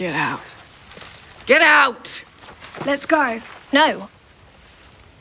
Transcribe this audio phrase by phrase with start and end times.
[0.00, 0.40] Get out.
[1.44, 2.24] Get out!
[2.86, 3.42] Let's go.
[3.70, 4.08] No.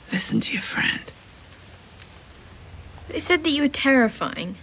[0.10, 1.02] Listen to your friend.
[3.10, 4.56] They said that you were terrifying.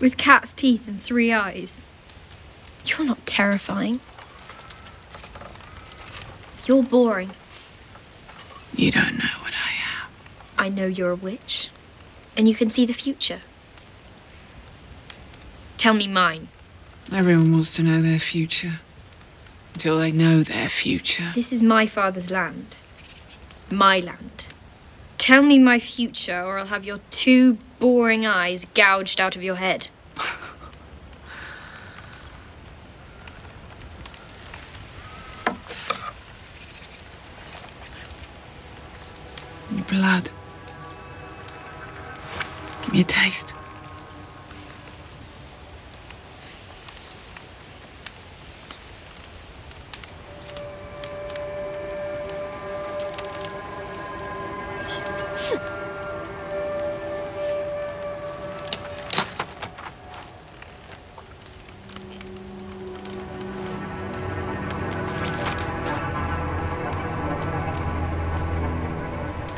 [0.00, 1.86] With cat's teeth and three eyes.
[2.84, 4.00] You're not terrifying.
[6.66, 7.30] You're boring.
[8.74, 9.70] You don't know what I
[10.02, 10.10] am.
[10.58, 11.70] I know you're a witch.
[12.36, 13.40] And you can see the future.
[15.78, 16.48] Tell me mine.
[17.10, 18.80] Everyone wants to know their future.
[19.76, 21.32] Until they know their future.
[21.34, 22.78] This is my father's land.
[23.70, 24.46] My land.
[25.18, 29.56] Tell me my future, or I'll have your two boring eyes gouged out of your
[29.56, 29.88] head.
[39.90, 40.30] Blood.
[42.84, 43.52] Give me a taste.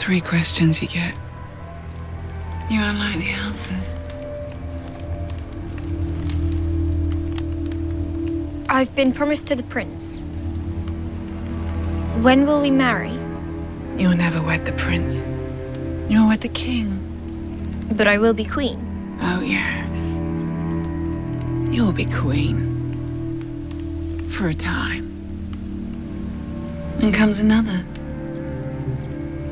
[0.08, 1.14] Three questions you get.
[2.70, 3.76] You won't like the answers.
[8.70, 10.20] I've been promised to the prince.
[12.22, 13.12] When will we marry?
[13.98, 15.26] You'll never wed the prince.
[16.10, 16.88] You'll wed the king.
[17.94, 18.80] But I will be queen.
[19.20, 20.14] Oh, yes.
[21.70, 22.64] You'll be queen.
[24.30, 25.04] For a time.
[27.02, 27.84] And comes another.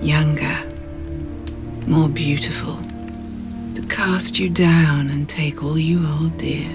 [0.06, 0.62] Younger.
[1.88, 2.76] More beautiful.
[3.74, 6.70] To cast you down and take all you hold dear.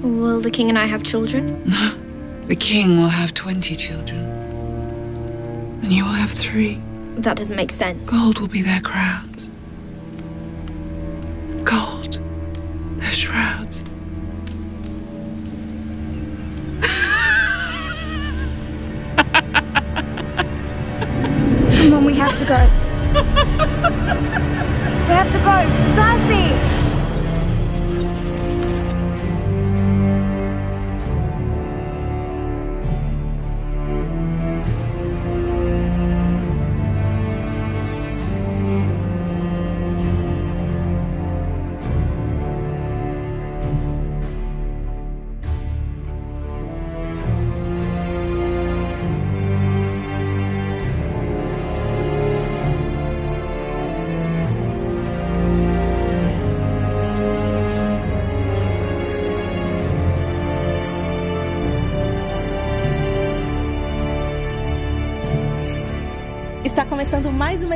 [0.00, 1.64] Will the king and I have children?
[1.66, 1.94] No.
[2.46, 4.20] The king will have 20 children.
[5.82, 6.80] And you will have three.
[7.16, 8.08] That doesn't make sense.
[8.08, 9.50] Gold will be their crowns.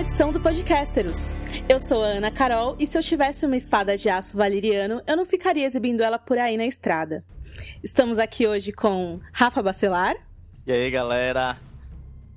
[0.01, 1.35] Uma edição do Podcasteros.
[1.69, 5.15] Eu sou a Ana Carol e se eu tivesse uma espada de aço valeriano, eu
[5.15, 7.23] não ficaria exibindo ela por aí na estrada.
[7.85, 10.17] Estamos aqui hoje com Rafa Bacelar,
[10.67, 11.59] E aí, galera?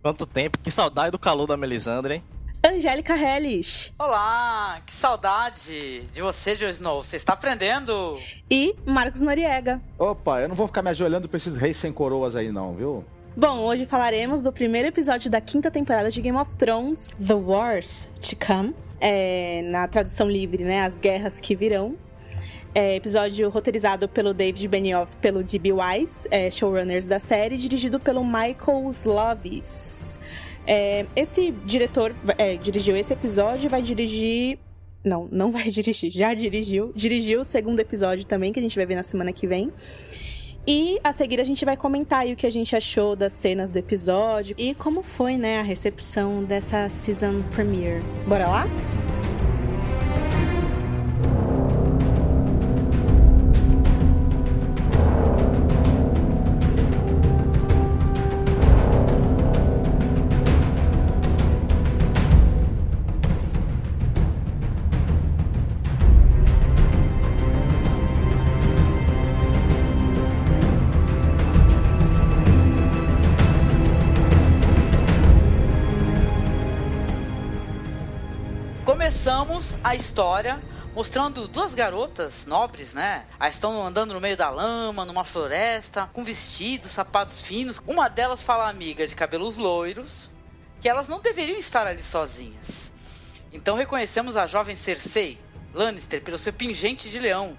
[0.01, 0.57] Quanto tempo?
[0.57, 2.23] Que saudade do calor da Melisandre, hein?
[2.65, 7.01] Angélica Hellish Olá, que saudade de você, Joe Snow.
[7.01, 8.19] Você está aprendendo?
[8.51, 9.81] e Marcos Noriega.
[9.97, 13.05] Opa, eu não vou ficar me ajoelhando pra esses reis sem coroas aí não, viu?
[13.35, 18.07] Bom, hoje falaremos do primeiro episódio da quinta temporada de Game of Thrones, The Wars
[18.21, 18.75] to Come.
[19.01, 20.83] É, na tradução livre, né?
[20.83, 21.95] As Guerras que Virão.
[22.75, 25.71] É, episódio roteirizado pelo David Benioff pelo D.B.
[25.73, 30.19] Wise, é, showrunners da série, dirigido pelo Michael Slovis.
[30.67, 34.59] É, esse diretor é, dirigiu esse episódio e vai dirigir.
[35.03, 36.93] Não, não vai dirigir, já dirigiu.
[36.95, 39.71] Dirigiu o segundo episódio também, que a gente vai ver na semana que vem.
[40.65, 43.69] E a seguir a gente vai comentar aí o que a gente achou das cenas
[43.69, 48.01] do episódio e como foi, né, a recepção dessa season premiere.
[48.25, 48.67] Bora lá?
[79.43, 80.63] Começamos a história
[80.95, 83.25] mostrando duas garotas nobres, né?
[83.37, 87.81] Elas estão andando no meio da lama, numa floresta, com vestidos, sapatos finos.
[87.85, 90.29] Uma delas fala amiga de cabelos loiros
[90.79, 92.93] que elas não deveriam estar ali sozinhas.
[93.51, 95.37] Então reconhecemos a jovem Cersei
[95.73, 97.57] Lannister pelo seu pingente de leão,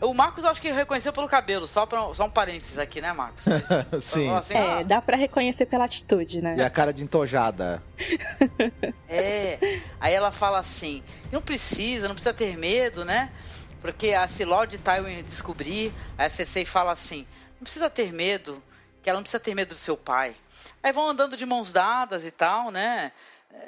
[0.00, 3.12] O Marcos eu acho que reconheceu pelo cabelo, só, pra, só um parênteses aqui, né,
[3.12, 3.44] Marcos?
[4.00, 4.30] Sim.
[4.30, 6.54] Assim, É, ah, dá pra reconhecer pela atitude, né?
[6.56, 7.82] E a cara de entojada.
[9.08, 9.58] É.
[9.98, 11.02] Aí ela fala assim:
[11.32, 13.32] não precisa, não precisa ter medo, né?
[13.80, 17.26] Porque a Lord Tywin descobrir, aí a Cersei fala assim:
[17.58, 18.62] não precisa ter medo,
[19.02, 20.36] que ela não precisa ter medo do seu pai.
[20.82, 23.12] Aí vão andando de mãos dadas e tal, né?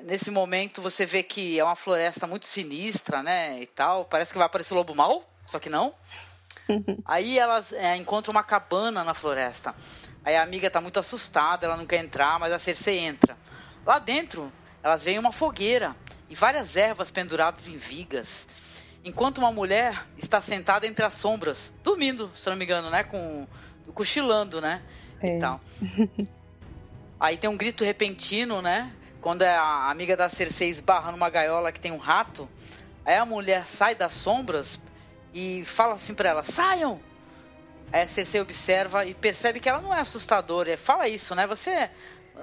[0.03, 3.61] Nesse momento você vê que é uma floresta muito sinistra, né?
[3.61, 4.05] E tal.
[4.05, 5.95] Parece que vai aparecer o lobo mal, só que não.
[7.05, 9.75] Aí elas é, encontram uma cabana na floresta.
[10.25, 13.37] Aí a amiga tá muito assustada, ela não quer entrar, mas a Cersei entra.
[13.85, 14.53] Lá dentro,
[14.83, 15.97] elas veem uma fogueira
[16.29, 18.47] e várias ervas penduradas em vigas.
[19.05, 23.03] Enquanto uma mulher está sentada entre as sombras, dormindo, se não me engano, né?
[23.03, 23.47] Com,
[23.95, 24.83] cochilando, né?
[25.21, 25.37] É.
[25.37, 25.61] E tal.
[27.19, 28.93] Aí tem um grito repentino, né?
[29.21, 32.49] Quando é a amiga da Cersei esbarra numa gaiola que tem um rato.
[33.05, 34.79] Aí a mulher sai das sombras
[35.35, 37.01] e fala assim pra ela: saiam!
[37.93, 40.77] Aí a Cersei observa e percebe que ela não é assustadora.
[40.77, 41.47] Fala isso, né?
[41.47, 41.91] Você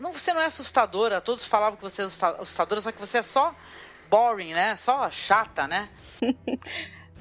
[0.02, 1.22] não, você não é assustadora.
[1.22, 3.56] Todos falavam que você é assusta- assustadora, só que você é só
[4.10, 4.76] boring, né?
[4.76, 5.90] Só chata, né?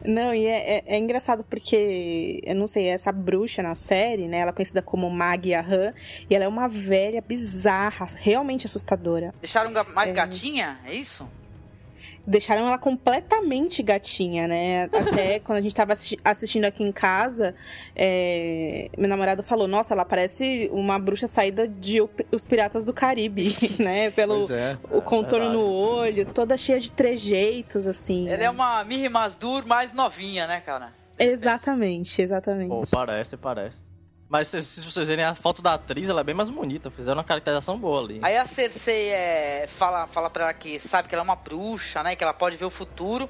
[0.04, 4.38] Não, e é, é- é engraçado porque, eu não sei, essa bruxa na série, né?
[4.40, 5.94] Ela é conhecida como Mag Yahan,
[6.28, 9.34] e ela é uma velha bizarra, realmente assustadora.
[9.40, 10.12] Deixaram mais É.
[10.12, 10.78] gatinha?
[10.84, 11.26] É isso?
[12.26, 14.84] Deixaram ela completamente gatinha, né?
[14.84, 17.54] Até quando a gente tava assisti- assistindo aqui em casa,
[17.94, 22.00] é, meu namorado falou: Nossa, ela parece uma bruxa saída de
[22.32, 24.10] Os Piratas do Caribe, né?
[24.10, 24.76] Pelo é.
[24.90, 25.64] o contorno verdade.
[25.64, 28.28] no olho, toda cheia de trejeitos, assim.
[28.28, 28.44] Ela né?
[28.44, 30.92] é uma Miri Masdur mais novinha, né, cara?
[31.18, 32.68] Exatamente, exatamente.
[32.68, 33.80] Pô, parece, parece.
[34.28, 36.90] Mas se, se vocês verem a foto da atriz, ela é bem mais bonita.
[36.90, 38.18] Fizeram uma caracterização boa ali.
[38.22, 42.02] Aí a Cersei é, fala, fala pra ela que sabe que ela é uma bruxa,
[42.02, 42.16] né?
[42.16, 43.28] Que ela pode ver o futuro.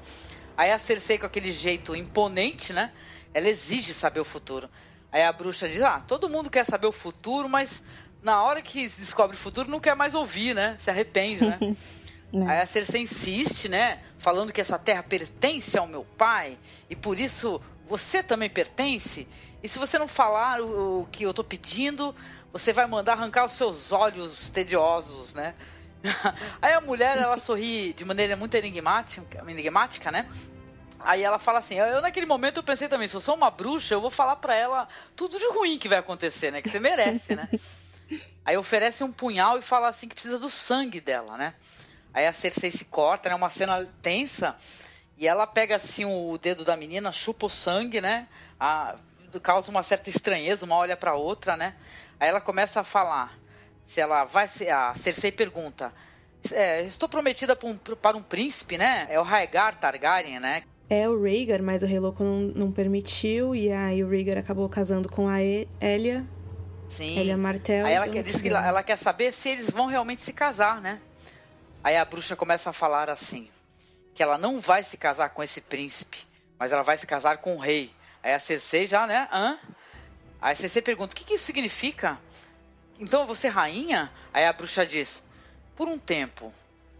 [0.55, 2.91] Aí a Cersei, com aquele jeito imponente, né?
[3.33, 4.67] Ela exige saber o futuro.
[5.11, 7.83] Aí a bruxa diz: Ah, todo mundo quer saber o futuro, mas
[8.23, 10.75] na hora que se descobre o futuro não quer mais ouvir, né?
[10.79, 11.59] Se arrepende, né?
[12.31, 12.45] Né?
[12.45, 13.99] Aí a Cersei insiste, né?
[14.17, 16.57] Falando que essa terra pertence ao meu pai
[16.89, 19.25] e por isso você também pertence.
[19.67, 22.15] E se você não falar o, o que eu tô pedindo,
[22.53, 25.53] você vai mandar arrancar os seus olhos tediosos, né?
[26.61, 30.25] Aí a mulher, ela sorri de maneira muito enigmática, enigmática né?
[31.01, 33.93] Aí ela fala assim, eu naquele momento eu pensei também, se eu sou uma bruxa,
[33.93, 34.87] eu vou falar pra ela
[35.17, 36.61] tudo de ruim que vai acontecer, né?
[36.61, 37.49] Que você merece, né?
[38.45, 41.53] Aí oferece um punhal e fala assim que precisa do sangue dela, né?
[42.13, 43.35] Aí a Cersei se corta, né?
[43.35, 44.55] Uma cena tensa.
[45.17, 48.29] E ela pega assim o dedo da menina, chupa o sangue, né?
[48.57, 48.95] A,
[49.41, 51.75] causa uma certa estranheza, uma olha pra outra, né?
[52.19, 53.37] Aí ela começa a falar.
[53.85, 54.69] Se ela vai ser.
[54.69, 55.93] A Cersei pergunta.
[56.51, 59.07] "É, estou prometida pra um- para um príncipe, né?
[59.09, 60.63] É o Rhaegar Targaryen, né?
[60.89, 64.67] É o Rhaegar, mas o Rei Louco não, não permitiu, e aí o Rhaegar acabou
[64.69, 66.25] casando com a Elia,
[66.87, 67.19] Sim.
[67.19, 67.85] Elia Martell.
[67.85, 70.79] Aí ela quer, diz que ela, ela quer saber se eles vão realmente se casar,
[70.79, 71.01] né?
[71.83, 73.49] Aí a bruxa começa a falar assim:
[74.13, 76.19] que ela não vai se casar com esse príncipe,
[76.57, 77.91] mas ela vai se casar com o rei.
[78.23, 79.27] Aí a Cersei já, né?
[79.31, 79.57] Hã?
[80.41, 82.19] Aí a Cersei pergunta: o que, que isso significa?
[82.99, 84.11] Então vou ser rainha?
[84.33, 85.23] Aí a bruxa diz:
[85.75, 86.53] por um tempo,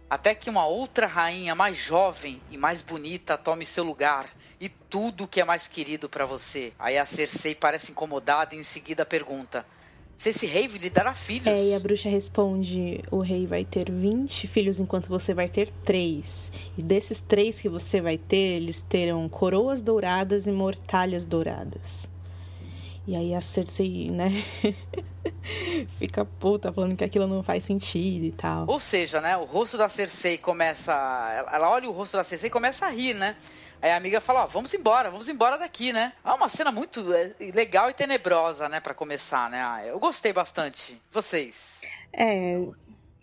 [0.08, 4.26] até que uma outra rainha mais jovem e mais bonita tome seu lugar.
[4.60, 6.72] E tudo que é mais querido pra você.
[6.80, 9.64] Aí a Cersei parece incomodada e em seguida pergunta:
[10.18, 11.46] se esse rei lhe dará filhos.
[11.46, 15.70] É, e a bruxa responde: o rei vai ter 20 filhos, enquanto você vai ter
[15.84, 16.50] três.
[16.76, 22.08] E desses três que você vai ter, eles terão coroas douradas e mortalhas douradas.
[23.06, 24.44] E aí a Cersei, né?
[25.98, 28.66] Fica puta falando que aquilo não faz sentido e tal.
[28.68, 30.92] Ou seja, né, o rosto da Cersei começa.
[30.92, 33.36] Ela ela olha o rosto da Cersei e começa a rir, né?
[33.80, 36.12] Aí a amiga fala: Ó, vamos embora, vamos embora daqui, né?
[36.24, 39.62] É uma cena muito é, legal e tenebrosa, né, pra começar, né?
[39.62, 41.00] Ah, eu gostei bastante.
[41.10, 41.80] Vocês?
[42.12, 42.58] É.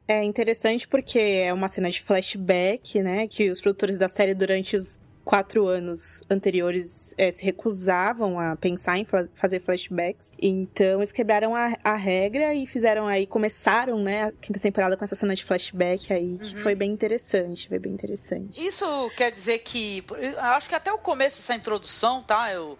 [0.07, 3.27] É interessante porque é uma cena de flashback, né?
[3.27, 8.97] Que os produtores da série, durante os quatro anos anteriores, eh, se recusavam a pensar
[8.97, 10.31] em fa- fazer flashbacks.
[10.39, 15.03] Então, eles quebraram a, a regra e fizeram aí, começaram, né, a quinta temporada com
[15.03, 16.61] essa cena de flashback aí, que Uhum.
[16.61, 18.65] foi bem interessante, foi bem interessante.
[18.65, 18.85] Isso
[19.17, 20.03] quer dizer que.
[20.11, 22.51] eu acho que até o começo dessa introdução, tá?
[22.53, 22.77] Eu.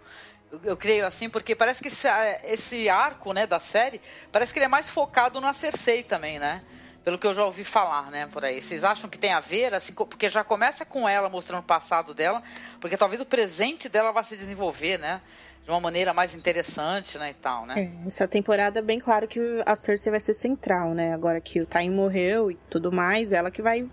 [0.52, 2.06] Eu, eu creio assim, porque parece que esse,
[2.44, 4.00] esse arco, né, da série,
[4.30, 6.62] parece que ele é mais focado na Cersei também, né?
[7.06, 8.60] Pelo que eu já ouvi falar, né, por aí.
[8.60, 12.12] Vocês acham que tem a ver, assim, porque já começa com ela mostrando o passado
[12.12, 12.42] dela,
[12.80, 15.20] porque talvez o presente dela vá se desenvolver, né?
[15.62, 17.92] De uma maneira mais interessante, né, e tal, né?
[18.02, 21.14] É, essa temporada, bem claro que a Cersei vai ser central, né?
[21.14, 23.88] Agora que o Time morreu e tudo mais, ela que vai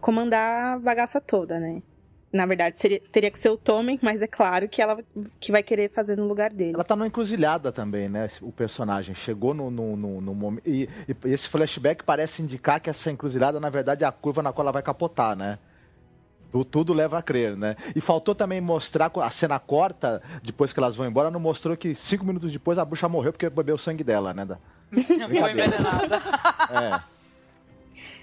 [0.00, 1.80] comandar a bagaça toda, né?
[2.32, 4.98] Na verdade, seria, teria que ser o Tommen, mas é claro que ela
[5.38, 6.74] que vai querer fazer no lugar dele.
[6.74, 8.28] Ela tá numa encruzilhada também, né?
[8.42, 10.66] O personagem chegou no, no, no, no momento.
[10.66, 14.52] E, e esse flashback parece indicar que essa encruzilhada, na verdade, é a curva na
[14.52, 15.58] qual ela vai capotar, né?
[16.52, 17.76] Tu- Tudo leva a crer, né?
[17.94, 21.94] E faltou também mostrar a cena corta, depois que elas vão embora, não mostrou que
[21.94, 24.44] cinco minutos depois a bruxa morreu porque bebeu o sangue dela, né?
[24.44, 24.58] Da-
[24.92, 26.16] Foi envenenada.
[26.70, 27.15] É.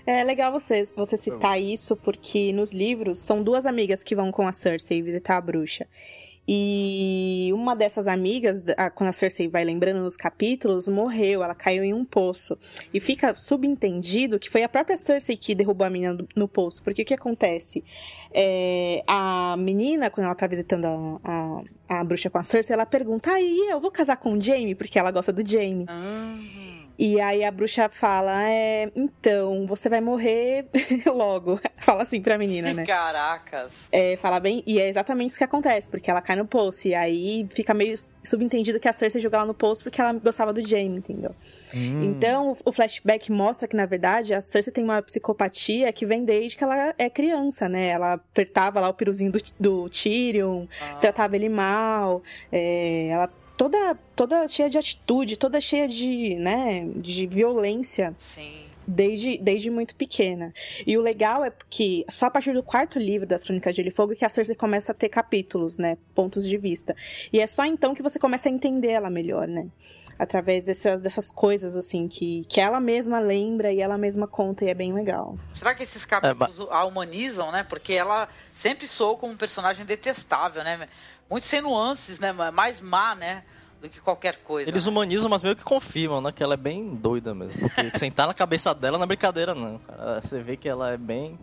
[0.06, 4.46] É legal você, você citar isso, porque nos livros são duas amigas que vão com
[4.48, 5.88] a Cersei visitar a bruxa.
[6.46, 11.86] E uma dessas amigas, a- quando a Cersei vai lembrando nos capítulos, morreu, ela caiu
[11.86, 12.58] em um poço.
[12.94, 16.84] E fica subentendido que foi a própria Cersei que derrubou a menina no poço.
[16.84, 17.82] Porque o que acontece?
[18.34, 22.86] É, a menina, quando ela tá visitando a, a, a bruxa com a Cersei, ela
[22.86, 24.76] pergunta: aí eu vou casar com o Jaime?
[24.76, 25.86] Porque ela gosta do Jaime.
[25.90, 26.83] Hum.
[26.98, 30.66] E aí a bruxa fala: é, então, você vai morrer
[31.08, 31.60] logo.
[31.80, 32.86] fala assim pra menina, né?
[32.86, 33.88] Caracas.
[33.92, 36.94] É, fala bem, e é exatamente isso que acontece, porque ela cai no poço, e
[36.96, 40.66] aí fica meio subentendido que a Cersei jogou ela no poço porque ela gostava do
[40.66, 41.36] Jaime, entendeu?
[41.76, 42.04] Hum.
[42.04, 46.56] Então, o- flashback mostra que, na verdade, a Cersei tem uma psicopatia que vem desde
[46.58, 47.88] que ela é criança, né?
[47.90, 52.22] Ela apertava lá o piruzinho do, do Tyrion, Ah, tratava ele mal,
[52.52, 58.66] é, ela toda toda cheia de atitude, toda cheia de, né, de violência sim.
[58.86, 60.54] desde, desde muito pequena.
[60.86, 63.90] E o legal é que só a partir do quarto livro das Crônicas de Gelo
[63.90, 66.96] e Fogo que a Cersei começa a ter capítulos, né, pontos de vista.
[67.32, 69.68] E é só então que você começa a entender ela melhor, né?
[70.18, 74.70] Através dessas, dessas coisas, assim, que, que ela mesma lembra e ela mesma conta, e
[74.70, 75.36] é bem legal.
[75.56, 77.64] Será que esses capítulos a humanizam, né?
[77.68, 80.88] Porque ela sempre soou como um personagem detestável, né?
[81.30, 82.32] Muito sem nuances, né?
[82.32, 83.44] Mais má, né?
[83.82, 84.70] Do que qualquer coisa.
[84.70, 84.92] Eles né?
[84.92, 86.32] humanizam, mas meio que confirmam, né?
[86.32, 87.60] Que ela é bem doida mesmo.
[87.60, 89.80] Porque sentar na cabeça dela não é brincadeira, não.
[89.80, 90.22] Cara.
[90.22, 91.38] Você vê que ela é bem.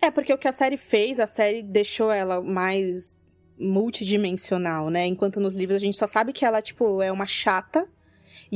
[0.00, 3.16] É, porque o que a série fez, a série deixou ela mais
[3.58, 5.06] multidimensional, né?
[5.06, 7.88] Enquanto nos livros a gente só sabe que ela, tipo, é uma chata.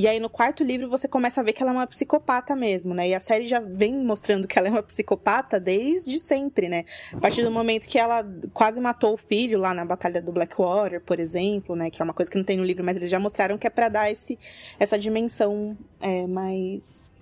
[0.01, 2.95] E aí no quarto livro você começa a ver que ela é uma psicopata mesmo,
[2.95, 3.11] né?
[3.11, 6.87] E a série já vem mostrando que ela é uma psicopata desde sempre, né?
[7.13, 11.03] A partir do momento que ela quase matou o filho lá na Batalha do Blackwater,
[11.03, 11.91] por exemplo, né?
[11.91, 13.71] Que é uma coisa que não tem no livro, mas eles já mostraram que é
[13.71, 14.39] pra dar esse,
[14.79, 17.13] essa dimensão é, mais,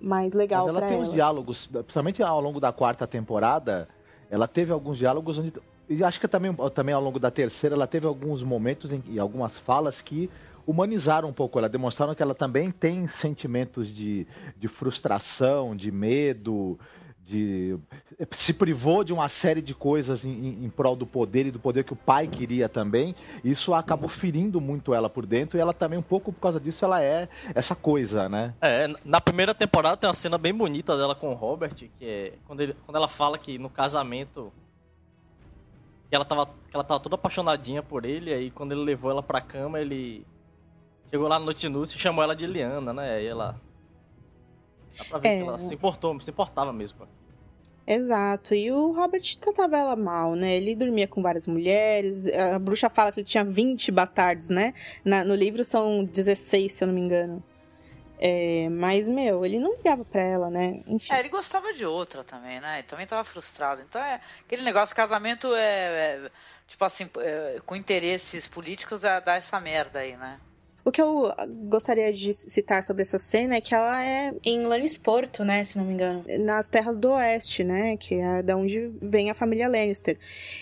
[0.00, 3.88] mais legal Mas ela pra tem uns diálogos, principalmente ao longo da quarta temporada,
[4.30, 5.52] ela teve alguns diálogos onde.
[5.88, 9.18] E acho que também, também ao longo da terceira, ela teve alguns momentos em, e
[9.18, 10.30] algumas falas que
[10.66, 16.78] humanizaram um pouco ela, demonstraram que ela também tem sentimentos de, de frustração, de medo,
[17.26, 17.78] de
[18.32, 21.58] se privou de uma série de coisas em, em, em prol do poder e do
[21.58, 23.14] poder que o pai queria também.
[23.42, 26.84] Isso acabou ferindo muito ela por dentro e ela também um pouco por causa disso
[26.84, 28.54] ela é essa coisa, né?
[28.60, 32.34] É, na primeira temporada tem uma cena bem bonita dela com o Robert, que é
[32.46, 34.52] quando, ele, quando ela fala que no casamento
[36.08, 39.22] que ela, tava, que ela tava toda apaixonadinha por ele, aí quando ele levou ela
[39.22, 40.26] pra cama, ele
[41.14, 43.14] chegou lá no Noite Inútil e chamou ela de Liana, né?
[43.14, 43.54] Aí ela.
[44.98, 45.36] Dá pra ver É.
[45.42, 47.06] que ela se importou, se importava mesmo.
[47.86, 50.54] Exato, e o Robert tratava ela mal, né?
[50.56, 54.72] Ele dormia com várias mulheres, a bruxa fala que ele tinha 20 bastardos, né?
[55.04, 57.44] Na- no livro são 16, se eu não me engano.
[58.18, 60.80] É, mas, meu, ele não ligava pra ela, né?
[60.88, 61.12] Enfim.
[61.12, 62.78] É, ele gostava de outra também, né?
[62.78, 63.82] Ele também tava frustrado.
[63.82, 65.60] Então é aquele negócio, casamento é,
[66.24, 66.30] é,
[66.66, 70.40] tipo assim, é, com interesses políticos dá essa merda aí, né?
[70.84, 71.32] O que eu
[71.66, 75.84] gostaria de citar sobre essa cena é que ela é em Lannisporto, né, se não
[75.84, 80.18] me engano, nas terras do oeste, né, que é da onde vem a família Lannister.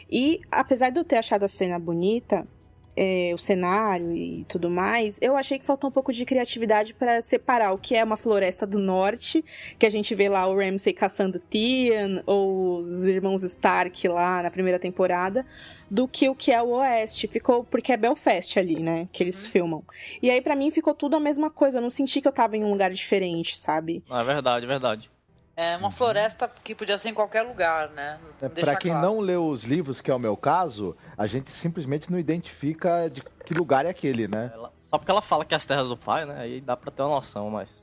[0.08, 2.46] E apesar de eu ter achado a cena bonita,
[2.96, 7.22] é, o cenário e tudo mais, eu achei que faltou um pouco de criatividade para
[7.22, 9.44] separar o que é uma floresta do norte,
[9.78, 14.50] que a gente vê lá o Ramsay caçando Theon, ou os irmãos Stark lá na
[14.50, 15.46] primeira temporada,
[15.90, 17.26] do que o que é o oeste.
[17.26, 19.82] Ficou porque é Belfast ali, né, que eles filmam.
[20.20, 22.56] E aí pra mim ficou tudo a mesma coisa, eu não senti que eu tava
[22.56, 24.02] em um lugar diferente, sabe?
[24.08, 25.10] Não, é verdade, é verdade.
[25.56, 28.18] É uma floresta que podia ser em qualquer lugar, né?
[28.40, 29.06] É, Pra quem claro.
[29.06, 33.22] não leu os livros, que é o meu caso, a gente simplesmente não identifica de
[33.44, 34.50] que lugar é aquele, né?
[34.54, 36.36] Ela- só porque ela fala que é as terras do pai, né?
[36.40, 37.82] Aí dá pra ter uma noção, mas.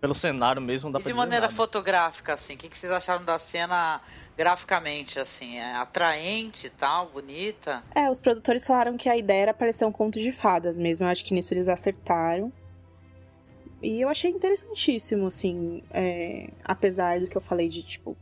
[0.00, 1.54] Pelo cenário mesmo dá E pra de maneira nada.
[1.54, 4.00] fotográfica, assim, o que, que vocês acharam da cena
[4.36, 5.58] graficamente, assim?
[5.58, 7.84] É atraente e tal, bonita?
[7.94, 11.10] É, os produtores falaram que a ideia era parecer um conto de fadas mesmo, eu
[11.10, 12.52] acho que nisso eles acertaram.
[13.82, 18.16] E eu achei interessantíssimo, assim, é, apesar do que eu falei de, tipo,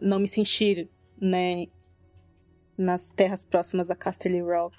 [0.00, 0.88] não me sentir,
[1.20, 1.66] né,
[2.76, 4.76] nas terras próximas a Casterly Rock.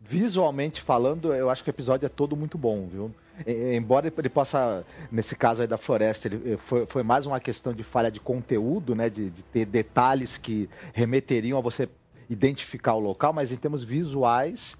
[0.00, 3.14] visualmente falando, eu acho que o episódio é todo muito bom, viu?
[3.46, 7.72] Embora ele possa, nesse caso aí da floresta, ele eh, foi, foi mais uma questão
[7.72, 9.08] de falha de conteúdo, né?
[9.08, 11.88] De, de ter detalhes que remeteriam a você
[12.28, 14.76] identificar o local, mas em termos visuais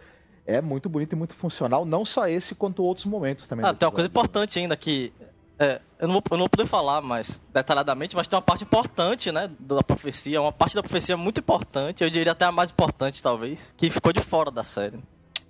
[0.46, 3.64] é muito bonito e muito funcional, não só esse quanto outros momentos também.
[3.64, 5.12] Ah, tem uma coisa importante ainda que.
[5.58, 8.64] é, eu, não vou, eu não vou poder falar mais detalhadamente, mas tem uma parte
[8.64, 9.50] importante, né?
[9.58, 10.40] Da profecia.
[10.40, 14.12] Uma parte da profecia muito importante, eu diria até a mais importante, talvez, que ficou
[14.12, 14.98] de fora da série.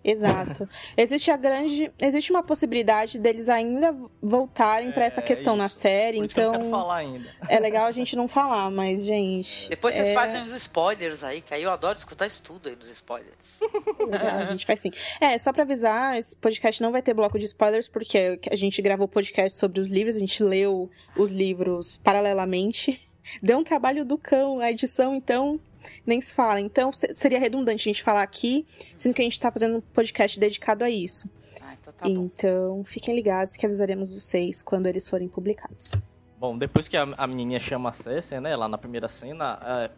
[0.02, 0.68] Exato.
[0.96, 1.92] Existe a grande.
[1.98, 5.76] Existe uma possibilidade deles ainda voltarem pra essa É, questão na isso.
[5.76, 7.26] série, Por que então quero falar ainda.
[7.48, 9.68] é legal a gente não falar, mas, gente.
[9.68, 10.14] Depois vocês é...
[10.14, 13.60] fazem uns spoilers aí, que aí eu adoro escutar isso tudo aí nos spoilers.
[13.98, 14.90] Legal, a gente faz sim.
[15.20, 18.80] É, só pra avisar, esse podcast não vai ter bloco de spoilers, porque a gente
[18.80, 23.00] gravou podcast sobre os livros, a gente leu os livros paralelamente.
[23.42, 25.60] Deu um trabalho do cão, a edição, então,
[26.06, 26.60] nem se fala.
[26.60, 29.80] Então, se- seria redundante a gente falar aqui, sendo que a gente tá fazendo um
[29.80, 31.28] podcast dedicado a isso.
[31.60, 32.10] Ah, então tá bom.
[32.10, 35.92] então, fiquem ligados que avisaremos vocês quando eles forem publicados.
[36.38, 38.56] Bom, depois que a, a menininha chama a Cersei, né?
[38.56, 39.90] Lá na primeira cena, é,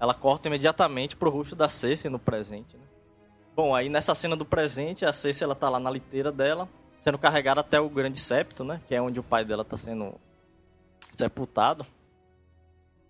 [0.00, 2.82] ela corta imediatamente pro rosto da Cersei no presente, né?
[3.54, 6.68] Bom, aí nessa cena do presente, a Cersei, ela tá lá na liteira dela,
[7.02, 8.80] sendo carregada até o Grande Septo, né?
[8.88, 10.14] Que é onde o pai dela tá sendo
[11.12, 11.84] sepultado.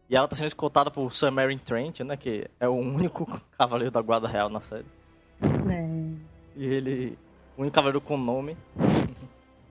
[0.08, 2.16] E ela tá sendo escoltada por Sir Meryn Trent, né?
[2.16, 3.26] Que é o único
[3.58, 4.84] cavaleiro da Guarda Real na série.
[5.42, 6.11] É.
[6.56, 7.18] E ele...
[7.56, 8.56] O único cavaleiro com nome.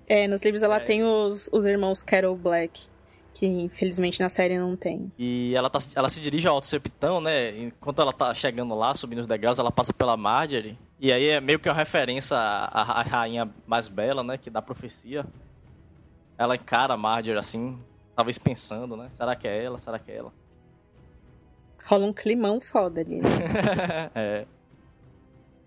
[0.08, 0.80] É, nos livros ela É.
[0.80, 2.88] tem os, os irmãos Carol Black,
[3.34, 5.12] que infelizmente na série não tem.
[5.20, 7.58] E ela, tá, ela se dirige ao Alto Septão, né?
[7.60, 10.78] Enquanto ela tá chegando lá, subindo os degraus, ela passa pela Marjorie.
[11.00, 14.38] E aí é meio que uma referência à, à rainha mais bela, né?
[14.38, 15.26] Que dá profecia.
[16.38, 17.78] Ela encara a Marjorie assim,
[18.16, 19.10] talvez pensando, né?
[19.18, 19.78] Será que é ela?
[19.78, 20.34] Será que é ela?
[21.86, 23.30] Rola um climão foda ali, né?
[24.16, 24.46] é.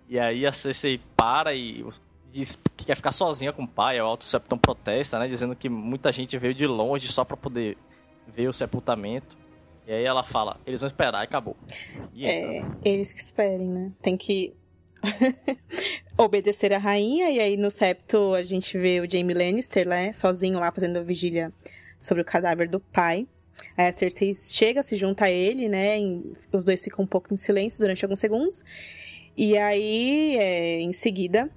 [0.09, 1.85] E aí a Cersei para e
[2.33, 4.01] diz que quer ficar sozinha com o pai.
[4.01, 5.29] O Alto Septão protesta, né?
[5.29, 7.77] Dizendo que muita gente veio de longe só pra poder
[8.35, 9.37] ver o sepultamento.
[9.87, 11.57] E aí ela fala, eles vão esperar e acabou.
[12.13, 13.93] E É, eles que esperem, né?
[14.03, 14.53] Tem que
[16.19, 20.13] obedecer a rainha, e aí no septo a gente vê o Jaime Lannister, né?
[20.13, 21.53] Sozinho lá fazendo a vigília
[22.07, 23.27] sobre o cadáver do pai.
[23.77, 25.97] Aí a Cersei chega, se junta a ele, né?
[26.53, 28.63] os dois ficam um pouco em silêncio durante alguns segundos.
[29.37, 31.51] E aí, é, em seguida,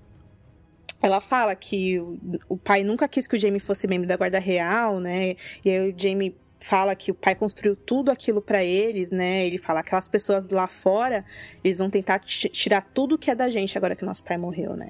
[1.01, 2.19] ela fala que o,
[2.49, 5.35] o pai nunca quis que o Jaime fosse membro da Guarda Real, né?
[5.63, 9.45] E aí o Jaime fala que o pai construiu tudo aquilo pra eles, né?
[9.45, 11.23] Ele fala aquelas pessoas lá fora,
[11.63, 14.75] eles vão tentar ti- tirar tudo que é da gente agora que nosso pai morreu,
[14.75, 14.89] né?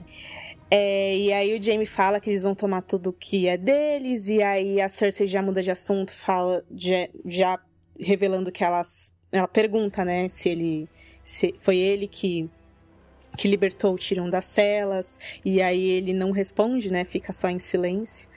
[0.72, 4.44] É, e aí o Jaime fala que eles vão tomar tudo que é deles, e
[4.44, 6.64] aí a Cersei já muda de assunto, fala
[7.26, 7.60] já,
[8.00, 10.88] revelando que elas, ela pergunta, né, se ele
[11.24, 12.50] se foi ele que
[13.38, 17.60] que libertou o Tyrion das celas, e aí ele não responde, né, fica só em
[17.60, 18.28] silêncio.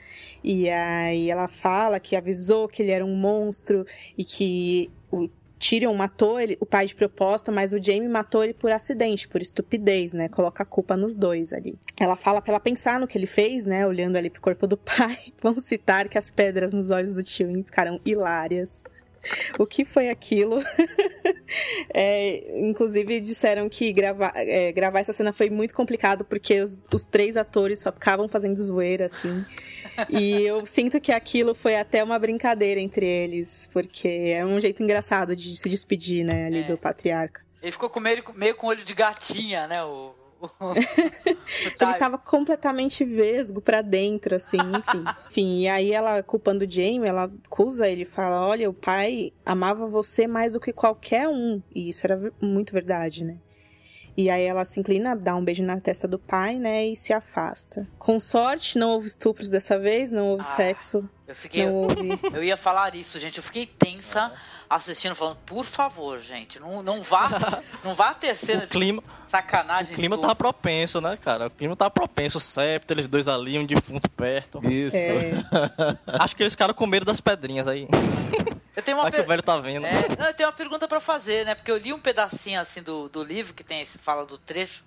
[0.43, 3.85] E aí ela fala que avisou que ele era um monstro
[4.17, 5.27] e que o
[5.63, 9.41] Tyrion matou ele, o pai de propósito, mas o Jaime matou ele por acidente, por
[9.41, 10.27] estupidez, né?
[10.27, 11.79] Coloca a culpa nos dois ali.
[11.97, 13.87] Ela fala pra ela pensar no que ele fez, né?
[13.87, 15.17] Olhando ali pro corpo do pai.
[15.41, 18.83] Vamos citar que as pedras nos olhos do Tyrion ficaram hilárias.
[19.59, 20.61] O que foi aquilo?
[21.93, 27.05] É, inclusive disseram que gravar, é, gravar essa cena foi muito complicado porque os, os
[27.05, 29.45] três atores só ficavam fazendo zoeira, assim.
[30.09, 34.81] E eu sinto que aquilo foi até uma brincadeira entre eles, porque é um jeito
[34.81, 36.63] engraçado de se despedir, né, ali É.
[36.63, 37.41] do patriarca.
[37.61, 39.83] Ele ficou com meio, meio com olho de gatinha, né?
[39.83, 40.13] O,
[40.59, 41.97] o, o Ele Tywin.
[41.97, 45.03] tava completamente vesgo pra dentro, assim, enfim.
[45.29, 49.87] enfim, e aí ela, culpando o Jamie, ela acusa ele, fala, olha, o pai amava
[49.87, 51.61] você mais do que qualquer um.
[51.73, 53.37] E isso era muito verdade, né?
[54.15, 57.11] E aí ela se inclina, dá um beijo na testa do pai, né, e se
[57.11, 57.87] afasta.
[57.97, 61.65] Com sorte, não houve estupros dessa vez, não houve Ah, sexo, Eu fiquei.
[61.65, 61.95] não houve...
[62.33, 63.37] Eu ia falar isso, gente.
[63.37, 64.31] Eu fiquei tensa
[64.69, 67.29] assistindo, falando, por favor, gente, não, não vá.
[67.83, 69.93] Não vá ter cena O clima, de sacanagem.
[69.93, 71.47] o clima tava propenso, né, cara?
[71.47, 72.37] O clima tava propenso.
[72.37, 74.61] O septo, eles dois ali, um defunto perto.
[74.71, 74.95] Isso.
[74.95, 75.33] É,
[76.19, 77.87] Acho que eles ficaram com medo das pedrinhas aí.
[78.75, 79.85] Eu tenho uma Vai que o per- velho tá vendo.
[79.85, 81.53] É, não, eu tenho uma pergunta pra fazer, né?
[81.55, 84.83] Porque eu li um pedacinho assim do, do livro que tem esse fala do trecho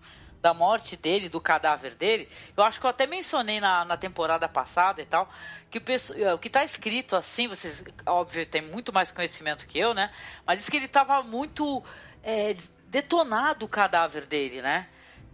[0.46, 2.28] da morte dele, do cadáver dele.
[2.56, 5.28] Eu acho que eu até mencionei na, na temporada passada e tal,
[5.68, 9.92] que o, eh, que tá escrito assim, vocês, óbvio, tem muito mais conhecimento que eu,
[9.92, 10.08] né?
[10.46, 11.82] Mas diz que ele tava muito
[12.22, 12.54] é,
[12.86, 14.86] detonado o cadáver dele, né?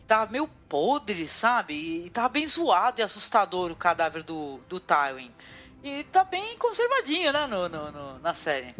[0.06, 1.74] Tava meio podre, sabe?
[2.06, 5.30] E tava bem zoado e assustador o cadáver do, do Tywin.
[5.82, 8.74] E tá bem conservadinho, né, no, no- no- na série.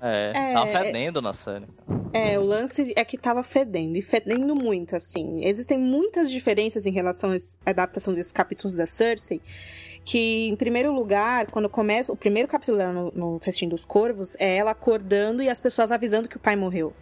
[0.00, 1.66] É, É, tava é- fedendo na série.
[2.12, 5.44] É, o lance é que tava fedendo, e fedendo muito, assim.
[5.44, 9.40] Existem muitas diferenças em relação à adaptação desses capítulos da Cersei,
[10.04, 14.36] que, em primeiro lugar, quando começa, o primeiro capítulo dela no, no Festim dos Corvos
[14.38, 16.94] é ela acordando e as pessoas avisando que o pai morreu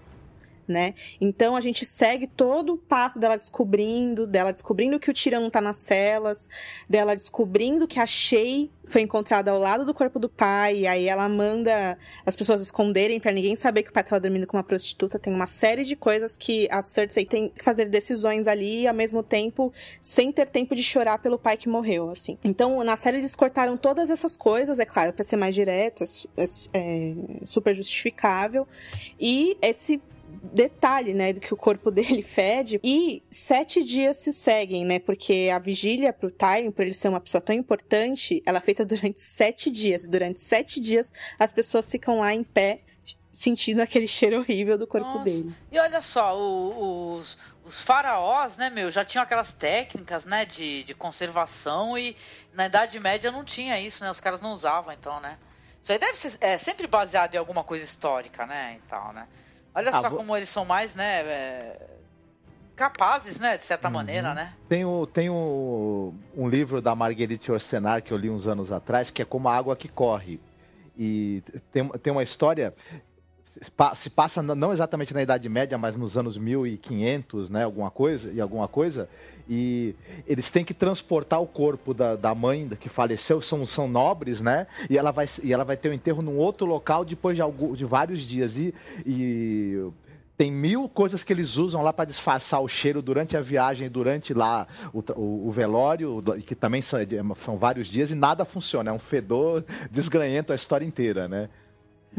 [0.66, 0.94] né?
[1.20, 5.60] Então a gente segue todo o passo dela descobrindo, dela descobrindo que o tirano tá
[5.60, 6.48] nas celas,
[6.88, 11.08] dela descobrindo que a Shay foi encontrada ao lado do corpo do pai, e aí
[11.08, 14.62] ela manda as pessoas esconderem para ninguém saber que o pai tava dormindo com uma
[14.62, 15.18] prostituta.
[15.18, 18.94] Tem uma série de coisas que a Cersei tem que fazer decisões ali, e ao
[18.94, 22.38] mesmo tempo, sem ter tempo de chorar pelo pai que morreu, assim.
[22.44, 26.42] Então, na série eles cortaram todas essas coisas, é claro, para ser mais direto, é,
[26.42, 28.66] é, é super justificável.
[29.18, 30.00] E esse
[30.52, 32.80] detalhe, né, do que o corpo dele fede.
[32.82, 37.20] E sete dias se seguem, né, porque a vigília pro Tywin, por ele ser uma
[37.20, 40.04] pessoa tão importante, ela é feita durante sete dias.
[40.04, 42.80] E durante sete dias as pessoas ficam lá em pé
[43.36, 45.24] sentindo aquele cheiro horrível do corpo Nossa.
[45.24, 45.54] dele.
[45.70, 50.82] E olha só, o, os, os faraós, né, meu, já tinham aquelas técnicas, né, de,
[50.84, 52.16] de conservação e
[52.54, 55.36] na Idade Média não tinha isso, né, os caras não usavam, então, né.
[55.82, 59.28] Isso aí deve ser é, sempre baseado em alguma coisa histórica, né, e tal, né.
[59.76, 61.76] Olha Ah, só vou- como eles são mais, né, é,
[62.74, 63.94] capazes, né, de certa Uhum.
[63.94, 64.54] maneira, né.
[64.68, 69.10] Tem, o, tem o, um livro da Marguerite Orsenar que eu li uns anos atrás,
[69.10, 70.40] que é Como a Água que Corre.
[70.98, 72.74] E tem, tem uma história.
[73.62, 77.64] Se pa- Se passa não exatamente na Idade Média, mas nos anos 1500, né?
[77.64, 79.08] Alguma coisa, e alguma coisa.
[79.48, 79.94] E
[80.26, 84.66] eles têm que transportar o corpo da, da mãe que faleceu, são, são nobres, né?
[84.90, 87.72] E ela, vai, e ela vai ter o enterro num outro local depois de, algum,
[87.74, 88.56] de vários dias.
[88.56, 88.74] E,
[89.06, 89.86] e
[90.36, 94.34] tem mil coisas que eles usam lá para disfarçar o cheiro durante a viagem, durante
[94.34, 97.06] lá o, o- o velório, que também são, é
[97.44, 98.90] são vários dias, e nada funciona.
[98.90, 101.48] É um fedor desgranhento a história inteira, né?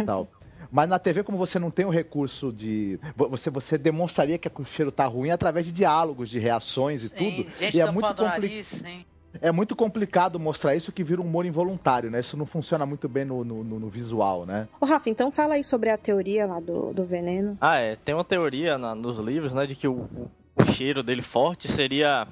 [0.05, 0.27] Tal.
[0.71, 2.99] Mas na TV, como você não tem o recurso de.
[3.15, 7.09] vo- Você, você demonstraria que o cheiro tá ruim através de diálogos, de reações e
[7.09, 7.55] Sim, tudo.
[7.57, 9.05] gente e é tampando muito, o compli- nariz, sim.
[9.41, 12.19] é muito complicado mostrar isso que vira um humor involuntário, né?
[12.19, 14.67] Isso não funciona muito bem no, no- no- no visual, né?
[14.81, 17.57] Ô, Rafa, então fala aí sobre a teoria lá do, do veneno.
[17.61, 17.95] Ah, é.
[17.95, 21.67] Tem uma teoria na- nos livros, né, de que o, o- o cheiro dele forte
[21.67, 22.27] seria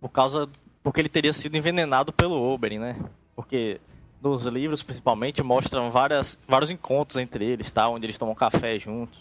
[0.00, 0.48] por causa.
[0.82, 2.96] Porque ele teria sido envenenado pelo Oberyn, né?
[3.36, 3.80] Porque
[4.22, 7.88] nos livros, principalmente, mostram várias, vários encontros entre eles, tá?
[7.88, 9.20] Onde eles tomam café juntos.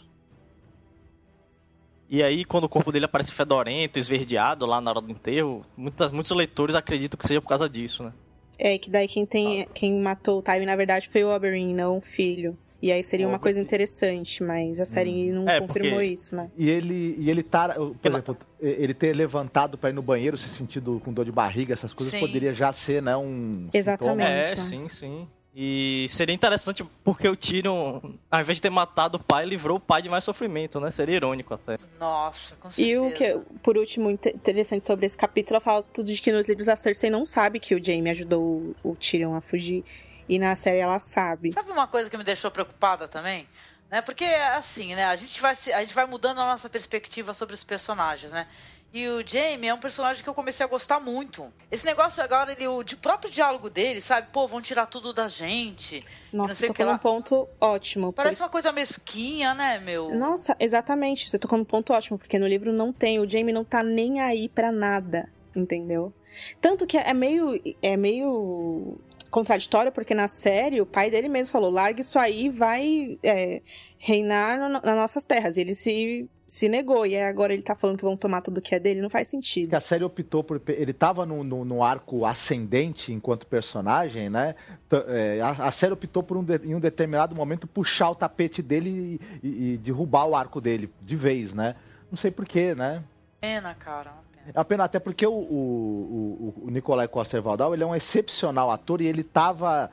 [2.09, 6.11] E aí, quando o corpo dele aparece fedorento, esverdeado lá na hora do enterro, muitas,
[6.11, 8.13] muitos leitores acreditam que seja por causa disso, né?
[8.59, 11.97] É, que daí quem, tem, quem matou o Tywin, na verdade, foi o Oberyn, não
[11.97, 12.55] o filho.
[12.81, 16.49] E aí seria uma coisa interessante, mas a série não É, confirmou porque- isso, né?
[16.57, 20.49] E ele, e ele tá, por exemplo, ele ter levantado para ir no banheiro, se
[20.49, 22.19] sentindo com dor de barriga, essas coisas, Sim.
[22.19, 24.17] poderia já ser, né, um Exatamente.
[24.17, 24.23] sintoma.
[24.23, 24.55] É, né?
[24.55, 25.27] sim, sim.
[25.53, 27.99] E seria interessante porque o Tyrion,
[28.31, 30.89] ao invés de ter matado o pai, livrou o pai de mais sofrimento, né?
[30.91, 31.75] Seria irônico até.
[31.99, 33.03] Nossa, com E certeza.
[33.03, 36.47] o que, por último, inte- interessante sobre esse capítulo, ela fala tudo de que nos
[36.47, 39.83] livros a Cersei não sabe que o Jaime ajudou o, o Tyrion a fugir.
[40.31, 41.51] E na série ela sabe.
[41.51, 43.45] Sabe uma coisa que me deixou preocupada também?
[43.89, 44.01] Né?
[44.01, 45.03] Porque, assim, né?
[45.03, 48.47] A gente, vai se, a gente vai mudando a nossa perspectiva sobre os personagens, né?
[48.93, 51.51] E o Jamie é um personagem que eu comecei a gostar muito.
[51.69, 54.29] Esse negócio agora, ele, o de próprio diálogo dele, sabe?
[54.31, 55.99] Pô, vão tirar tudo da gente.
[56.31, 58.13] Nossa, você tocou num ponto ótimo.
[58.13, 60.15] Parece uma coisa mesquinha, né, meu?
[60.15, 61.29] Nossa, exatamente.
[61.29, 63.19] Você tocou num ponto ótimo, porque no livro não tem.
[63.19, 66.13] O Jamie não tá nem aí pra nada, entendeu?
[66.61, 67.61] Tanto que é meio.
[67.81, 68.97] É meio
[69.31, 73.61] contraditório, porque na série o pai dele mesmo falou: larga isso aí, vai é,
[73.97, 75.57] reinar no- nas nossas terras.
[75.57, 77.05] E ele se, se negou.
[77.07, 79.01] E aí agora ele tá falando que vão tomar tudo que é dele.
[79.01, 79.69] Não faz sentido.
[79.69, 80.61] Que a série optou por.
[80.67, 84.53] Ele tava no, no, no arco ascendente enquanto personagem, né?
[84.89, 88.15] T- é, a, a série optou por um de- em um determinado momento puxar o
[88.15, 91.75] tapete dele e, e- e derrubar o arco dele de vez, né?
[92.11, 93.01] Não sei porquê, né?
[93.39, 94.11] Pena, cara.
[94.47, 98.71] É uma pena até porque o, o, o, o Nicolai Coster-Waldau ele é um excepcional
[98.71, 99.89] ator e ele estava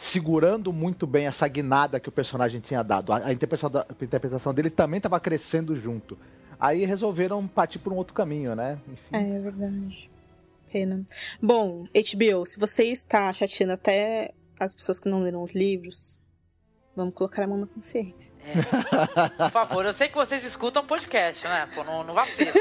[0.00, 3.12] segurando muito bem essa guinada que o personagem tinha dado.
[3.12, 6.18] A, a interpretação, dele também estava crescendo junto.
[6.58, 8.78] Aí resolveram partir por um outro caminho, né?
[8.88, 9.10] Enfim.
[9.12, 10.10] É verdade.
[10.72, 11.04] Pena.
[11.40, 16.18] Bom, HBO, se você está chateando até as pessoas que não leram os livros,
[16.96, 18.32] vamos colocar a mão na consciência.
[19.36, 21.68] Por favor, eu sei que vocês escutam podcast, né?
[21.74, 22.52] Pô, não, não vacila.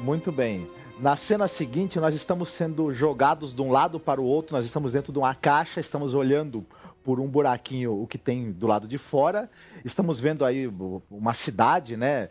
[0.00, 0.68] Muito bem.
[1.04, 4.90] Na cena seguinte, nós estamos sendo jogados de um lado para o outro, nós estamos
[4.90, 6.64] dentro de uma caixa, estamos olhando
[7.04, 9.50] por um buraquinho o que tem do lado de fora.
[9.84, 10.66] Estamos vendo aí
[11.10, 12.30] uma cidade, né?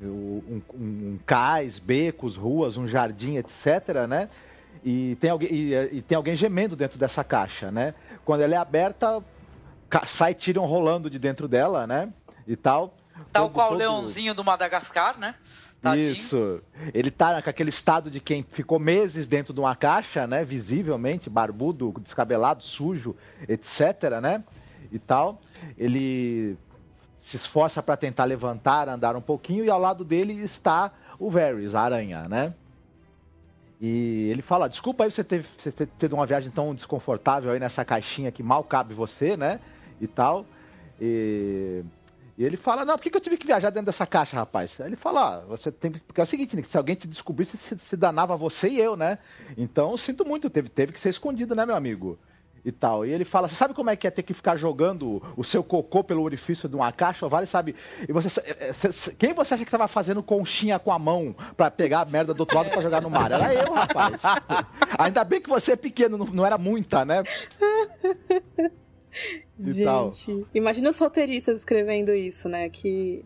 [0.00, 4.28] Um, um, um cais, becos, ruas, um jardim, etc, né?
[4.84, 7.92] E tem, alguém, e, e tem alguém gemendo dentro dessa caixa, né?
[8.24, 9.20] Quando ela é aberta,
[10.06, 12.08] sai tiram rolando de dentro dela, né?
[12.46, 12.94] E tal.
[13.32, 13.74] Tal todo, qual todo...
[13.74, 15.34] o leãozinho do Madagascar, né?
[15.90, 16.12] Tadinho.
[16.12, 16.60] Isso.
[16.92, 20.44] Ele tá com aquele estado de quem ficou meses dentro de uma caixa, né?
[20.44, 23.16] Visivelmente, barbudo, descabelado, sujo,
[23.48, 24.44] etc, né?
[24.90, 25.40] E tal.
[25.76, 26.56] Ele
[27.20, 31.74] se esforça para tentar levantar, andar um pouquinho, e ao lado dele está o Varys,
[31.74, 32.54] a aranha, né?
[33.80, 37.60] E ele fala: Desculpa aí você ter, você ter tido uma viagem tão desconfortável aí
[37.60, 39.60] nessa caixinha que mal cabe você, né?
[40.00, 40.46] E tal.
[41.00, 41.82] E,
[42.38, 44.74] e ele fala: Não, por que, que eu tive que viajar dentro dessa caixa, rapaz?
[44.78, 45.92] Aí ele fala: ah, Você tem.
[45.92, 49.18] Porque é o seguinte, se alguém te descobrisse, se, se danava você e eu, né?
[49.56, 52.18] Então, sinto muito, teve, teve que ser escondido, né, meu amigo?
[52.66, 53.06] e tal.
[53.06, 55.62] E ele fala, você sabe como é que é ter que ficar jogando o seu
[55.62, 57.28] cocô pelo orifício de uma caixa?
[57.28, 57.76] Vale, sabe?
[58.08, 61.70] E você, eh, eh, quem você acha que estava fazendo conchinha com a mão para
[61.70, 63.30] pegar a merda do outro lado para jogar no mar?
[63.30, 64.20] Era eu, rapaz.
[64.98, 67.22] Ainda bem que você é pequeno, não, não era muita, né?
[69.58, 70.12] E Gente, tal.
[70.54, 72.68] imagina os roteiristas escrevendo isso, né?
[72.68, 73.24] Que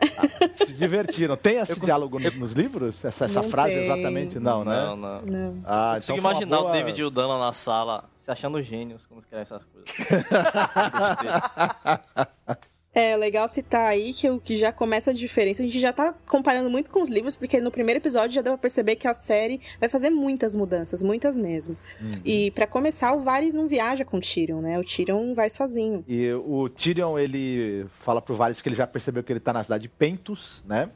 [0.00, 1.36] ah, se divertiram.
[1.36, 3.04] Tem esse eu, diálogo eu, nos livros?
[3.04, 3.84] Essa, essa frase tem.
[3.84, 4.38] exatamente?
[4.38, 4.86] Não, né?
[4.86, 5.22] Não, não.
[5.22, 5.60] não.
[5.64, 6.70] Ah, então consigo imaginar boa...
[6.70, 9.88] o David e o Dana na sala se achando gênios quando escreve essas coisas.
[12.98, 15.62] É legal citar aí que o que já começa a diferença.
[15.62, 18.54] A gente já tá comparando muito com os livros, porque no primeiro episódio já deu
[18.54, 21.76] pra perceber que a série vai fazer muitas mudanças, muitas mesmo.
[22.00, 22.10] Uhum.
[22.24, 24.80] E para começar, o Varys não viaja com o Tyrion, né?
[24.80, 26.04] O Tyrion vai sozinho.
[26.08, 29.62] E o Tyrion, ele fala pro Varys que ele já percebeu que ele tá na
[29.62, 30.90] cidade de Pentos, né?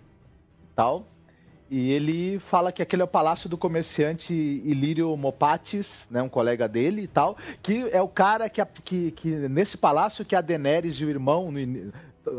[0.75, 1.07] Tal.
[1.74, 6.68] E ele fala que aquele é o palácio do comerciante Ilírio Mopatis, né, um colega
[6.68, 10.96] dele e tal, que é o cara que, que, que nesse palácio que a Daenerys
[10.96, 11.92] e o irmão no,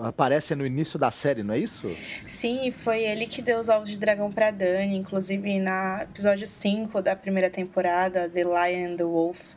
[0.04, 1.90] aparecem no início da série, não é isso?
[2.28, 7.02] Sim, foi ele que deu os ovos de dragão para Dani, inclusive na episódio 5
[7.02, 9.54] da primeira temporada, The Lion and the Wolf.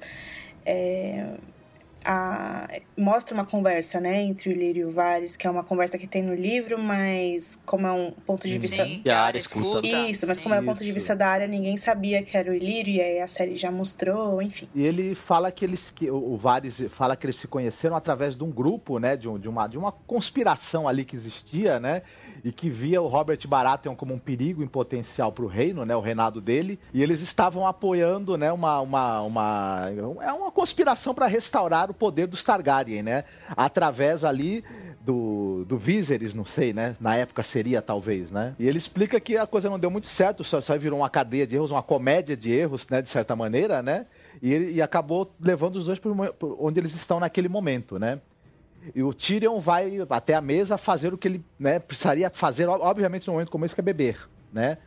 [0.64, 1.34] É,
[2.06, 5.98] a, mostra uma conversa, né, entre o Ilírio e o Varys, que é uma conversa
[5.98, 8.84] que tem no livro, mas como é um ponto de vista...
[8.84, 9.84] Sim, a área escuta.
[9.84, 12.54] Isso, mas como é um ponto de vista da área, ninguém sabia que era o
[12.54, 14.68] Ilírio, e aí a série já mostrou, enfim.
[14.72, 18.44] E ele fala que eles, que o Varys fala que eles se conheceram através de
[18.44, 22.02] um grupo, né, de, um, de, uma, de uma conspiração ali que existia, né,
[22.44, 25.94] e que via o Robert Baratheon como um perigo em potencial para o reino, né,
[25.96, 31.26] o reinado dele, e eles estavam apoiando, né, uma uma uma é uma conspiração para
[31.26, 33.24] restaurar o poder dos Targaryen, né,
[33.56, 34.64] através ali
[35.06, 36.96] do, do Viserys, não sei, né?
[37.00, 38.56] Na época seria, talvez, né?
[38.58, 41.46] E ele explica que a coisa não deu muito certo, só, só virou uma cadeia
[41.46, 43.00] de erros, uma comédia de erros, né?
[43.00, 44.06] De certa maneira, né?
[44.42, 46.12] E, ele, e acabou levando os dois por
[46.58, 48.20] onde eles estão naquele momento, né?
[48.94, 53.26] E o Tyrion vai até a mesa fazer o que ele né, precisaria fazer, obviamente,
[53.26, 54.78] no momento como esse, que é beber, né?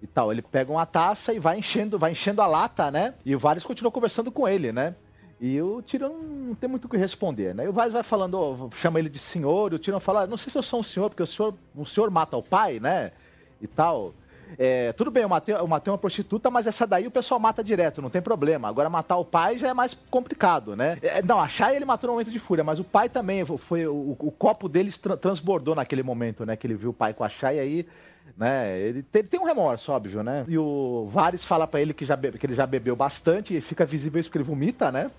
[0.00, 0.32] E tal.
[0.32, 3.14] Ele pega uma taça e vai enchendo, vai enchendo a lata, né?
[3.24, 4.94] E o Varys continua conversando com ele, né?
[5.40, 7.64] E o Tyrion não tem muito o que responder, né?
[7.64, 10.50] E o Varys vai falando, chama ele de senhor, e o Tyrion fala, não sei
[10.50, 13.12] se eu sou um senhor, porque o senhor, o senhor mata o pai, né?
[13.60, 14.14] E tal.
[14.58, 17.62] É, tudo bem, eu matei, eu matei uma prostituta, mas essa daí o pessoal mata
[17.62, 18.68] direto, não tem problema.
[18.68, 20.98] Agora matar o pai já é mais complicado, né?
[21.02, 23.86] É, não, a Shai ele matou no momento de fúria, mas o pai também foi.
[23.86, 26.56] O, o copo dele tra transbordou naquele momento, né?
[26.56, 27.86] Que ele viu o pai com a Shai aí.
[28.36, 28.78] Né?
[28.78, 30.44] Ele tem, tem um remorso, óbvio, né?
[30.48, 33.60] E o Varys fala para ele que, já bebe, que ele já bebeu bastante e
[33.60, 35.10] fica visível isso porque ele vomita, né?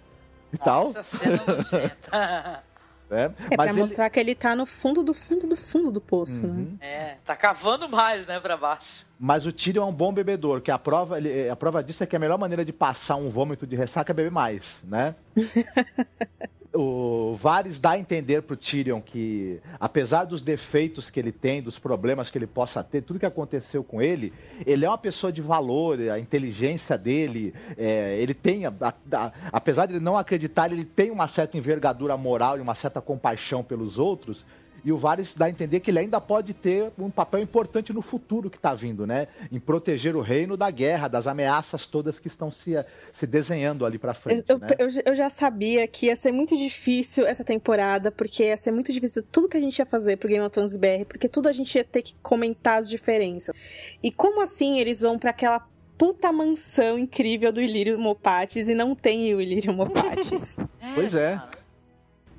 [0.51, 0.87] E Nossa, tal.
[0.89, 2.63] Essa cena
[3.13, 3.35] nojenta.
[3.43, 3.79] É, é pra ele...
[3.79, 6.53] mostrar que ele tá no fundo do fundo do fundo do poço, né?
[6.53, 6.77] uhum.
[6.79, 6.87] né?
[6.87, 9.05] É, tá cavando mais, né, pra baixo.
[9.19, 12.07] Mas o Tyrion é um bom bebedor, que a prova, ele, a prova disso é
[12.07, 15.15] que a melhor maneira de passar um vômito de ressaca é beber mais, né?
[16.73, 21.77] o Varys dá a entender pro Tyrion que, apesar dos defeitos que ele tem, dos
[21.77, 24.33] problemas que ele possa ter, tudo que aconteceu com ele,
[24.65, 29.85] ele é uma pessoa de valor, a inteligência dele, é, ele tem, a, a, apesar
[29.85, 33.99] de ele não acreditar, ele tem uma certa envergadura moral e uma certa compaixão pelos
[33.99, 34.43] outros,
[34.83, 38.01] e o Varys dá a entender que ele ainda pode ter um papel importante no
[38.01, 39.27] futuro que está vindo, né?
[39.51, 42.73] Em proteger o reino da guerra, das ameaças todas que estão se,
[43.17, 44.43] se desenhando ali para frente.
[44.47, 44.67] Eu, né?
[44.77, 48.91] eu, eu, já sabia que ia ser muito difícil essa temporada, porque ia ser muito
[48.91, 51.53] difícil tudo que a gente ia fazer pro Game of Thrones BR, porque tudo a
[51.53, 53.55] gente ia ter que comentar as diferenças.
[54.01, 55.65] E como assim eles vão para aquela
[55.97, 60.57] puta mansão incrível do Ilírio Mopatis e não tem o Ilírio Mopatis?
[60.93, 61.41] pois é.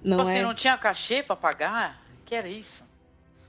[0.03, 0.43] Não Você é?
[0.43, 2.04] não tinha cachê para pagar?
[2.25, 2.85] Que era isso?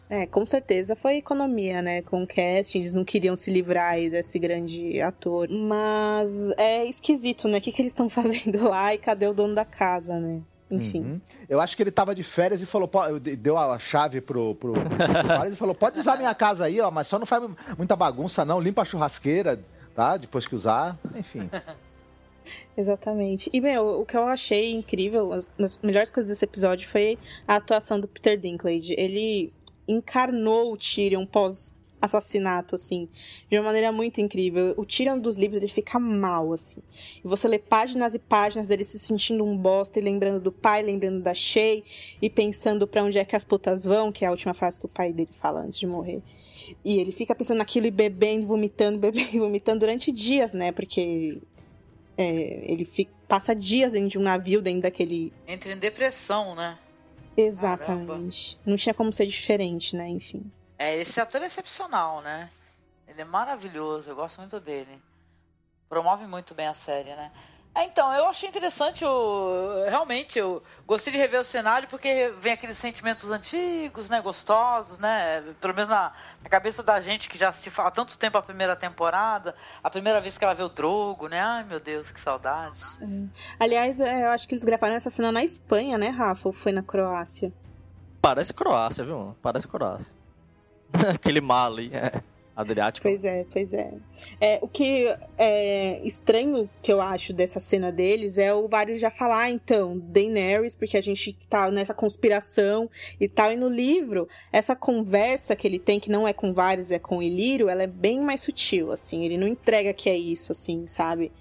[0.10, 2.02] É, com certeza foi economia, né?
[2.04, 5.50] Com o casting, eles não queriam se livrar aí desse grande ator.
[5.50, 7.58] Mas é esquisito, né?
[7.58, 10.42] O que, que eles estão fazendo lá e cadê o dono da casa, né?
[10.70, 11.02] Enfim.
[11.02, 11.22] Uhum.
[11.48, 12.90] Eu acho que ele tava de férias e falou,
[13.38, 17.08] deu a chave pro, pro, pro e falou, pode usar minha casa aí, ó, mas
[17.08, 17.44] só não faz
[17.78, 19.60] muita bagunça não, limpa a churrasqueira,
[19.94, 20.18] tá?
[20.18, 21.50] Depois que usar, enfim.
[22.78, 23.50] Exatamente.
[23.54, 27.56] E, meu, o que eu achei incrível, as, as melhores coisas desse episódio foi a
[27.56, 28.94] atuação do Peter Dinklage.
[28.98, 29.54] Ele
[29.88, 31.74] encarnou o Tyrion pós
[32.06, 33.10] assassinato, assim,
[33.50, 34.74] de uma maneira muito incrível.
[34.78, 36.82] O Tyrion dos livros, ele fica mal, assim.
[37.24, 40.82] E você lê páginas e páginas dele se sentindo um bosta e lembrando do pai,
[40.84, 41.84] lembrando da Shay
[42.22, 44.86] e pensando para onde é que as putas vão, que é a última frase que
[44.86, 46.22] o pai dele fala antes de morrer.
[46.84, 50.72] E ele fica pensando naquilo e bebendo, vomitando, bebendo, vomitando durante dias, né?
[50.72, 51.40] Porque
[52.18, 55.34] é, ele fica, passa dias dentro de um navio, dentro daquele.
[55.48, 56.78] Entra em depressão, né?
[57.36, 58.56] Exatamente.
[58.56, 58.70] Caramba.
[58.70, 60.08] Não tinha como ser diferente, né?
[60.08, 60.50] Enfim.
[60.78, 62.50] É, esse ator é excepcional, né?
[63.08, 65.02] Ele é maravilhoso, eu gosto muito dele.
[65.88, 67.32] Promove muito bem a série, né?
[67.76, 72.54] É, então, eu achei interessante, eu, realmente, eu gostei de rever o cenário porque vem
[72.54, 77.50] aqueles sentimentos antigos, né, gostosos, né, pelo menos na, na cabeça da gente que já
[77.50, 81.28] assistiu há tanto tempo a primeira temporada, a primeira vez que ela vê o Drogo,
[81.28, 82.82] né, ai meu Deus, que saudade.
[83.02, 83.06] É.
[83.60, 86.72] Aliás, é, eu acho que eles gravaram essa cena na Espanha, né, Rafa, ou foi
[86.72, 87.52] na Croácia?
[88.22, 90.14] Parece Croácia, viu, parece Croácia.
[91.14, 92.24] Aquele mal ali, é.
[92.56, 93.08] Adriático.
[93.08, 93.94] Pois é, pois é.
[94.40, 94.60] é.
[94.62, 99.50] O que é estranho que eu acho dessa cena deles é o Varys já falar,
[99.50, 102.90] então, Daenerys, porque a gente tá nessa conspiração
[103.20, 103.52] e tal.
[103.52, 107.22] E no livro, essa conversa que ele tem, que não é com Varys, é com
[107.22, 109.26] Ilírio, ela é bem mais sutil, assim.
[109.26, 111.34] Ele não entrega que é isso, assim, sabe?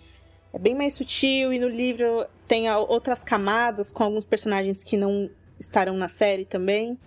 [0.53, 5.31] É bem mais sutil e no livro tem outras camadas com alguns personagens que não
[5.59, 6.99] estarão na série também.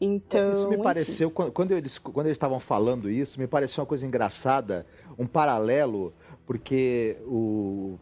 [0.00, 4.04] Então, isso me pareceu, quando eles, quando eles estavam falando isso, me pareceu uma coisa
[4.04, 4.86] engraçada,
[5.18, 6.12] um paralelo,
[6.46, 7.98] porque o,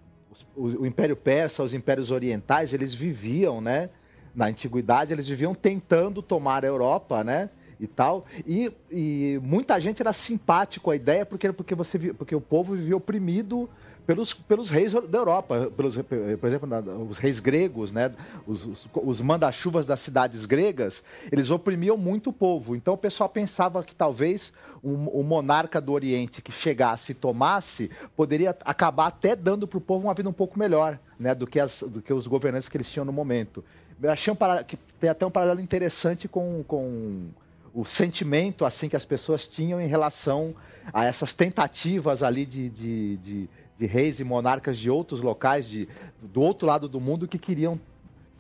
[0.57, 3.91] o, o, Império Persa, os Impérios Orientais, eles viviam, né?
[4.35, 7.49] Na antiguidade, eles viviam tentando tomar a Europa, né?
[7.79, 8.27] E tal.
[8.45, 12.97] E, e muita gente era simpático à ideia porque, porque, você, porque o povo vivia
[12.97, 13.71] oprimido
[14.07, 18.11] pelos, pelos reis da Europa, pelos, por exemplo, os reis gregos, né?
[18.47, 22.77] os, os, os manda-chuvas das cidades gregas, eles oprimiam muito o povo.
[22.77, 28.57] Então o pessoal pensava que talvez o, monarca do Oriente que chegasse e tomasse poderia
[28.65, 31.35] acabar até dando para o povo uma vida um pouco melhor né?
[31.35, 33.65] do, que as, do que os governantes que eles tinham no momento.
[34.03, 34.37] Eu achei um,
[34.67, 37.29] que tem até um paralelo interessante com, com
[37.73, 40.55] o sentimento assim que as pessoas tinham em relação
[40.93, 45.89] a essas tentativas ali de, de, de de reis e monarcas de outros locais, de,
[46.23, 47.79] do outro lado do mundo, que queriam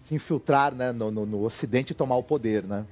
[0.03, 2.85] se infiltrar né, no, no, no Ocidente e tomar o poder, né?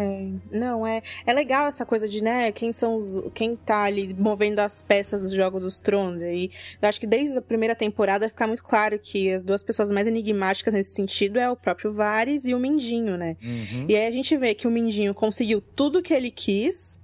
[0.00, 4.14] É, não, é, é legal essa coisa de, né, quem são os, quem tá ali
[4.14, 6.22] movendo as peças dos Jogos dos Tronos.
[6.22, 9.90] E eu acho que desde a primeira temporada fica muito claro que as duas pessoas
[9.90, 13.36] mais enigmáticas nesse sentido é o próprio Varys e o Mindinho, né?
[13.42, 13.86] Uhum.
[13.88, 17.00] E aí a gente vê que o Mindinho conseguiu tudo que ele quis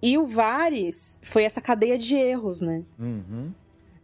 [0.00, 2.84] e o Varys foi essa cadeia de erros, né?
[2.96, 3.50] Uhum.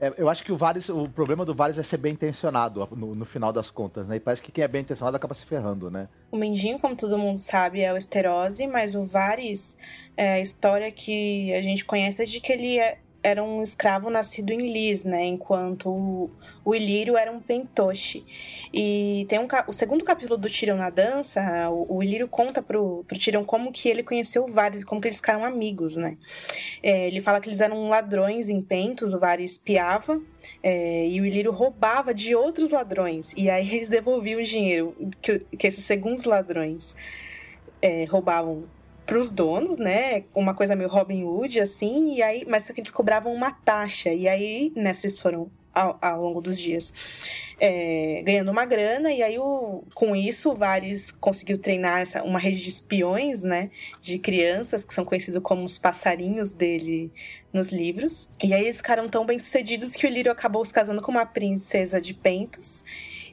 [0.02, 3.14] É, eu acho que o Varys, o problema do Varys é ser bem intencionado no,
[3.14, 4.16] no, final das contas, né?
[4.16, 6.08] E parece que quem é bem intencionado acaba se ferrando, né?
[6.32, 9.78] O Mendinho, como todo mundo sabe, é o Esterose, mas o Varys
[10.16, 14.10] é a história que a gente conhece é de que ele é, era um escravo
[14.10, 15.24] nascido em Lis, né?
[15.24, 16.30] Enquanto o,
[16.64, 18.24] o Ilírio era um pentoche.
[18.72, 23.04] E tem um, o segundo capítulo do Tirão na dança, o, o Ilírio conta pro,
[23.06, 26.18] pro Tirão como que ele conheceu o Varys, como que eles ficaram amigos, né?
[26.82, 30.20] É, ele fala que eles eram ladrões em pentos, o Varys espiava,
[30.62, 33.32] é, e o Ilírio roubava de outros ladrões.
[33.36, 36.96] E aí eles devolviam o dinheiro que, que esses segundos ladrões
[37.80, 38.64] é, roubavam
[39.12, 40.24] para os donos, né?
[40.34, 44.08] Uma coisa meio Robin Hood, assim, e aí, mas só que eles cobravam uma taxa.
[44.08, 46.94] E aí, nessa, eles foram ao, ao longo dos dias
[47.60, 52.38] é, ganhando uma grana, e aí o, com isso o Vares conseguiu treinar essa, uma
[52.38, 53.70] rede de espiões, né?
[54.00, 57.12] De crianças, que são conhecidos como os passarinhos dele
[57.52, 58.30] nos livros.
[58.42, 61.26] E aí eles ficaram tão bem sucedidos que o Lírio acabou se casando com uma
[61.26, 62.82] princesa de Pentos.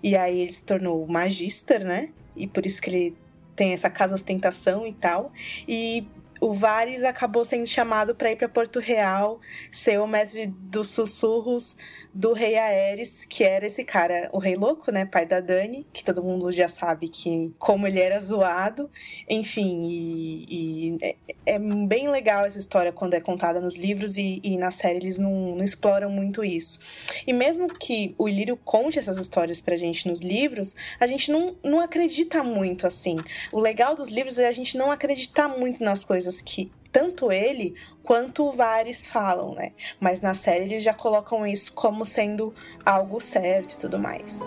[0.03, 2.09] E aí ele se tornou magister, né?
[2.35, 3.28] E por isso que ele
[3.59, 5.33] tem essa casa ostentação e tal.
[5.67, 6.07] E
[6.39, 11.75] o Varys acabou sendo chamado para ir para Porto Real, ser o mestre dos sussurros
[12.13, 16.03] do rei Aerys, que era esse cara, o rei louco, né, pai da Dani, que
[16.03, 18.89] todo mundo já sabe que como ele era zoado,
[19.27, 24.39] enfim, e, e é, é, bem legal essa história quando é contada nos livros e,
[24.43, 26.79] e na série eles não, não, exploram muito isso.
[27.27, 31.55] E mesmo que o Ilírio conte essas histórias pra gente nos livros, a gente não,
[31.63, 33.17] não acredita muito assim.
[33.51, 37.75] O legal dos livros é a gente não acreditar muito nas coisas que tanto ele
[38.03, 39.71] quanto o Varys falam, né?
[39.99, 42.53] Mas na série eles já colocam isso como sendo
[42.85, 44.41] algo certo e tudo mais.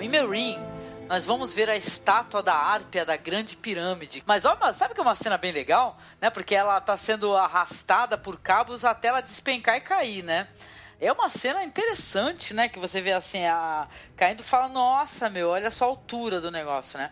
[0.00, 0.58] Em Meereen,
[1.08, 4.22] nós vamos ver a estátua da Árpia da Grande Pirâmide.
[4.26, 6.28] Mas ó, sabe que é uma cena bem legal, né?
[6.28, 10.48] Porque ela tá sendo arrastada por cabos até ela despencar e cair, né?
[11.00, 12.68] É uma cena interessante, né?
[12.68, 13.88] Que você vê assim, a...
[14.16, 17.10] caindo fala, nossa, meu, olha só a altura do negócio, né?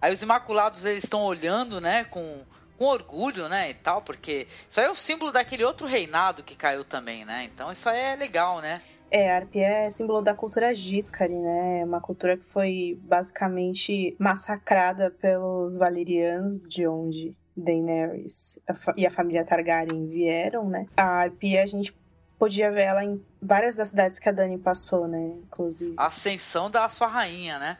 [0.00, 2.04] Aí os Imaculados, eles estão olhando, né?
[2.04, 2.44] Com,
[2.76, 3.70] com orgulho, né?
[3.70, 7.44] E tal, porque isso aí é o símbolo daquele outro reinado que caiu também, né?
[7.44, 8.80] Então isso aí é legal, né?
[9.10, 11.84] É, a Arpia é símbolo da cultura Giscari, né?
[11.84, 18.58] Uma cultura que foi basicamente massacrada pelos Valerianos, de onde Daenerys
[18.96, 20.86] e a família Targaryen vieram, né?
[20.96, 21.94] A Arpia, a gente
[22.38, 25.32] podia ver ela em várias das cidades que a Dani passou, né?
[25.44, 25.94] Inclusive.
[25.96, 27.78] A ascensão da sua rainha, né?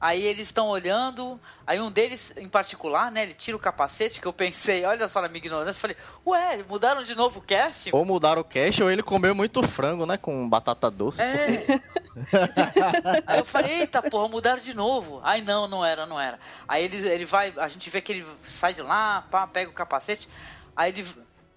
[0.00, 4.26] Aí eles estão olhando, aí um deles em particular, né, ele tira o capacete, que
[4.26, 7.90] eu pensei, olha só na minha ignorância, falei, ué, mudaram de novo o cast?
[7.92, 11.20] Ou mudaram o cast, ou ele comeu muito frango, né, com batata doce.
[11.20, 11.80] É.
[13.26, 15.20] aí eu falei, eita porra, mudaram de novo.
[15.24, 16.38] Aí não, não era, não era.
[16.68, 19.74] Aí ele, ele vai, a gente vê que ele sai de lá, pá, pega o
[19.74, 20.28] capacete,
[20.76, 21.08] aí ele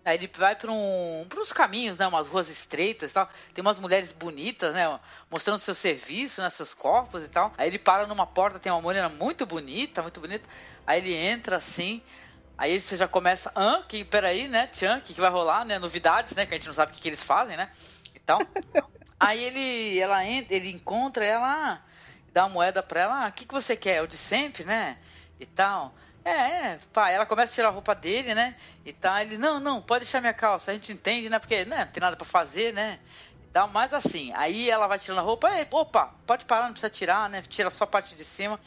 [0.03, 2.07] Aí ele vai para um, uns caminhos, né?
[2.07, 3.29] Umas ruas estreitas e tal.
[3.53, 4.99] Tem umas mulheres bonitas, né?
[5.29, 6.49] Mostrando seu serviço, né?
[6.49, 7.53] Seus corpos e tal.
[7.57, 10.49] Aí ele para numa porta, tem uma mulher muito bonita, muito bonita.
[10.87, 12.01] Aí ele entra assim.
[12.57, 14.67] Aí você já começa, ah, que peraí, né?
[14.67, 15.77] Tchan, o que, que vai rolar, né?
[15.77, 16.45] Novidades, né?
[16.45, 17.69] Que a gente não sabe o que, que eles fazem, né?
[18.13, 18.39] E tal.
[19.19, 21.79] Aí ele, ela entra, ele encontra ela,
[22.33, 23.97] dá uma moeda pra ela, ah, o que, que você quer?
[23.97, 24.97] É o de sempre, né?
[25.39, 25.95] E tal.
[26.23, 28.55] É, é, pá, ela começa a tirar a roupa dele, né?
[28.85, 31.39] E tá, ele, não, não, pode deixar minha calça, a gente entende, né?
[31.39, 32.99] Porque, né, não tem nada para fazer, né?
[33.51, 34.31] Dá mais assim.
[34.35, 37.41] Aí ela vai tirando a roupa, Ei, opa, pode parar, não precisa tirar, né?
[37.41, 38.59] Tira só a parte de cima.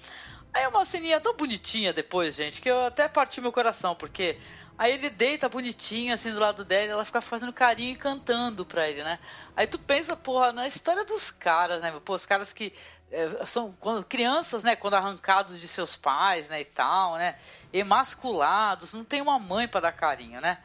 [0.53, 4.39] Aí é uma ceninha tão bonitinha depois, gente, que eu até parti meu coração, porque
[4.79, 8.89] aí ele deita bonitinho assim do lado dela, ela fica fazendo carinho e cantando pra
[8.89, 9.19] ele, né?
[9.57, 11.93] Aí tu pensa, porra, na história dos caras, né?
[12.05, 12.73] Pô, os caras que
[13.15, 17.37] é, são quando, crianças, né, quando arrancados de seus pais, né, e tal, né,
[17.73, 20.59] emasculados, não tem uma mãe para dar carinho, né?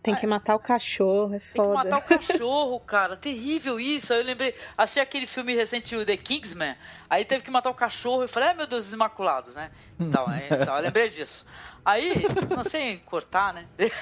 [0.00, 1.54] Tem que matar o cachorro, é foda.
[1.54, 3.16] Tem que matar o cachorro, cara.
[3.16, 4.12] Terrível isso.
[4.12, 6.76] Aí eu lembrei, achei aquele filme recente, o The Kingsman.
[7.10, 8.22] Aí teve que matar o cachorro.
[8.22, 9.70] Eu falei, ai meu Deus, os Imaculados, né?
[9.98, 11.44] Então, então eu lembrei disso.
[11.84, 12.14] Aí,
[12.54, 13.66] não sei cortar, né?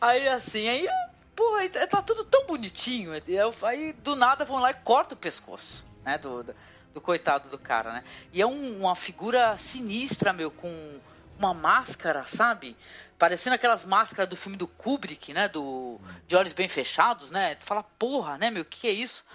[0.00, 0.86] Aí assim, aí,
[1.34, 3.10] porra, tá tudo tão bonitinho.
[3.64, 6.16] Aí do nada vão lá e cortam o pescoço, né?
[6.18, 6.54] Do, do,
[6.96, 8.04] do coitado do cara, né?
[8.32, 10.98] E é um, uma figura sinistra, meu, com
[11.38, 12.74] uma máscara, sabe?
[13.18, 15.46] Parecendo aquelas máscaras do filme do Kubrick, né?
[15.46, 17.54] Do De Olhos Bem Fechados, né?
[17.56, 18.62] Tu fala, porra, né, meu?
[18.62, 19.26] O que, que é isso?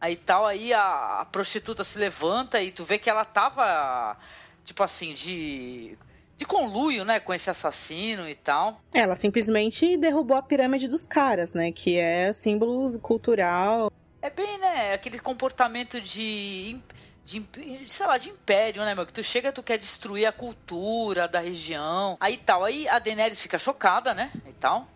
[0.00, 4.16] Aí tal, aí a, a, prostituta se levanta e tu vê que ela tava,
[4.64, 5.96] tipo assim, de.
[6.36, 8.82] De conluio, né, com esse assassino e tal.
[8.92, 11.72] Ela simplesmente derrubou a pirâmide dos caras, né?
[11.72, 13.90] Que é símbolo cultural.
[14.26, 14.92] É bem, né?
[14.92, 16.76] Aquele comportamento de
[17.24, 17.44] de,
[17.86, 19.06] sei lá, de império, né, meu?
[19.06, 22.16] Que tu chega, tu quer destruir a cultura da região.
[22.18, 22.64] Aí tal.
[22.64, 24.32] Aí a Daenerys fica chocada, né?
[24.44, 24.88] E tal.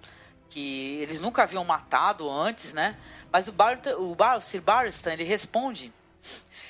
[0.48, 2.98] Que eles nunca haviam matado antes, né?
[3.30, 5.92] Mas o, Bar, o, Bar, o Sir Barristan, ele responde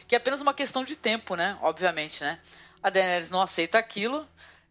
[0.06, 1.58] que é apenas uma questão de tempo, né?
[1.62, 2.38] Obviamente, né?
[2.82, 4.28] A Daenerys não aceita aquilo,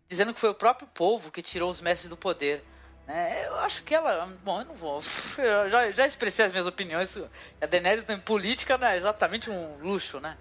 [0.08, 2.64] dizendo que foi o próprio povo que tirou os mestres do poder.
[3.10, 4.32] É, eu acho que ela.
[4.44, 5.02] Bom, eu não vou.
[5.40, 7.18] Eu já, já expressei as minhas opiniões.
[7.60, 10.38] A Daenerys em política não é exatamente um luxo, né?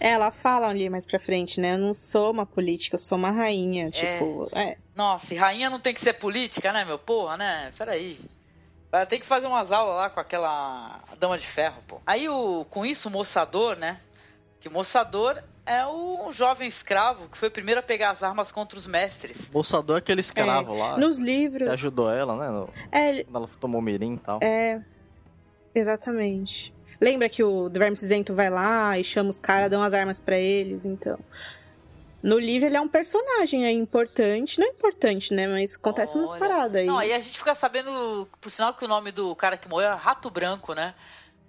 [0.00, 1.74] É, ela fala ali mais pra frente, né?
[1.74, 3.86] Eu não sou uma política, eu sou uma rainha.
[3.86, 3.90] É.
[3.90, 4.76] Tipo, é.
[4.96, 6.98] Nossa, e rainha não tem que ser política, né, meu?
[6.98, 7.70] Porra, né?
[7.78, 8.18] Peraí.
[9.08, 12.00] Tem que fazer umas aulas lá com aquela dama de ferro, pô.
[12.04, 14.00] Aí, o, com isso, o moçador, né?
[14.60, 18.52] Que o moçador é o jovem escravo que foi o primeiro a pegar as armas
[18.52, 19.50] contra os mestres.
[19.50, 20.98] Moçador é aquele escravo é, lá.
[20.98, 21.68] Nos livros.
[21.68, 22.50] Que ajudou ela, né?
[22.50, 24.38] No, é, quando ela tomou mirim e tal.
[24.42, 24.80] É.
[25.74, 26.74] Exatamente.
[27.00, 30.36] Lembra que o Verme Cinzento vai lá e chama os caras, dão as armas pra
[30.36, 31.18] eles, então.
[32.22, 35.46] No livro ele é um personagem aí importante, não é importante, né?
[35.46, 36.38] Mas acontece umas Olha.
[36.38, 36.86] paradas aí.
[36.86, 39.88] Não, aí a gente fica sabendo, por sinal, que o nome do cara que morreu
[39.88, 40.94] é Rato Branco, né?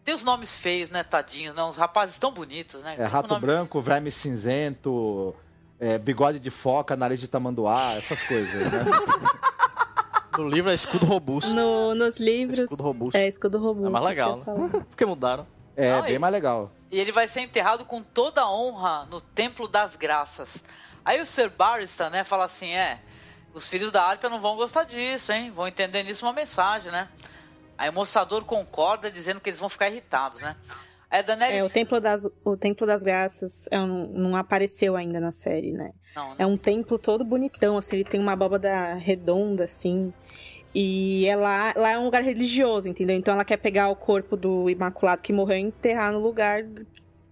[0.04, 1.64] Tem os nomes feios, né, tadinhos, né?
[1.64, 2.96] Uns rapazes tão bonitos, né?
[2.98, 5.36] É rato nome- branco, verme cinzento,
[5.80, 8.84] é, bigode de foca, nariz de tamanduá, essas coisas, né?
[10.38, 11.54] No livro é escudo robusto.
[11.54, 12.58] No- nos livros.
[12.58, 13.18] Escudo robusto.
[13.18, 13.88] É, escudo robusto.
[13.88, 14.70] É mais legal, isso que eu ia falar.
[14.86, 15.46] Por que mudaram?
[15.76, 16.72] É, Não, bem e- mais legal.
[16.90, 20.64] E ele vai ser enterrado com toda a honra no Templo das Graças.
[21.04, 23.00] Aí o Sir Barristan, né, fala assim, é,
[23.54, 25.52] os filhos da Arpia não vão gostar disso, hein?
[25.52, 27.10] Vão entender nisso uma mensagem, né?
[27.82, 30.56] Aí o moçador concorda, dizendo que eles vão ficar irritados, né?
[31.10, 31.58] A Daenerys...
[31.58, 35.72] É, o Templo das, o templo das Graças é um- não apareceu ainda na série,
[35.72, 35.92] né?
[36.16, 40.14] Não, É um templo todo bonitão, assim, ele tem uma abóbada redonda, assim.
[40.76, 43.18] E é lá, lá é um lugar religioso, entendeu?
[43.18, 46.64] Então ela quer pegar o corpo do Imaculado que morreu e enterrar no lugar,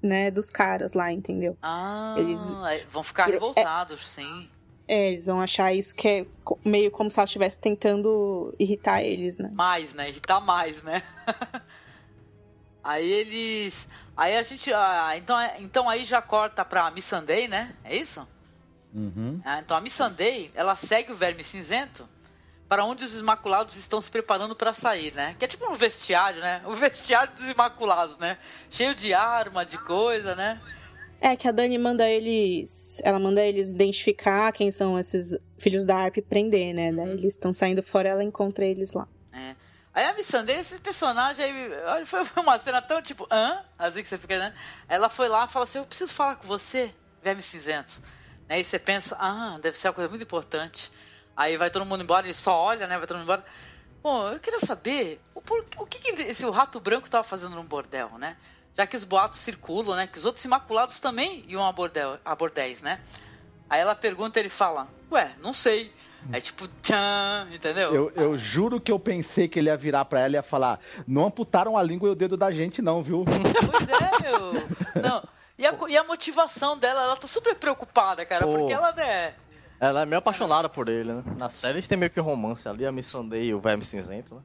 [0.02, 1.56] né, dos caras lá, entendeu?
[1.62, 4.50] Ah, Eles- aí vão ficar É- revoltados, sim.
[4.92, 6.26] É, eles vão achar isso que é
[6.66, 9.52] meio como se ela estivesse tentando irritar eles, né?
[9.54, 10.10] Mais, né?
[10.10, 11.04] Irritar mais, né?
[12.84, 13.88] aí eles...
[14.18, 14.74] Aí a gente...
[14.74, 17.72] ah, então, então aí já corta pra Missandei, né?
[17.84, 18.28] É isso?
[18.92, 19.40] Uhum.
[19.46, 22.10] Ah, então a Missandei, ela segue o Verme Cinzento
[22.68, 25.36] para onde os Imaculados estão se preparando para sair, né?
[25.38, 26.64] Que é tipo um vestiário, né?
[26.66, 28.40] O vestiário dos Imaculados, né?
[28.72, 30.60] Cheio de arma, de coisa, né?
[31.22, 33.02] É que a Dani manda eles.
[33.04, 36.92] Ela manda eles identificar quem são esses filhos da Arp e prender, né?
[36.92, 39.08] Daí eles estão saindo fora ela encontra eles lá.
[39.34, 39.56] É.
[39.94, 43.60] Aí a Missandei, esse personagem aí, olha, foi uma cena tão tipo, hã?
[43.78, 44.54] Assim que você fica, né?
[44.88, 46.90] Ela foi lá e falou assim: Eu preciso falar com você,
[47.22, 48.00] Verme Cinzento.
[48.48, 50.92] Aí você pensa, ah, deve ser uma coisa muito importante.
[51.38, 52.98] Aí vai todo mundo embora, ele só olha, né?
[52.98, 53.46] Vai todo mundo embora.
[54.02, 57.56] Bom, eu queria saber o, por- o que, que esse o rato branco tava fazendo
[57.56, 58.38] num bordel, né?
[58.74, 60.08] Já que os boatos circulam, né?
[60.08, 63.00] Que os outros imaculados também iam a, bordel, a bordéis, né?
[63.70, 65.92] Aí ela pergunta, ele fala, ué, não sei.
[66.32, 67.94] Aí tipo, tchan, entendeu?
[67.94, 70.80] Eu, eu juro que eu pensei que ele ia virar pra ela e ia falar:
[71.08, 73.24] não amputaram a língua e o dedo da gente, não, viu?
[73.26, 74.54] Pois é, meu.
[75.02, 75.24] Não.
[75.58, 78.52] E a, e a motivação dela, ela tá super preocupada, cara, Pô.
[78.54, 79.34] porque ela é.
[79.80, 81.24] Ela é meio apaixonada por ele, né?
[81.38, 84.42] Na série eles têm meio que romance ali, a Missandei e o Verme Cinzento, né?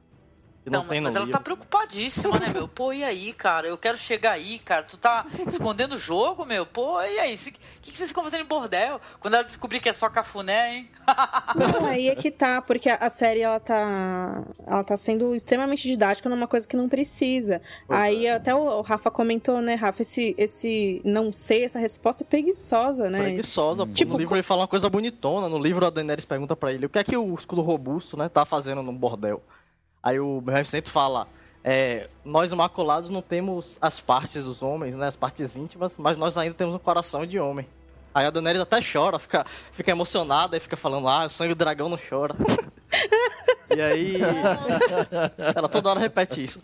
[0.65, 2.67] Não, Não, tem no mas ela tá preocupadíssima, né, meu?
[2.67, 3.67] Pô, e aí, cara?
[3.67, 4.83] Eu quero chegar aí, cara.
[4.83, 6.65] Tu tá escondendo o jogo, meu?
[6.65, 7.33] Pô, e aí?
[7.33, 8.99] O que, que vocês ficam fazendo em bordel?
[9.19, 10.89] Quando ela descobrir que é só cafuné, hein?
[11.55, 14.43] Não, aí é que tá, porque a a série ela tá.
[14.65, 17.61] Ela tá sendo extremamente didática numa coisa que não precisa.
[17.87, 22.23] Pois aí até o, o Rafa comentou, né, Rafa, esse, esse não sei, essa resposta
[22.23, 23.21] é preguiçosa, né?
[23.21, 23.85] Preguiçosa.
[23.85, 23.93] pô.
[23.93, 25.47] Tipo, no livro ele fala uma coisa bonitona.
[25.47, 28.27] No livro a Daenerys pergunta pra ele o que é que o escudo robusto, né,
[28.27, 29.41] tá fazendo no bordel.
[30.05, 31.27] Aí o Cinzento fala...
[31.67, 36.37] É, nós imaculados não temos as partes dos homens, né, as partes íntimas, mas nós
[36.37, 37.67] ainda temos um coração de homem.
[38.15, 41.57] Aí a Daenerys até chora, fica, fica emocionada e fica falando, ah, o sangue do
[41.57, 42.33] dragão não chora.
[43.75, 44.17] e aí.
[45.53, 46.61] ela toda hora repete isso.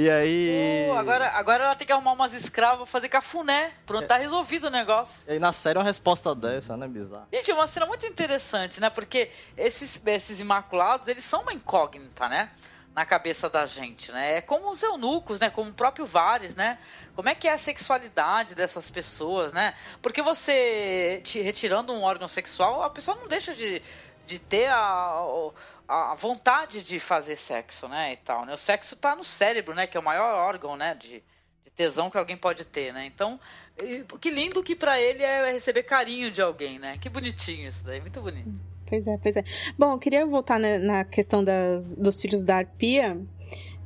[0.00, 0.86] E aí.
[0.88, 3.70] Pô, agora, agora ela tem que arrumar umas escravas pra fazer cafuné.
[3.84, 5.28] Pronto, tá resolvido o negócio.
[5.28, 6.88] E aí na série uma resposta dessa, né?
[6.88, 7.26] Bizarro.
[7.30, 8.88] Gente, é uma cena muito interessante, né?
[8.88, 12.50] Porque esses, esses imaculados, eles são uma incógnita, né?
[12.94, 14.38] Na cabeça da gente, né?
[14.38, 15.50] É como os eunucos, né?
[15.50, 16.78] Como o próprio Vares, né?
[17.14, 19.74] Como é que é a sexualidade dessas pessoas, né?
[20.00, 23.82] Porque você, te, retirando um órgão sexual, a pessoa não deixa de,
[24.24, 25.26] de ter a,
[25.90, 28.12] a vontade de fazer sexo, né?
[28.12, 28.54] E tal, né?
[28.54, 29.86] O sexo tá no cérebro, né?
[29.86, 30.94] Que é o maior órgão, né?
[30.94, 31.22] De,
[31.64, 33.04] de tesão que alguém pode ter, né?
[33.06, 33.40] Então,
[34.20, 36.96] que lindo que pra ele é receber carinho de alguém, né?
[36.98, 38.50] Que bonitinho isso daí, muito bonito.
[38.86, 39.44] Pois é, pois é.
[39.76, 43.20] Bom, eu queria voltar né, na questão das, dos filhos da Arpia.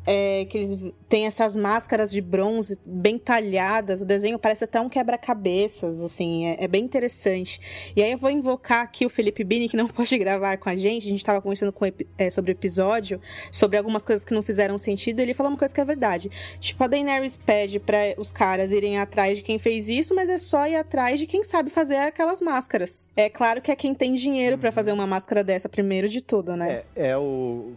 [0.06, 4.00] É, que eles têm essas máscaras de bronze bem talhadas.
[4.00, 7.60] O desenho parece até um quebra-cabeças, assim, é, é bem interessante.
[7.96, 10.76] E aí eu vou invocar aqui o Felipe Bini, que não pode gravar com a
[10.76, 11.06] gente.
[11.06, 11.84] A gente estava conversando com,
[12.18, 15.20] é, sobre o episódio, sobre algumas coisas que não fizeram sentido.
[15.20, 16.30] E ele falou uma coisa que é verdade.
[16.60, 20.38] Tipo, a Daenerys pede para os caras irem atrás de quem fez isso, mas é
[20.38, 23.10] só ir atrás de quem sabe fazer aquelas máscaras.
[23.16, 26.56] É claro que é quem tem dinheiro pra fazer uma máscara dessa, primeiro de tudo,
[26.56, 26.82] né?
[26.94, 27.72] É, é o.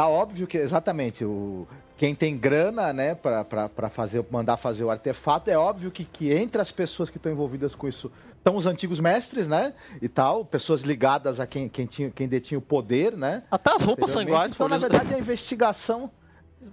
[0.00, 1.68] Tá óbvio que, exatamente, o.
[1.98, 6.62] Quem tem grana, né, pra fazer, mandar fazer o artefato, é óbvio que, que entre
[6.62, 10.80] as pessoas que estão envolvidas com isso estão os antigos mestres, né, e tal, pessoas
[10.80, 13.42] ligadas a quem, quem, tinha, quem detinha o poder, né.
[13.50, 16.10] Até as roupas são iguais, Então, na verdade, a investigação,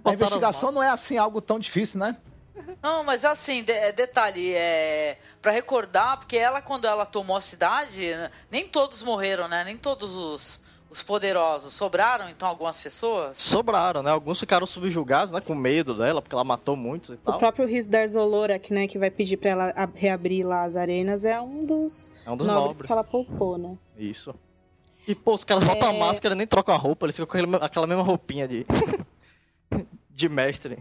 [0.02, 2.16] a investigação não é assim algo tão difícil, né.
[2.82, 7.42] Não, mas assim, de- é, detalhe, é para recordar, porque ela quando ela tomou a
[7.42, 9.64] cidade, né, nem todos morreram, né?
[9.64, 10.60] Nem todos os,
[10.90, 13.36] os poderosos, sobraram então algumas pessoas?
[13.40, 14.10] Sobraram, né?
[14.10, 15.40] Alguns ficaram subjugados, né?
[15.40, 17.38] Com medo dela, porque ela matou muitos e O tal.
[17.38, 21.64] próprio Rizdar Zolorak, né, que vai pedir pra ela reabrir lá as arenas, é um
[21.64, 22.82] dos, É um dos nobres, nobres.
[22.86, 23.76] que ela poupou, né?
[23.98, 24.34] Isso.
[25.06, 25.96] E, pô, os caras botam É.
[25.96, 28.66] a máscara e nem trocam a roupa, eles ficam com aquela mesma roupinha de.
[30.10, 30.78] de mestre.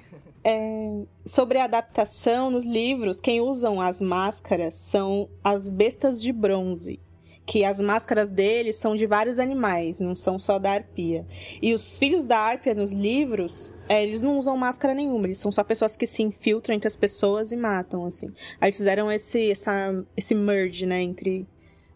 [1.26, 7.00] Sobre a adaptação nos livros, quem usam as máscaras são as bestas de bronze.
[7.48, 11.26] Que as máscaras deles são de vários animais, não são só da arpia.
[11.62, 15.50] E os filhos da arpia nos livros, é, eles não usam máscara nenhuma, eles são
[15.52, 18.34] só pessoas que se infiltram entre as pessoas e matam, assim.
[18.60, 21.48] Aí fizeram esse, essa, esse merge, né, entre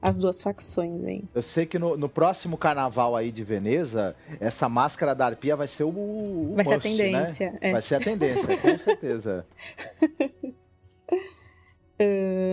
[0.02, 1.24] as duas facções aí.
[1.36, 5.68] Eu sei que no, no próximo carnaval aí de Veneza, essa máscara da arpia vai
[5.68, 5.89] ser o.
[5.89, 7.58] o Vai ser a must, tendência, Né?
[7.62, 7.72] é.
[7.74, 9.45] Vai ser a tendência, com certeza.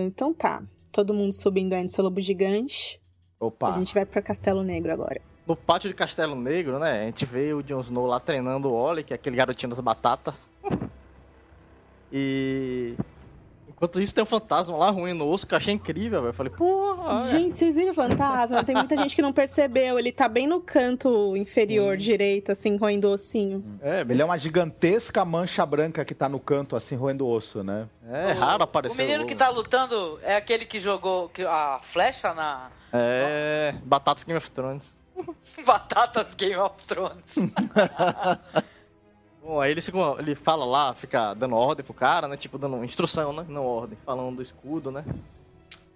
[0.05, 0.61] Então tá,
[0.91, 2.99] todo mundo subindo aí no seu lobo gigante.
[3.39, 3.75] Opa.
[3.75, 5.21] A gente vai pra Castelo Negro agora.
[5.47, 7.01] No pátio de Castelo Negro, né?
[7.01, 9.79] A gente vê o Jon Snow lá treinando o Ollie, que é aquele garotinho das
[9.79, 10.49] batatas.
[12.11, 12.95] E.
[13.79, 16.31] Enquanto isso, tem um fantasma lá ruim no osso, que eu achei incrível, velho.
[16.31, 17.23] Eu falei, porra.
[17.27, 17.27] é.
[17.29, 18.61] Gente, vocês viram o fantasma?
[18.61, 19.97] Tem muita gente que não percebeu.
[19.97, 23.63] Ele tá bem no canto inferior direito, assim, roendo o ossinho.
[23.81, 27.63] É, Ele é uma gigantesca mancha branca que tá no canto, assim, roendo o osso,
[27.63, 27.87] né?
[28.11, 29.05] é raro O aparecer.
[29.05, 33.75] menino que tá lutando é aquele que jogou que- a flecha na É.
[33.85, 34.83] Batatas Game of Thrones.
[35.65, 37.35] Batatas Game of Thrones.
[39.41, 39.81] Bom, aí ele,
[40.19, 42.35] ele fala lá, fica dando ordem pro cara, né?
[42.37, 43.45] Tipo, dando instrução, né?
[43.47, 43.97] Não ordem.
[44.05, 45.03] Falando do escudo, né?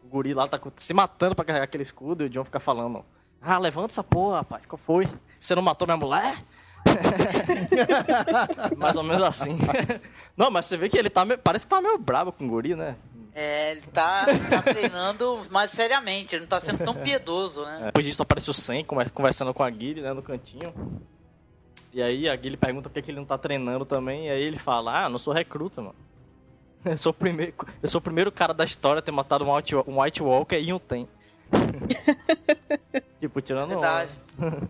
[0.04, 3.04] O guri lá tá se matando pra carregar aquele escudo e o John fica falando:
[3.41, 4.66] Ah, levanta essa porra, rapaz.
[4.66, 5.08] Qual foi?
[5.39, 6.38] Você não matou minha mulher?
[8.78, 9.58] Mais ou menos assim.
[10.38, 12.50] não, mas você vê que ele tá meio, parece que tá meio brabo com o
[12.50, 12.96] guri, né?
[13.36, 17.86] É, ele tá, tá treinando mais seriamente, ele não tá sendo tão piedoso, né?
[17.86, 20.72] Depois disso aparece o Sen conver- conversando com a Guile, né, no cantinho.
[21.94, 24.41] E aí a Guile pergunta por que que ele não tá treinando também, e aí
[24.41, 25.96] ele fala, ah, não sou recruta, mano.
[26.84, 29.56] Eu sou o primeiro, eu sou o primeiro cara da história a ter matado um
[29.56, 31.08] White, um White Walker e um Tem.
[33.22, 34.12] tipo, tirando Verdade.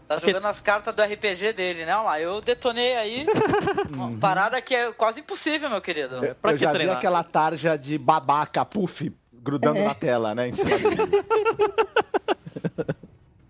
[0.07, 1.95] Tá jogando as cartas do RPG dele, né?
[1.95, 3.25] Olha lá, eu detonei aí
[3.91, 6.17] uma parada que é quase impossível, meu querido.
[6.17, 6.35] onda.
[6.39, 6.95] Pra eu que já treinar?
[6.95, 10.49] vi aquela tarja de babaca, puff, grudando na tela, né?
[10.49, 10.97] Em cima dele.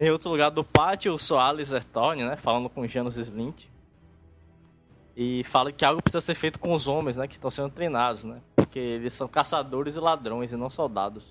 [0.04, 3.64] Em outro lugar do pátio, o Soares Ertorne, né, falando com Janus Slint.
[5.16, 8.26] E fala que algo precisa ser feito com os homens, né, que estão sendo treinados,
[8.26, 8.42] né?
[8.56, 11.24] Porque eles são caçadores e ladrões e não soldados.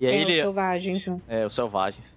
[0.00, 0.40] E aí É, os ele...
[0.40, 1.20] selvagens, né?
[1.28, 2.16] É, os selvagens.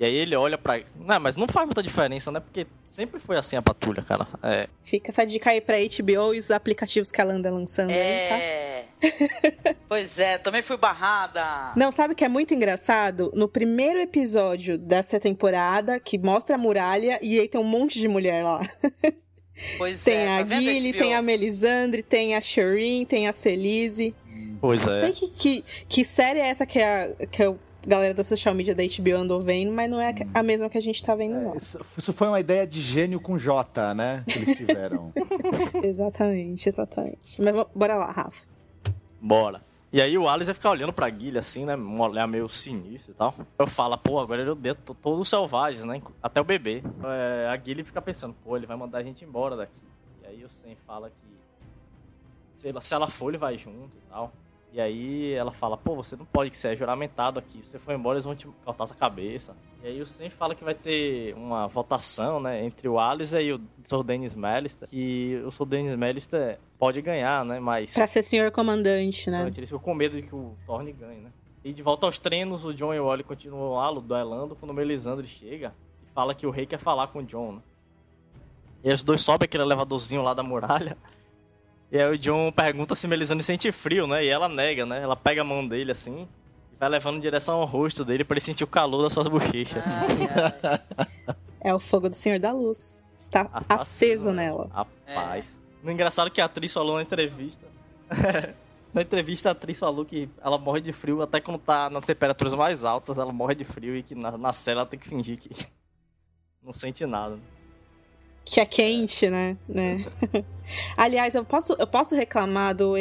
[0.00, 0.80] E aí ele olha pra...
[0.96, 2.40] Não, mas não faz muita diferença, né?
[2.40, 4.26] Porque sempre foi assim a patrulha, cara.
[4.42, 8.28] É, Fica essa dica aí pra HBO e os aplicativos que ela anda lançando aí,
[8.28, 8.69] tá?
[9.02, 9.74] É.
[9.88, 11.72] pois é, também fui barrada.
[11.76, 13.30] Não, sabe o que é muito engraçado?
[13.34, 18.08] No primeiro episódio dessa temporada, que mostra a muralha, e aí tem um monte de
[18.08, 18.60] mulher lá.
[19.76, 24.14] Pois Tem é, a tá Guile, tem a Melisandre, tem a Shireen, tem a Celise.
[24.60, 25.00] pois Não é.
[25.00, 27.54] sei que, que, que série é essa que a, que a
[27.86, 30.82] galera da social media da HBO andou vendo, mas não é a mesma que a
[30.82, 31.56] gente tá vendo, não.
[31.56, 34.24] Isso, isso foi uma ideia de gênio com J, né?
[34.26, 35.12] Que eles tiveram.
[35.82, 37.40] Exatamente, exatamente.
[37.40, 38.49] Mas bora lá, Rafa.
[39.20, 39.62] Bora.
[39.92, 41.76] E aí o Alice vai ficar olhando pra Guilha assim, né?
[41.76, 43.34] Um olhar meio sinistro e tal.
[43.58, 46.00] Eu falo, pô, agora ele odeia to- todos os selvagens, né?
[46.22, 46.82] Até o bebê.
[47.04, 49.72] É, a Guilha fica pensando, pô, ele vai mandar a gente embora daqui.
[50.22, 51.30] E aí o Sen fala que
[52.56, 54.32] se ela, se ela for, ele vai junto e tal.
[54.72, 57.60] E aí ela fala, pô, você não pode, que você é juramentado aqui.
[57.62, 59.56] Se você for embora, eles vão te cortar sua cabeça.
[59.82, 63.52] E aí o Sen fala que vai ter uma votação, né, entre o Alice e
[63.52, 64.04] o Sr.
[64.04, 64.88] Dennis Mellister.
[64.88, 65.66] Que o Sr.
[65.66, 67.94] Dennis Mellister pode ganhar, né, mas...
[67.94, 69.50] Pra ser senhor comandante, né?
[69.56, 71.32] Eles ficam com medo de que o Thorne ganhe, né?
[71.64, 74.74] E de volta aos treinos, o John e o Ollie continuam lá duelando quando o
[74.74, 77.62] Melisandre chega e fala que o rei quer falar com o John, né?
[78.84, 80.96] E aí os dois sobem aquele elevadorzinho lá da muralha.
[81.92, 84.24] E aí o John pergunta se Melisandre sente frio, né?
[84.24, 85.02] E ela nega, né?
[85.02, 86.28] Ela pega a mão dele assim
[86.72, 89.26] e vai levando em direção ao rosto dele pra ele sentir o calor das suas
[89.26, 89.84] bochechas.
[89.96, 90.28] Ai,
[90.62, 91.36] ai.
[91.62, 92.98] É o fogo do Senhor da Luz.
[93.18, 94.66] Está Ah, tá aceso nela.
[94.72, 95.58] Rapaz.
[95.82, 97.66] No engraçado que a atriz falou na entrevista.
[98.94, 102.54] na entrevista a atriz falou que ela morre de frio até quando tá nas temperaturas
[102.54, 105.36] mais altas, ela morre de frio e que na, na série ela tem que fingir
[105.38, 105.50] que
[106.64, 107.38] não sente nada.
[108.44, 109.56] Que é quente, né?
[109.68, 110.04] né?
[110.96, 112.94] Aliás, eu posso, eu posso reclamar do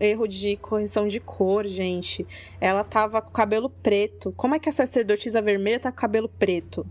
[0.00, 2.26] erro de correção de cor, gente.
[2.60, 4.32] Ela tava com cabelo preto.
[4.36, 6.86] Como é que a sacerdotisa vermelha tá com cabelo preto?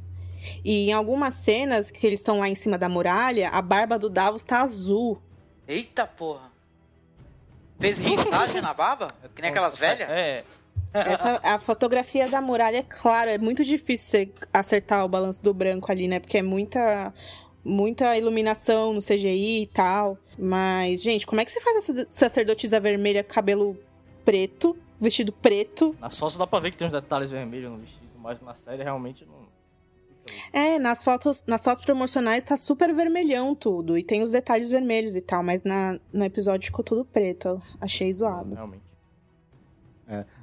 [0.63, 4.09] E em algumas cenas que eles estão lá em cima da muralha, a barba do
[4.09, 5.21] Davos tá azul.
[5.67, 6.51] Eita porra.
[7.79, 9.09] Fez rinçagem na baba?
[9.35, 10.09] Que nem aquelas velhas?
[10.09, 10.43] É.
[10.93, 15.53] Essa, a fotografia da muralha, é claro, é muito difícil você acertar o balanço do
[15.53, 16.19] branco ali, né?
[16.19, 17.13] Porque é muita,
[17.63, 20.17] muita iluminação no CGI e tal.
[20.37, 23.77] Mas, gente, como é que você faz essa sacerdotisa vermelha, cabelo
[24.25, 25.95] preto, vestido preto?
[25.99, 28.83] Nas fotos dá pra ver que tem uns detalhes vermelhos no vestido, mas na série
[28.83, 29.41] realmente não.
[30.53, 33.97] É, nas fotos, nas fotos promocionais tá super vermelhão tudo.
[33.97, 37.61] E tem os detalhes vermelhos e tal, mas na, no episódio ficou tudo preto.
[37.79, 38.53] Achei zoado.
[38.53, 38.91] Realmente.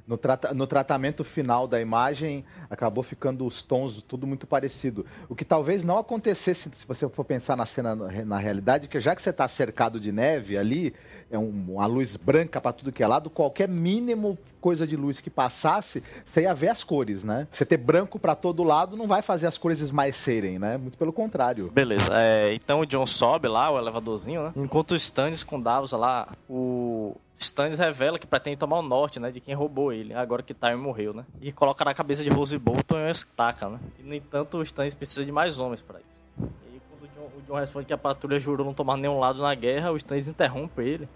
[0.09, 0.19] No,
[0.55, 5.05] no tratamento final da imagem, acabou ficando os tons tudo muito parecido.
[5.29, 8.99] O que talvez não acontecesse se você for pensar na cena na na realidade, que
[8.99, 10.95] já que você está cercado de neve ali,
[11.29, 15.19] é um- uma luz branca para tudo que é lado, qualquer mínimo coisa de luz
[15.19, 17.47] que passasse, você ia ver as cores, né?
[17.51, 20.77] Você ter branco para todo lado não vai fazer as cores esmaecerem, né?
[20.77, 21.69] Muito pelo contrário.
[21.71, 24.53] Beleza, é, então o John sobe lá, o elevadorzinho, né?
[24.55, 29.31] Enquanto o Stannis com Davos lá, o Stannis revela que pretende tomar o norte, né?
[29.31, 31.25] De quem roubou ele, agora que Tywin morreu, né?
[31.41, 33.79] E coloca na cabeça de Rose Bolton uma estaca, né?
[33.97, 36.07] E, no entanto, o Stannis precisa de mais homens para isso.
[36.39, 39.19] E aí, quando o John, o John responde que a patrulha jurou não tomar nenhum
[39.19, 41.07] lado na guerra, o Stannis interrompe ele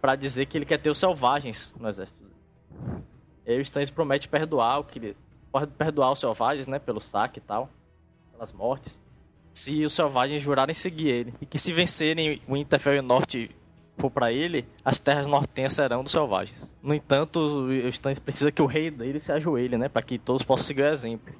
[0.00, 2.31] para dizer que ele quer ter os selvagens no exército.
[3.46, 5.14] E aí o Stannis promete perdoar o que
[5.76, 7.68] perdoar os selvagens, né, pelo saque e tal,
[8.32, 8.96] pelas mortes,
[9.52, 13.50] se os selvagens jurarem seguir ele e que se vencerem o Winterfell e o Norte
[13.98, 16.58] for para ele, as terras nortenhas serão dos selvagens.
[16.82, 20.42] No entanto, o Stannis precisa que o rei dele se ajoelhe, né, para que todos
[20.42, 21.34] possam seguir o exemplo.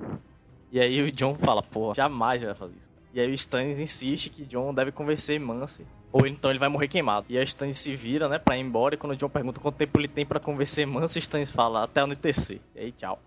[0.71, 2.92] E aí o John fala, pô, jamais vai fazer isso.
[3.13, 5.87] E aí o Stannis insiste que John deve convencer Mance.
[6.11, 7.27] Ou então ele vai morrer queimado.
[7.29, 8.95] E o Stannis se vira, né, pra ir embora.
[8.95, 12.01] E quando o John pergunta quanto tempo ele tem pra convencer Mance, Stannis fala até
[12.01, 12.61] anoitecer.
[12.75, 13.21] E aí, tchau.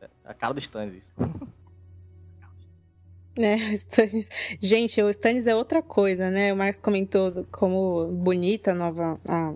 [0.00, 1.12] É a cara do Stannis isso.
[3.36, 4.28] É, o Stannis.
[4.60, 6.52] Gente, o Stannis é outra coisa, né?
[6.52, 9.18] O Marcos comentou como bonita a nova.
[9.26, 9.54] A,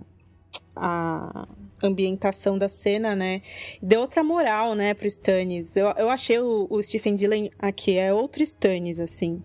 [0.75, 1.49] a
[1.83, 3.43] ambientação da cena, né?
[3.83, 5.76] Deu outra moral, né, pro Stannis.
[5.76, 9.43] Eu, eu achei o, o Stephen Dylan aqui, é outro Stannis, assim.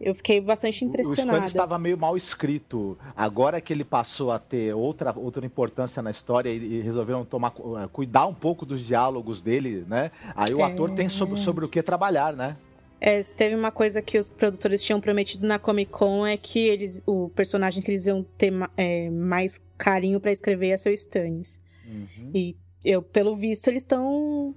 [0.00, 1.46] Eu fiquei bastante O Stannis impressionada.
[1.46, 2.96] estava meio mal escrito.
[3.16, 7.52] Agora que ele passou a ter outra, outra importância na história e, e resolveram tomar,
[7.56, 10.12] eh, cuidar um pouco dos diálogos dele, né?
[10.36, 10.62] Aí o É.
[10.62, 12.56] ator tem sobre, sobre o que trabalhar, né?
[13.00, 17.02] É, teve uma coisa que os produtores tinham prometido na Comic Con é que eles,
[17.06, 21.60] o personagem que eles iam ter é, mais carinho pra escrever ia ser o Stannis.
[21.88, 22.30] Uhum.
[22.34, 24.54] E eu, pelo visto, eles estão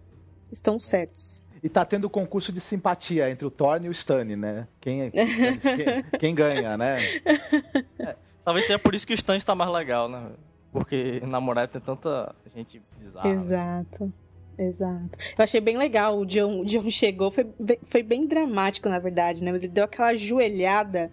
[0.52, 1.44] estão certos.
[1.64, 4.68] E tá tendo concurso de simpatia entre o Thorne e o Stannis, né?
[4.82, 6.98] Quem, é- quem, quem ganha, né?
[8.44, 10.32] Talvez seja por isso que o Stannis tá mais legal, né?
[10.72, 13.30] Porque na muralha tem tanta gente bizarra.
[13.30, 13.36] né?
[13.36, 14.14] Exato.
[14.58, 15.10] Exato.
[15.38, 16.20] Eu achei bem legal.
[16.20, 19.52] O John, o John chegou, foi, bem- foi bem dramático, na verdade, né?
[19.52, 21.12] Mas ele deu aquela joelhada.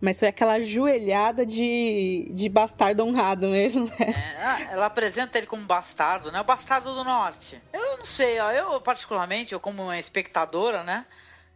[0.00, 4.14] Mas foi aquela joelhada de, de bastardo honrado mesmo, né?
[4.36, 6.40] É, ah, ela apresenta ele como bastardo, né?
[6.40, 7.60] O bastardo do norte.
[7.72, 8.52] Eu não sei, ó.
[8.52, 11.04] Eu, particularmente, eu como uma espectadora, né?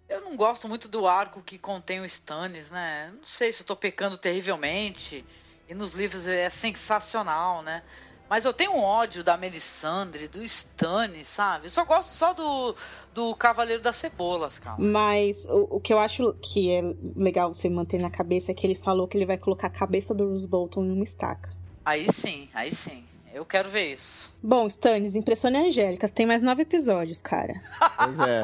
[0.09, 3.12] Eu não gosto muito do arco que contém o Stannis, né?
[3.16, 5.24] Não sei se eu tô pecando terrivelmente.
[5.68, 7.82] E nos livros é sensacional, né?
[8.29, 11.66] Mas eu tenho um ódio da Melisandre, do Stannis, sabe?
[11.66, 12.75] Eu só gosto só do,
[13.12, 14.77] do Cavaleiro das Cebolas, cara.
[14.79, 16.83] Mas o, o que eu acho que é
[17.14, 20.14] legal você manter na cabeça é que ele falou que ele vai colocar a cabeça
[20.14, 21.51] do Bruce Bolton em uma estaca.
[21.85, 23.05] Aí sim, aí sim.
[23.35, 24.31] Eu quero ver isso.
[24.43, 26.09] Bom, Stannis, impressione a Angélica.
[26.09, 27.62] Tem mais nove episódios, cara.
[27.97, 28.43] Pois é.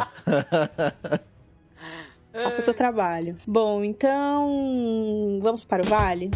[2.45, 3.37] Faça seu trabalho.
[3.47, 5.39] Bom, então.
[5.43, 6.31] Vamos para o vale?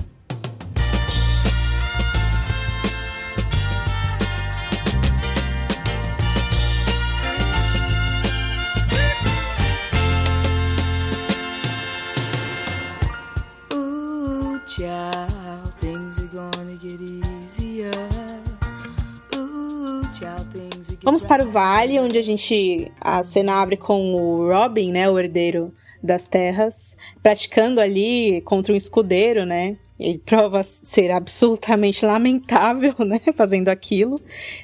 [21.05, 22.91] Vamos para o vale, onde a gente.
[23.01, 25.11] A cena abre com o Robin, né?
[25.11, 29.77] O herdeiro das terras, praticando ali contra um escudeiro, né?
[29.99, 33.21] Ele prova ser absolutamente lamentável, né?
[33.35, 34.21] Fazendo aquilo.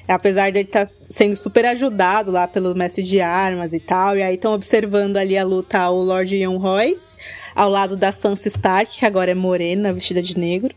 [0.07, 4.17] Apesar dele estar sendo super ajudado lá pelo mestre de armas e tal.
[4.17, 7.17] E aí estão observando ali a luta o Lord Ian Royce,
[7.53, 10.73] ao lado da Sansa Stark, que agora é morena, vestida de negro,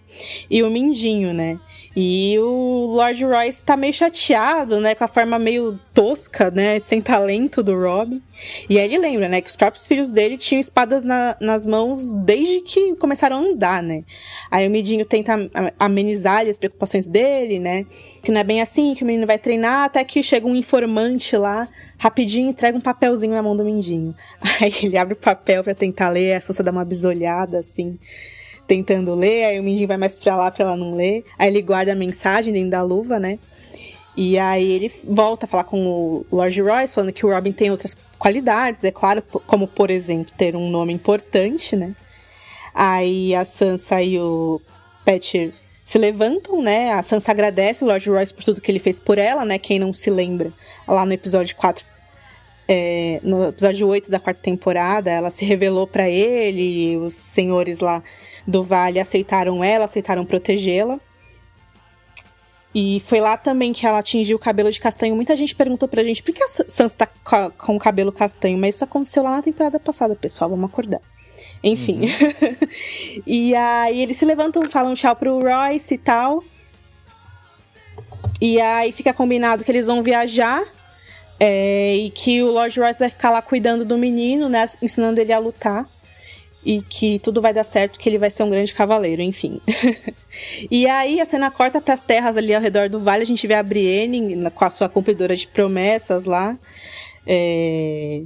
[0.51, 1.59] e o Mindinho, né?
[1.95, 4.95] E o Lord Royce tá meio chateado, né?
[4.95, 6.81] Com a forma meio tosca, né?
[6.81, 8.23] Sem talento do Robin.
[8.69, 9.43] E aí ele lembra, né?
[9.43, 13.83] Que os próprios filhos dele tinham espadas na- nas mãos desde que começaram a andar,
[13.83, 14.05] né?
[14.51, 17.85] Aí o Midinho tenta am- amenizar as preocupações dele, né?
[18.23, 21.37] Que não é bem assim, que o menino vai treinar, até que chega um informante
[21.37, 21.69] lá,
[21.99, 24.15] rapidinho entrega um papelzinho na mão do Mindinho.
[24.63, 27.99] Aí ele abre o papel pra tentar ler, a Sansa dá uma bisolhada, assim
[28.73, 31.27] tentando ler, aí o Mindinho vai mais pra lá pra ela não ler.
[31.39, 33.39] Aí ele guarda a mensagem dentro da luva, né?
[34.17, 37.71] E aí ele volta a falar com o Lord Royce, falando que o Robin tem
[37.71, 41.95] outras qualidades, é claro, como por exemplo ter um nome importante, né?
[42.75, 44.59] Aí a Sansa e o
[45.05, 45.53] Patcher
[45.83, 46.93] se levantam, né?
[46.93, 49.59] A Sansa agradece o Lord Royce por tudo que ele fez por ela, né?
[49.59, 50.51] Quem não se lembra,
[50.89, 51.85] lá no episódio 4,
[52.69, 58.03] é, no episódio 8 da quarta temporada, ela se revelou para ele, os senhores lá
[58.47, 60.99] do Vale aceitaram ela, aceitaram protegê-la.
[62.75, 65.15] E foi lá também que ela atingiu o cabelo de castanho.
[65.15, 68.77] Muita gente perguntou pra gente por que a Sansa tá com o cabelo castanho, mas
[68.77, 71.01] isso aconteceu lá na temporada passada, pessoal, vamos acordar.
[71.63, 72.01] Enfim.
[72.01, 72.57] Uhum.
[73.27, 76.43] e aí eles se levantam, falam tchau pro Royce e tal.
[78.41, 80.63] E aí fica combinado que eles vão viajar.
[81.39, 84.65] É, e que o Lord Royce vai ficar lá cuidando do menino, né?
[84.81, 85.87] Ensinando ele a lutar
[86.65, 89.61] e que tudo vai dar certo, que ele vai ser um grande cavaleiro, enfim.
[90.71, 93.47] e aí a cena corta para as terras ali ao redor do vale, a gente
[93.47, 96.59] vê a Brienne com a sua cumpridora de promessas lá.
[97.27, 98.23] É...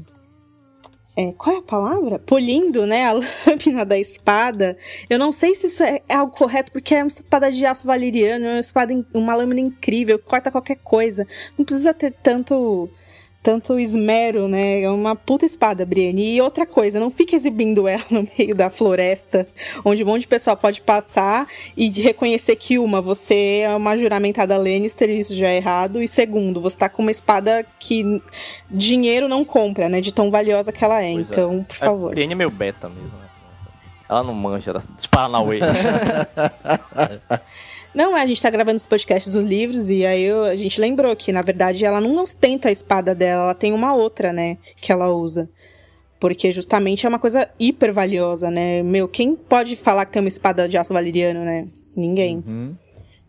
[1.18, 2.18] É, qual é a palavra?
[2.18, 3.12] Polindo, né, a
[3.48, 4.76] lâmina da espada.
[5.08, 7.86] Eu não sei se isso é, é algo correto, porque é uma espada de aço
[7.86, 11.26] valeriano, é uma espada, uma lâmina incrível, corta qualquer coisa.
[11.56, 12.90] Não precisa ter tanto
[13.46, 14.82] tanto esmero, né?
[14.82, 16.34] É uma puta espada, Brienne.
[16.34, 19.46] E outra coisa, não fique exibindo ela no meio da floresta,
[19.84, 23.96] onde um monte de pessoal pode passar e de reconhecer que, uma, você é uma
[23.96, 26.02] juramentada Lannister, isso já é errado.
[26.02, 28.20] E segundo, você tá com uma espada que
[28.68, 30.00] dinheiro não compra, né?
[30.00, 31.12] De tão valiosa que ela é.
[31.12, 31.32] Pois é.
[31.32, 31.62] então, é.
[31.62, 32.08] por favor.
[32.08, 33.26] A Brienne é meio beta mesmo, né?
[34.08, 35.60] Ela não manja dos Paranauê.
[37.96, 41.16] Não, a gente tá gravando os podcasts dos livros e aí eu, a gente lembrou
[41.16, 44.92] que, na verdade, ela não ostenta a espada dela, ela tem uma outra, né, que
[44.92, 45.48] ela usa.
[46.20, 48.82] Porque justamente é uma coisa hiper valiosa, né?
[48.82, 51.68] Meu, quem pode falar que tem uma espada de aço valeriano, né?
[51.96, 52.44] Ninguém.
[52.46, 52.76] Uhum.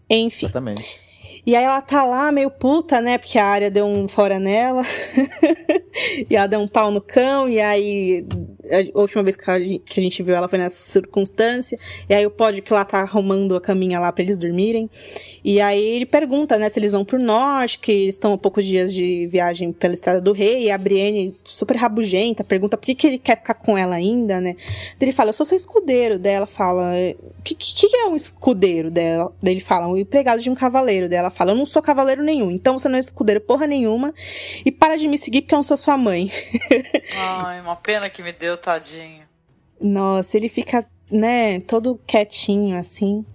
[0.09, 0.47] Enfim.
[0.47, 0.99] Exatamente.
[1.45, 3.18] E aí ela tá lá meio puta, né?
[3.18, 4.84] Porque a área deu um fora nela.
[6.30, 7.47] e ela deu um pau no cão.
[7.47, 8.26] E aí
[8.72, 11.78] a última vez que a, gente viu ela foi nessa circunstância.
[12.09, 14.89] E aí o Pod que lá tá arrumando a caminha lá para eles dormirem.
[15.43, 18.93] E aí ele pergunta, né, se eles vão pro norte, que estão a poucos dias
[18.93, 20.65] de viagem pela Estrada do Rei.
[20.65, 24.41] E a Brienne, super rabugenta, pergunta por que, que ele quer ficar com ela ainda,
[24.41, 24.55] né?
[24.99, 26.20] Ele fala, eu sou seu escudeiro.
[26.20, 26.91] Dela fala,
[27.39, 29.34] o que, que, é um escudeiro dela?
[29.43, 31.07] Ele fala, um empregado de um cavaleiro.
[31.07, 34.13] Dela fala, eu não sou cavaleiro nenhum, então você não é escudeiro porra nenhuma.
[34.65, 36.32] E para de me seguir porque eu não sou sua mãe.
[37.15, 39.24] Ai, uma pena que me deu, tadinho.
[39.80, 43.26] Nossa, ele fica, né, todo quietinho assim.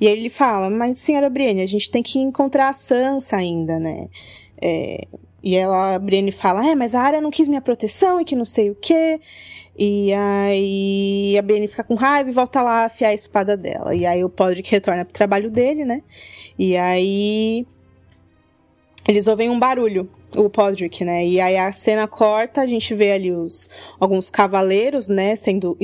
[0.00, 3.78] E aí ele fala, mas senhora Brienne, a gente tem que encontrar a Sansa ainda,
[3.78, 4.08] né?
[4.60, 5.06] É,
[5.42, 8.36] e ela, a Brienne fala, é, mas a área não quis minha proteção e que
[8.36, 9.20] não sei o quê.
[9.76, 13.94] E aí a Brienne fica com raiva e volta lá a afiar a espada dela.
[13.94, 16.02] E aí o Podrick retorna pro trabalho dele, né?
[16.58, 17.66] E aí
[19.08, 21.26] eles ouvem um barulho, o Podrick, né?
[21.26, 23.68] E aí a cena corta, a gente vê ali os
[23.98, 25.76] alguns cavaleiros, né, sendo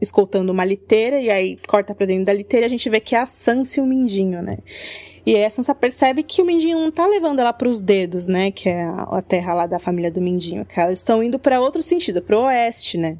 [0.00, 3.20] escoltando uma liteira e aí corta para dentro da liteira, a gente vê que é
[3.20, 4.58] a Sansa e o Mindinho, né?
[5.26, 8.50] E aí a Sansa percebe que o Mindinho não tá levando ela pros dedos, né?
[8.50, 10.66] Que é a, a terra lá da família do Mindinho.
[10.66, 13.16] Que elas estão indo para outro sentido, pro oeste, né?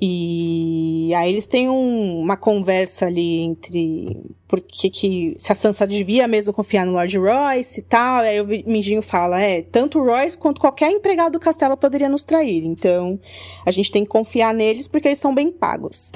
[0.00, 6.28] E aí eles têm um, uma conversa ali entre porque que se a Sansa devia
[6.28, 8.20] mesmo confiar no Lord Royce e tal.
[8.20, 12.22] Aí o Mindinho fala: é, tanto o Royce quanto qualquer empregado do castelo poderia nos
[12.22, 12.64] trair.
[12.64, 13.18] Então
[13.66, 16.12] a gente tem que confiar neles porque eles são bem pagos.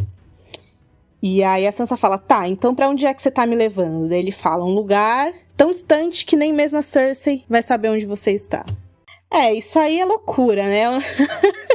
[1.20, 4.09] E aí a Sansa fala: tá, então para onde é que você tá me levando?
[4.09, 8.07] Daí ele fala: um lugar tão distante que nem mesmo a Cersei vai saber onde
[8.07, 8.64] você está.
[9.28, 10.85] É, isso aí é loucura, né?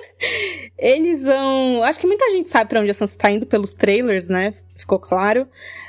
[0.78, 1.84] Eles vão.
[1.84, 4.54] Acho que muita gente sabe para onde a Sansa tá indo pelos trailers, né?
[4.76, 5.48] Ficou claro.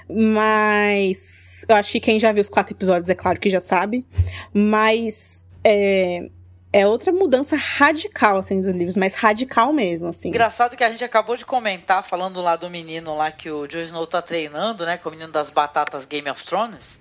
[0.08, 1.64] Mas.
[1.68, 4.04] Eu acho que quem já viu os quatro episódios é claro que já sabe.
[4.52, 5.46] Mas.
[5.64, 6.28] É,
[6.72, 10.28] é outra mudança radical, assim, dos livros, mas radical mesmo, assim.
[10.28, 13.80] Engraçado que a gente acabou de comentar, falando lá do menino lá que o Jon
[13.80, 14.98] Snow tá treinando, né?
[14.98, 17.00] Com o menino das batatas Game of Thrones.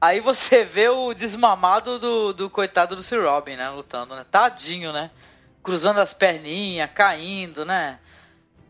[0.00, 3.68] Aí você vê o desmamado do, do coitado do Sir Robin, né?
[3.68, 4.24] Lutando, né?
[4.30, 5.10] Tadinho, né?
[5.62, 7.98] Cruzando as perninhas, caindo, né?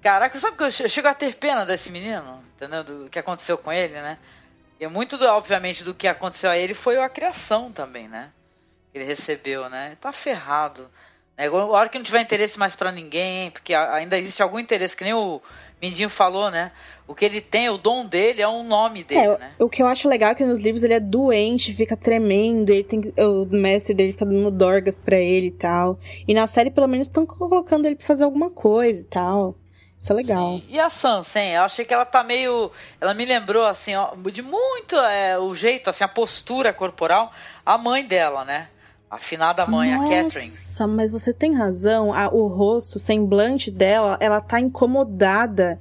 [0.03, 2.83] Caraca, sabe que eu chego a ter pena desse menino, entendeu?
[2.83, 4.19] Do que aconteceu com ele, né?
[4.79, 8.33] E muito, do, obviamente, do que aconteceu a ele foi a criação também, né?
[8.91, 9.97] Que ele recebeu, né?
[10.01, 10.91] Tá ferrado.
[11.37, 11.47] Né?
[11.47, 15.05] A hora que não tiver interesse mais para ninguém, porque ainda existe algum interesse, que
[15.05, 15.43] nem o
[15.81, 16.73] Mindinho falou, né?
[17.07, 19.53] O que ele tem, o dom dele é o nome dele, é, né?
[19.59, 22.85] O que eu acho legal é que nos livros ele é doente, fica tremendo, ele
[22.85, 25.99] tem o mestre dele fica dando dorgas para ele e tal.
[26.29, 29.57] E na série pelo menos estão colocando ele para fazer alguma coisa e tal.
[29.99, 30.53] Isso é legal.
[30.53, 30.65] Sim.
[30.69, 31.53] E a Sansa, hein?
[31.53, 32.71] Eu achei que ela tá meio.
[32.99, 37.31] Ela me lembrou, assim, ó, de muito é, o jeito, assim, a postura corporal,
[37.67, 38.69] a mãe dela, né?
[39.11, 40.47] Afinada mãe, Nossa, a Catherine.
[40.51, 42.13] Nossa, mas você tem razão.
[42.13, 45.79] A- o rosto, o semblante dela, ela tá incomodada.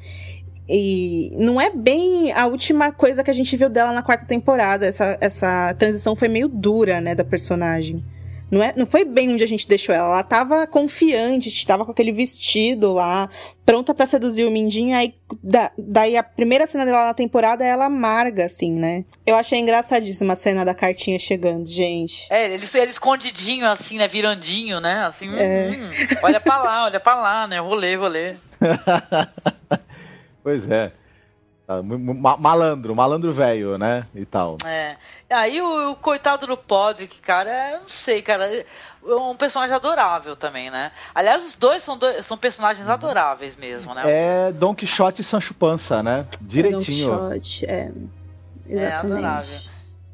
[0.67, 4.85] E não é bem a última coisa que a gente viu dela na quarta temporada.
[4.85, 8.03] Essa, essa transição foi meio dura, né, da personagem.
[8.51, 10.07] Não, é, não foi bem onde a gente deixou ela.
[10.07, 13.29] Ela tava confiante, tava com aquele vestido lá,
[13.65, 14.95] pronta pra seduzir o Mindinho.
[14.97, 19.05] Aí, da- daí a primeira cena dela na temporada é ela amarga, assim, né?
[19.25, 22.25] Eu achei engraçadíssima a cena da cartinha chegando, gente.
[22.31, 24.07] É, ele, ele escondidinho, assim, né?
[24.07, 25.05] Virandinho, né?
[25.05, 25.69] Assim, hum, É.
[25.69, 25.89] hum,
[26.23, 27.61] olha pra lá, olha pra lá, né?
[27.61, 28.39] Vou ler, vou ler.
[30.41, 30.91] Pois é.
[31.73, 34.07] Tá, malandro, malandro velho, né?
[34.15, 34.57] E tal.
[34.65, 34.97] É.
[35.29, 38.51] Aí o, o coitado do Podrick, cara, é, eu não sei, cara.
[38.51, 38.65] É
[39.13, 40.91] um personagem adorável também, né?
[41.13, 44.01] Aliás, os dois são, dois, são personagens adoráveis mesmo, né?
[44.07, 46.25] É Don Quixote e Sancho Pança, né?
[46.41, 47.07] Direitinho.
[47.11, 47.91] Don Quixote, é.
[48.67, 49.13] É, Exatamente.
[49.13, 49.59] adorável.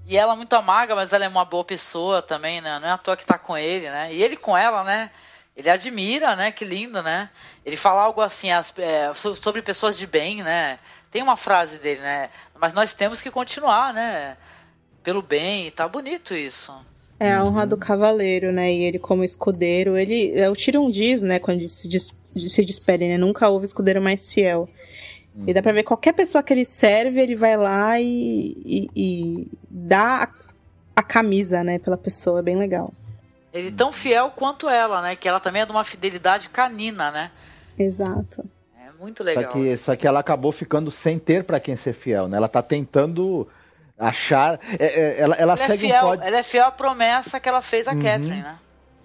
[0.07, 2.79] E ela é muito amarga, mas ela é uma boa pessoa também, né?
[2.81, 4.09] Não é à toa que tá com ele, né?
[4.13, 5.09] E ele com ela, né?
[5.55, 6.51] Ele admira, né?
[6.51, 7.29] Que lindo, né?
[7.65, 10.77] Ele fala algo assim as- é, so- sobre pessoas de bem, né?
[11.16, 12.30] Tem uma frase dele, né?
[12.59, 14.36] Mas nós temos que continuar, né?
[15.01, 16.76] Pelo bem, tá bonito isso.
[17.18, 18.74] É a honra do cavaleiro, né?
[18.74, 23.07] E ele como escudeiro, ele é o Tyrion diz, né, quando se, des, se despede,
[23.07, 23.18] né?
[23.18, 24.68] Nunca houve escudeiro mais fiel.
[25.47, 29.47] E dá pra ver qualquer pessoa que ele serve, ele vai lá e, e, e
[29.70, 30.30] dá a,
[30.97, 32.41] a camisa, né, pela pessoa.
[32.41, 32.93] É bem legal.
[33.53, 35.16] Ele tão fiel quanto ela, né?
[35.16, 37.32] Que ela também é de uma fidelidade canina, né?
[37.80, 38.43] Exato.
[38.97, 39.51] É muito Só legal.
[39.53, 42.37] que, só que ela acabou ficando sem ter pra quem ser fiel, né?
[42.37, 43.47] Ela tá tentando
[43.97, 44.59] achar.
[44.79, 46.27] é, é, ela ela ela, é segue fiel, um código.
[46.27, 47.99] ela é fiel à promessa que ela fez a Uhum.
[47.99, 48.57] Catherine, né?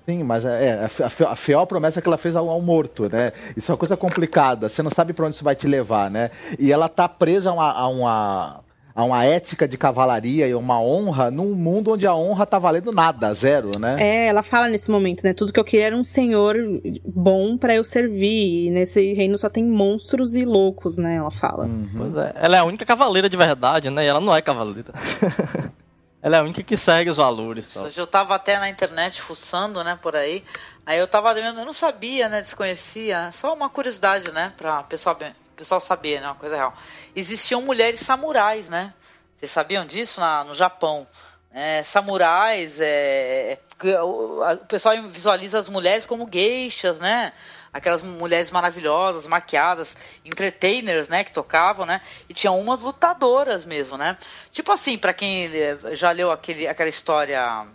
[0.07, 2.49] Sim, mas é, é, a fi- a fi- a fiel promessa que ela fez ao,
[2.49, 3.32] ao morto, né?
[3.57, 4.68] Isso é uma coisa complicada.
[4.68, 6.30] Você não sabe pra onde isso vai te levar, né?
[6.59, 8.61] E ela tá presa a uma, a uma,
[8.95, 12.93] a uma ética de cavalaria e uma honra num mundo onde a honra tá valendo
[12.93, 13.97] nada, zero, né?
[13.99, 15.32] É, ela fala nesse momento, né?
[15.32, 16.57] Tudo que eu queria era um senhor
[17.05, 18.66] bom pra eu servir.
[18.66, 21.16] E nesse reino só tem monstros e loucos, né?
[21.16, 21.64] Ela fala.
[21.64, 21.88] Uhum.
[21.97, 22.32] Pois é.
[22.36, 24.05] Ela é a única cavaleira de verdade, né?
[24.05, 24.93] E ela não é cavaleira.
[26.22, 27.72] ela é a única que segue os valores.
[27.72, 27.84] tal.
[27.84, 30.43] Hoje eu tava até na internet fuçando, né, por aí.
[30.84, 33.30] Aí eu tava vendo, eu não sabia, né, desconhecia.
[33.32, 35.16] Só uma curiosidade, né, pra pessoal,
[35.57, 36.74] pessoal saber, né, uma coisa real.
[37.15, 38.93] Existiam mulheres samurais, né?
[39.37, 41.07] Vocês sabiam disso na, no Japão?
[41.53, 47.33] É, samurais, é, que o, pessoal visualiza as mulheres como geixas, né?
[47.73, 52.01] Aquelas mulheres maravilhosas, maquiadas, entertainers, né, que tocavam, né?
[52.29, 54.17] E tinha umas lutadoras mesmo, né?
[54.53, 57.67] Tipo assim, pra quem eh, já leu aquele, aquela história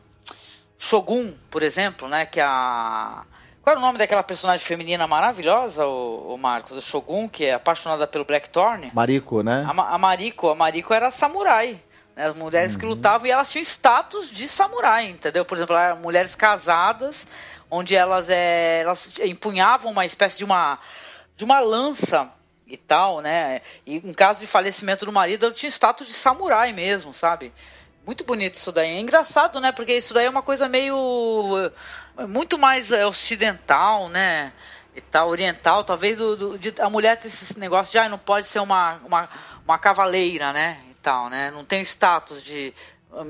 [0.77, 2.25] Shogun, por exemplo, né?
[2.25, 3.25] Que a.
[3.65, 6.77] Qual era o nome daquela personagem feminina maravilhosa, o, o Marcos?
[6.77, 8.91] O Shogun, que é apaixonada pelo Blackthorn?
[8.93, 9.65] Marico, né?
[9.67, 11.81] A, a Mariko, a Mariko era samurai.
[12.15, 12.27] Né?
[12.27, 12.79] As mulheres Uhum.
[12.79, 15.43] que lutavam e elas tinham status de samurai, entendeu?
[15.43, 17.25] Por exemplo, eram mulheres casadas,
[17.67, 20.77] onde elas, é, elas empunhavam uma espécie de uma,
[21.35, 22.29] de uma lança
[22.67, 23.61] e tal, né?
[23.83, 27.51] E em caso de falecimento do marido, ela tinha status de samurai mesmo, sabe?
[28.05, 28.89] Muito bonito isso daí.
[28.95, 29.71] É engraçado, né?
[29.71, 30.95] Porque isso daí é uma coisa meio.
[32.17, 34.53] eh, muito mais eh, ocidental, né?
[34.95, 35.83] E tal, oriental.
[35.83, 38.95] Talvez do, do- de- a mulher ter esse negócio de, ah, não pode ser uma,
[39.05, 39.29] uma,
[39.65, 40.77] uma cavaleira, né?
[40.91, 41.49] E tal, né?
[41.51, 42.73] Não tem status de.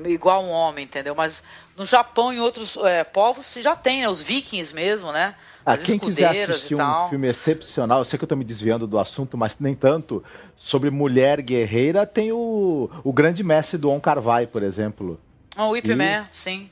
[0.06, 1.14] igual um homem, entendeu?
[1.14, 1.42] Mas
[1.76, 4.08] no Japão e outros eh, povos já tem, né?
[4.08, 5.34] Os vikings mesmo, né?
[5.66, 7.06] Ah, quem quiser assistir e tal.
[7.06, 10.22] um filme excepcional, eu sei que eu tô me desviando do assunto, mas nem tanto,
[10.56, 15.18] sobre mulher guerreira, tem o, o grande mestre do On Carvai, por exemplo.
[15.56, 16.70] Ah, o Ip Man, sim.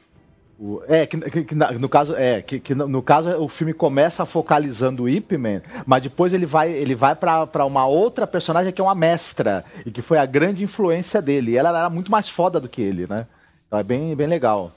[0.57, 3.73] O- é, que, que- que no caso, é, que, que no, no caso o filme
[3.75, 8.25] começa focalizando o Ip Man, mas depois ele vai, ele vai pra pra uma outra
[8.29, 11.51] personagem que é uma mestra, e que foi a grande influência dele.
[11.53, 13.27] E ela era muito mais foda do que ele, né?
[13.67, 14.71] Então é bem, bem legal.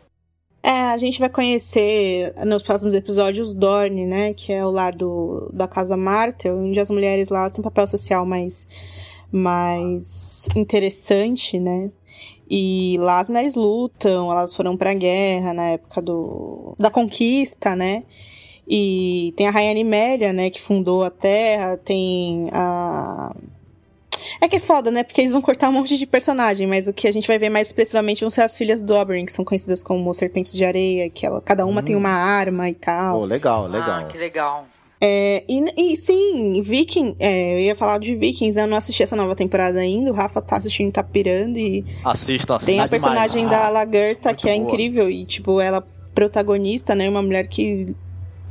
[0.64, 4.34] É, a gente vai conhecer nos próximos episódios Dorne, né?
[4.34, 8.26] Que é o lado da Casa Martel, onde as mulheres lá têm um papel social
[8.26, 8.68] mais,
[9.32, 11.92] mais interessante, né?
[12.50, 18.04] E lá as mulheres lutam, elas foram pra guerra na época do, da conquista, né?
[18.68, 23.34] E tem a Rainha Nimélia, né, que fundou a Terra, tem a...
[24.40, 26.94] É que é foda, né, porque eles vão cortar um monte de personagem, mas o
[26.94, 29.44] que a gente vai ver mais expressivamente vão ser as filhas do Oberyn, que são
[29.44, 31.84] conhecidas como Serpentes de Areia, que ela, cada uma Hum.
[31.86, 33.20] tem uma arma e tal.
[33.20, 34.02] Pô, legal, legal.
[34.02, 34.66] Ah, que legal.
[35.00, 39.04] É, e, e sim, Viking, é, eu ia falar de Vikings, né, eu não assisti
[39.04, 42.72] essa nova temporada ainda, o Rafa tá assistindo, tá pirando, e Assista, assista.
[42.72, 42.90] tem a demais.
[42.90, 44.66] personagem Ah, da Lagertha, muito que é boa.
[44.68, 45.86] incrível, e tipo, ela
[46.16, 47.96] protagonista, né, uma mulher que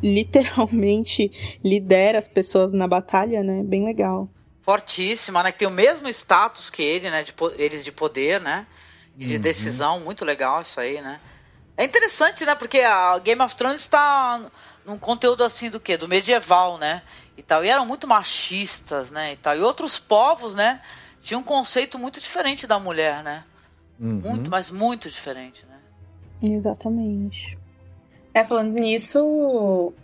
[0.01, 1.31] literalmente
[1.65, 3.63] lidera as pessoas na batalha, né?
[3.65, 4.29] Bem legal.
[4.67, 5.53] Fortíssima, né?
[5.53, 7.23] Que tem o mesmo status que ele, né?
[7.23, 8.67] De, eles de poder, né?
[9.17, 9.41] E de Uhum.
[9.41, 11.21] decisão, muito legal isso aí, né?
[11.77, 12.53] É interessante, né?
[12.57, 14.43] Porque a Game of Thrones está
[14.85, 15.97] num conteúdo assim do quê?
[15.97, 17.03] Do medieval, né?
[17.37, 17.65] E tal.
[17.65, 19.35] E eram muito machistas, né?
[19.35, 19.57] E tal.
[19.57, 20.83] E outros povos, né?
[21.23, 23.45] Tinham um conceito muito diferente da mulher, né?
[24.01, 24.21] Uhum.
[24.25, 25.79] Muito, mas muito diferente, né?
[26.43, 27.57] Exatamente.
[28.35, 29.95] É, falando nisso,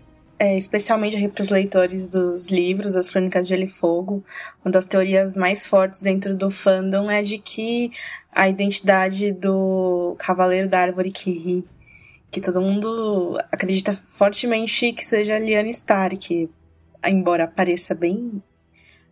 [0.43, 4.25] é, especialmente para os leitores dos livros, das Crônicas de Gelo e Fogo,
[4.65, 7.93] uma das teorias mais fortes dentro do fandom é de que
[8.33, 11.65] a identidade do Cavaleiro da Árvore que ri,
[12.29, 16.51] que todo mundo acredita fortemente que seja Lyanna Stark,
[17.07, 18.43] embora pareça bem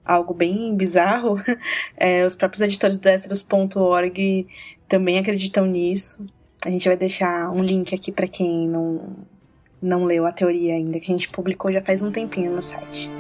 [0.04, 1.36] algo bem bizarro,
[1.96, 4.48] é, os próprios editores do Esteros.org
[4.88, 6.26] também acreditam nisso.
[6.66, 9.14] A gente vai deixar um link aqui para quem não,
[9.82, 13.10] não leu a teoria ainda, que a gente publicou já faz um tempinho no site.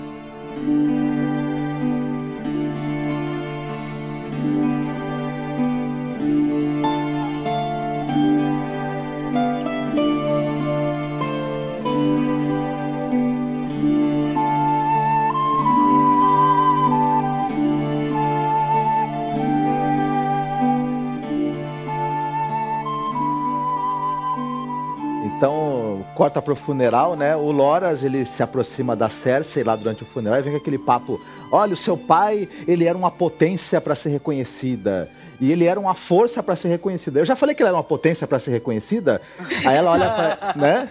[26.30, 27.34] Corta pro funeral, né?
[27.34, 30.78] O Loras, ele se aproxima da Cersei lá durante o funeral e vem com aquele
[30.78, 31.20] papo:
[31.50, 35.10] olha, o seu pai, ele era uma potência para ser reconhecida.
[35.40, 37.18] E ele era uma força para ser reconhecida.
[37.18, 39.22] Eu já falei que ele era uma potência para ser reconhecida.
[39.64, 40.88] Aí ela olha pra, né?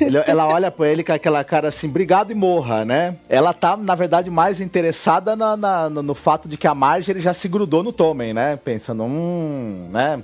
[0.00, 3.16] Ele- ela olha pra ele com aquela cara assim, obrigado e morra, né?
[3.28, 7.34] Ela tá, na verdade, mais interessada na- na- no, fato de que a Marjorie já
[7.34, 8.56] se grudou no Tommen, né?
[8.56, 10.22] Pensando, hum, né?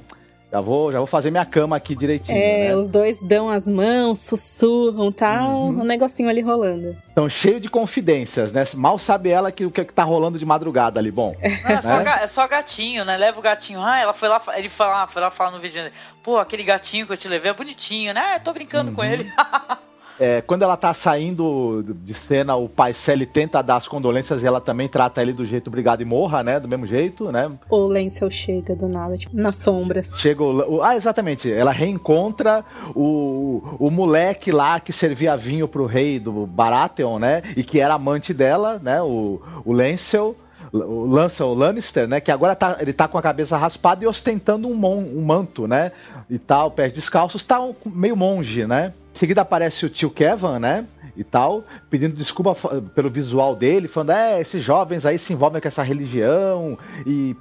[0.50, 2.76] Já vou, já vou fazer minha cama aqui direitinho, É, né?
[2.76, 5.80] os dois dão as mãos, sussurram, tá Uhum.
[5.80, 6.96] um negocinho ali rolando.
[7.06, 8.64] Estão cheio de confidências, né?
[8.74, 11.10] Mal sabe ela que o que, que tá rolando de madrugada ali.
[11.10, 11.34] Bom,
[11.64, 12.04] Não, é, só Né?
[12.04, 13.18] ga- é só gatinho, né?
[13.18, 13.82] Leva o gatinho.
[13.82, 15.82] Ah, ela foi lá, ele foi lá, foi lá falar no vídeo.
[16.22, 18.20] Pô, aquele gatinho que eu te levei é bonitinho, né?
[18.24, 18.96] Ah, eu tô brincando Uhum.
[18.96, 19.30] com ele.
[20.20, 24.46] é, quando ela tá saindo de cena, o pai Sally tenta dar as condolências e
[24.46, 26.58] ela também trata ele do jeito obrigado e morra, né?
[26.58, 27.50] Do mesmo jeito, né?
[27.70, 30.12] O Lancel chega do nada, tipo, nas sombras.
[30.18, 31.50] Chega o, o- Ah, exatamente.
[31.52, 32.64] Ela reencontra
[32.94, 37.42] o, o moleque lá que servia vinho pro rei do Baratheon, né?
[37.56, 39.00] E que era amante dela, né?
[39.02, 40.34] O, o Lancel.
[40.70, 42.20] O Lancel Lannister, né?
[42.20, 45.66] Que agora tá, ele tá com a cabeça raspada e ostentando um, mon, um manto,
[45.66, 45.92] né?
[46.28, 48.92] E tal, pés descalços, tá um- meio monge, né?
[49.18, 50.84] Seguida aparece o tio Kevin, né?
[51.18, 52.54] E tal, pedindo desculpa
[52.94, 57.34] pelo visual dele, falando: é, esses jovens aí se envolvem com essa religião e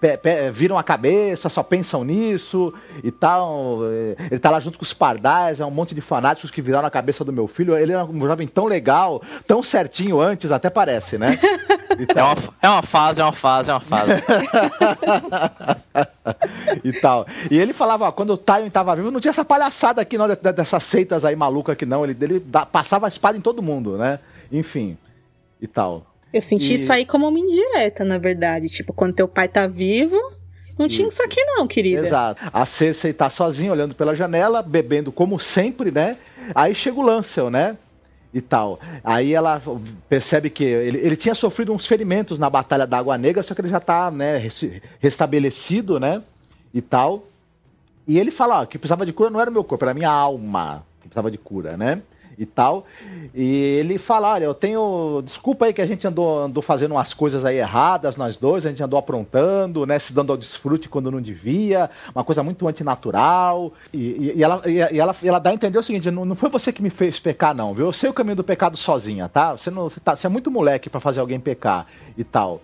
[0.51, 2.73] viram a cabeça, só pensam nisso
[3.03, 3.82] e tal.
[3.84, 6.88] É, Ele tá lá junto com os pardais, é um monte de fanáticos que viraram
[6.88, 7.78] a cabeça do meu filho.
[7.78, 11.38] Ele era um jovem tão legal, tão certinho antes, até parece, né?
[12.15, 14.11] É uma, é uma fase, é uma fase, é uma fase.
[16.84, 17.25] e tal.
[17.49, 20.28] E ele falava, ó, quando o Tywin tava vivo, não tinha essa palhaçada aqui, não,
[20.28, 22.03] de- de- dessas seitas aí malucas aqui, não.
[22.03, 23.66] Ele, ele da- passava a espada em todo mundo,
[23.97, 24.20] né?
[24.51, 24.97] Enfim.
[25.61, 26.05] E tal.
[26.34, 28.70] Eu senti E- isso aí como uma indireta, na verdade.
[28.70, 30.18] Tipo, quando teu pai tá vivo,
[30.78, 32.05] não tinha isso aqui não, querida.
[32.05, 32.41] Exato.
[32.53, 36.18] A Cersei tá sozinha, olhando pela janela, bebendo como sempre, né?
[36.53, 37.78] Aí chega o Lancel, né?
[38.34, 38.80] E tal.
[39.03, 39.61] Aí ela
[40.07, 43.61] percebe que ele, ele tinha sofrido uns ferimentos na Batalha da Água Negra, só que
[43.61, 46.22] ele já tá, né, res- restabelecido, né?
[46.74, 47.26] E tal.
[48.07, 49.93] E ele fala, ó, que precisava de cura não era o meu corpo, era a
[49.95, 52.01] minha alma que precisava de cura, né?
[52.39, 52.85] E tal.
[53.33, 55.23] E ele fala, olha, eu tenho.
[55.25, 58.69] Desculpa aí que a gente andou, andou fazendo umas coisas aí erradas, nós dois, a
[58.69, 59.97] gente andou aprontando, né?
[59.97, 63.73] Se dando ao desfrute quando não devia, uma coisa muito antinatural.
[63.91, 66.49] E, e- e ela, e, ela, ela dá a entender o seguinte: não, não foi
[66.49, 67.88] você que me fez pecar, não, viu?
[67.88, 69.53] Eu sei o caminho do pecado sozinha, tá?
[69.53, 72.61] Você, não, você, tá, você é muito moleque pra fazer alguém pecar e tal.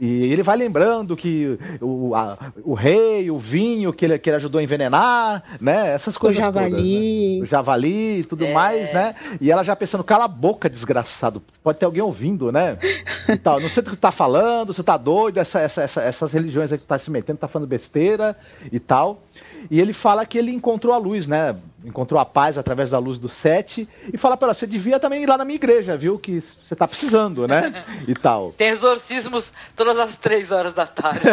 [0.00, 4.36] E ele vai lembrando que o, a- o rei, o vinho que ele, que ele
[4.36, 5.92] ajudou a envenenar, né?
[5.94, 6.68] Essas O coisas todas, né?
[6.70, 7.42] javali.
[7.42, 8.52] o javali e tudo É.
[8.54, 9.14] mais, né?
[9.40, 11.42] E ela já pensando, cala a boca, desgraçado.
[11.62, 12.78] Pode ter alguém ouvindo, né?
[13.28, 13.60] E tal.
[13.60, 16.72] Não sei do que tu tá falando, você tá doido, essa, essa, essa- essas religiões
[16.72, 18.34] aí que tu tá se metendo, tá falando besteira
[18.72, 19.22] e tal.
[19.68, 21.56] E ele fala que ele encontrou a luz, né?
[21.84, 23.88] Encontrou a paz através da luz do sete.
[24.12, 26.18] E fala pra ela, você devia também ir lá na minha igreja, viu?
[26.18, 27.82] Que você tá precisando, né?
[28.06, 28.52] E tal.
[28.52, 31.26] Tem exorcismos todas as três horas da tarde.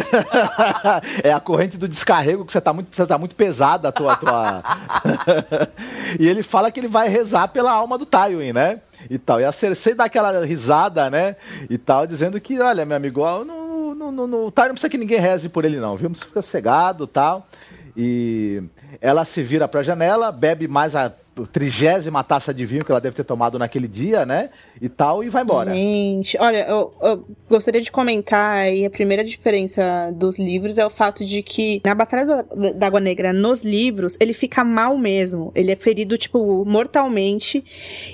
[1.23, 4.15] é a corrente do descarrego que você tá muito, você tá muito pesada a tua.
[4.15, 4.63] tua...
[6.19, 8.81] e ele fala que ele vai rezar pela alma do Tywin, né?
[9.09, 9.39] E tal.
[9.39, 11.35] E a Cersei dá aquela risada, né?
[11.69, 14.89] E tal, dizendo que, olha, meu amigo, não, não, não, não, o Tywin não precisa
[14.89, 16.09] que ninguém reze por ele, não, viu?
[16.09, 17.47] Não precisa ficar cegado tal.
[17.97, 18.61] E
[19.01, 21.11] ela se vira pra janela, bebe mais a
[21.45, 24.49] trigésima taça de vinho que ela deve ter tomado naquele dia, né?
[24.81, 25.71] E tal, e vai embora.
[25.71, 30.89] Gente, olha, eu, eu gostaria de comentar aí a primeira diferença dos livros é o
[30.89, 32.41] fato de que na Batalha da,
[32.73, 35.51] da Água Negra, nos livros, ele fica mal mesmo.
[35.53, 37.63] Ele é ferido, tipo, mortalmente.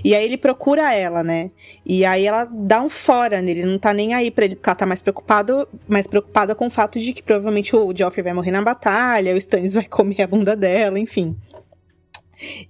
[0.04, 1.52] E aí ele procura ela, né?
[1.86, 4.76] E aí ela dá um fora nele, não tá nem aí pra ele, porque ela
[4.76, 8.52] tá mais preocupado, mais preocupada com o fato de que provavelmente o Joffrey vai morrer
[8.52, 11.36] na batalha, o Stannis vai comer a bunda dela, enfim.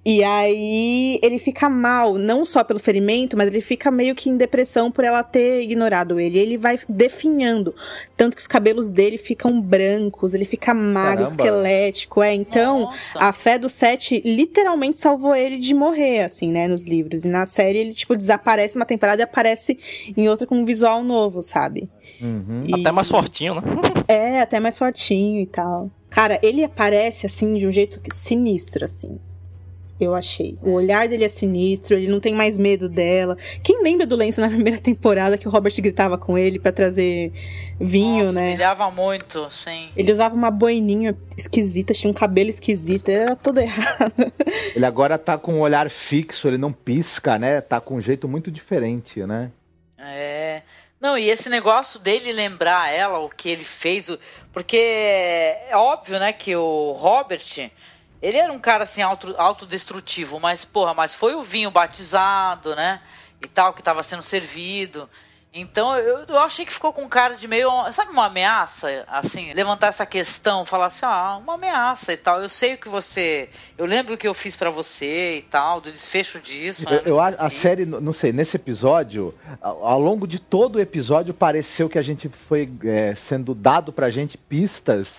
[0.06, 4.38] E aí ele fica mal, não só pelo ferimento, mas ele fica meio que em
[4.38, 6.38] depressão por ela ter ignorado ele.
[6.38, 7.74] Ele vai definhando,
[8.18, 11.30] tanto que os cabelos dele ficam brancos, ele fica magro, Caramba.
[11.30, 12.34] esquelético, é.
[12.34, 13.20] Então, Nossa.
[13.20, 17.26] a fé do Sete literalmente salvou ele de morrer, assim, né, nos livros.
[17.26, 19.78] E na série ele, tipo, desaparece uma temporada e aparece
[20.16, 21.90] em outra com um visual novo, sabe?
[22.22, 22.66] Uhum.
[22.68, 23.62] E- Até mais fortinho, né?
[24.08, 25.90] É, até mais fortinho e tal.
[26.10, 29.20] Cara, ele aparece, assim, de um jeito que- sinistro, assim.
[29.99, 30.57] Eu achei.
[30.61, 33.38] O olhar dele é sinistro, ele não tem mais medo dela.
[33.64, 37.32] Quem lembra do Lance na primeira temporada que o Robert gritava com ele pra trazer
[37.80, 38.49] vinho, Nossa, né?
[38.49, 39.90] Brilhava muito, sim.
[39.95, 44.14] Ele usava uma boininha esquisita, tinha um cabelo esquisito, era tudo errado.
[44.76, 47.61] Ele agora tá com um olhar fixo, ele não pisca, né?
[47.61, 49.52] Tá com um jeito muito diferente, né?
[49.99, 50.61] É.
[50.99, 54.18] Não, e esse negócio dele lembrar ela o que ele fez, o-
[54.53, 57.70] porque é óbvio, né, que o Robert,
[58.24, 63.02] ele era um cara assim auto, autodestrutivo, mas porra, mas foi o vinho batizado, né?
[63.41, 65.10] E tal que tava sendo servido.
[65.54, 69.88] Então eu, eu achei que ficou com cara de meio, sabe, uma ameaça, assim, levantar
[69.88, 72.41] essa questão, falar assim, ah, uma ameaça e tal.
[72.41, 75.80] Eu sei o que você, eu lembro o que eu fiz pra você e tal,
[75.80, 76.90] do desfecho disso.
[76.90, 77.02] né?
[77.06, 81.36] Eu, eu a série, não sei, nesse episódio, ao, ao longo de todo o episódio,
[81.36, 85.10] pareceu que a gente foi é, sendo dado pra gente pistas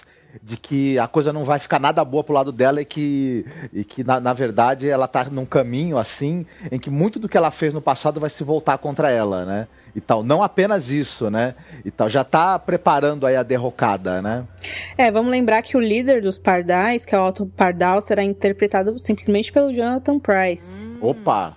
[0.43, 3.85] de que a coisa não vai ficar nada boa pro lado dela e que, e
[3.85, 7.51] que na, na verdade, ela tá num caminho assim, em que muito do que ela
[7.51, 9.69] fez no passado vai se voltar contra ela, né?
[9.95, 10.25] E tal.
[10.25, 11.55] Não apenas isso, né?
[11.85, 12.09] E tal.
[12.09, 14.45] Já tá preparando aí a derrocada, né?
[14.99, 18.99] É, vamos lembrar que o líder dos Pardais, que é o Otto Pardal, será interpretado
[18.99, 20.85] simplesmente pelo Jonathan Price.
[21.01, 21.57] Opa!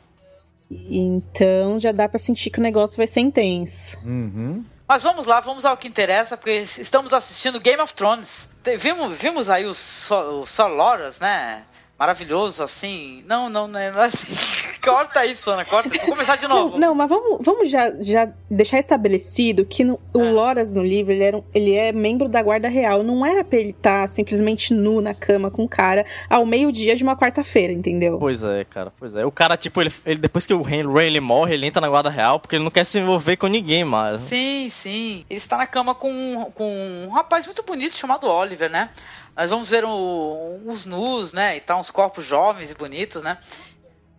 [0.70, 3.98] Então já dá pra sentir que o negócio vai ser intenso.
[4.06, 4.64] Uhum.
[4.88, 8.49] Mas vamos lá, vamos ao que interessa, porque estamos assistindo Game of Thrones.
[8.77, 11.65] Vimos, vimos aí o Sol, o Sol Loras, né?
[11.99, 13.24] Maravilhoso, assim.
[13.28, 14.28] Não, não, não é é assim.
[14.84, 16.06] corta isso, Ana, corta isso.
[16.06, 16.74] Vou começar de novo.
[16.78, 20.32] Não, não, mas vamos, vamos já, já deixar estabelecido que no- o Ah.
[20.32, 23.02] Loras no livro, ele, era um- ele é membro da Guarda Real.
[23.02, 27.03] Não era pra ele estar simplesmente nu na cama com o cara ao meio-dia de
[27.03, 28.19] uma quarta-feira, entendeu?
[28.19, 29.26] Pois é, cara, pois é.
[29.26, 32.40] O cara, tipo, ele, ele depois que o Rayleigh morre, ele entra na guarda real
[32.40, 34.22] porque ele não quer se envolver com ninguém mais.
[34.22, 35.26] Sim, sim.
[35.30, 38.90] Ele está na cama com, com um rapaz muito bonito chamado Oliver, né?
[39.38, 41.55] Nós vamos ver o- uns nus, né?
[41.55, 43.38] E tá uns corpos jovens e bonitos, né?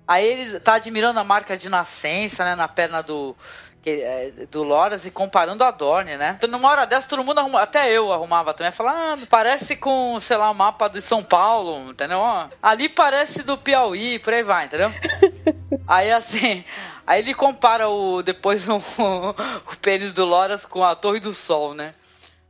[0.07, 2.55] Aí ele tá admirando a marca de nascença, né?
[2.55, 3.37] Na perna do,
[3.85, 6.35] é, do Loras e comparando a Dorne, né?
[6.39, 10.19] Então, numa hora dessa, todo mundo arruma, até eu arrumava também, falar, ah, parece com,
[10.21, 12.19] sei lá, o mapa de São Paulo, entendeu?
[12.19, 14.93] Ó, ali parece do Piauí, por aí vai, entendeu?
[15.87, 16.63] Aí assim,
[17.07, 18.77] aí ele compara o depois o,
[19.73, 21.95] o pênis do Loras com a Torre do Sol, né?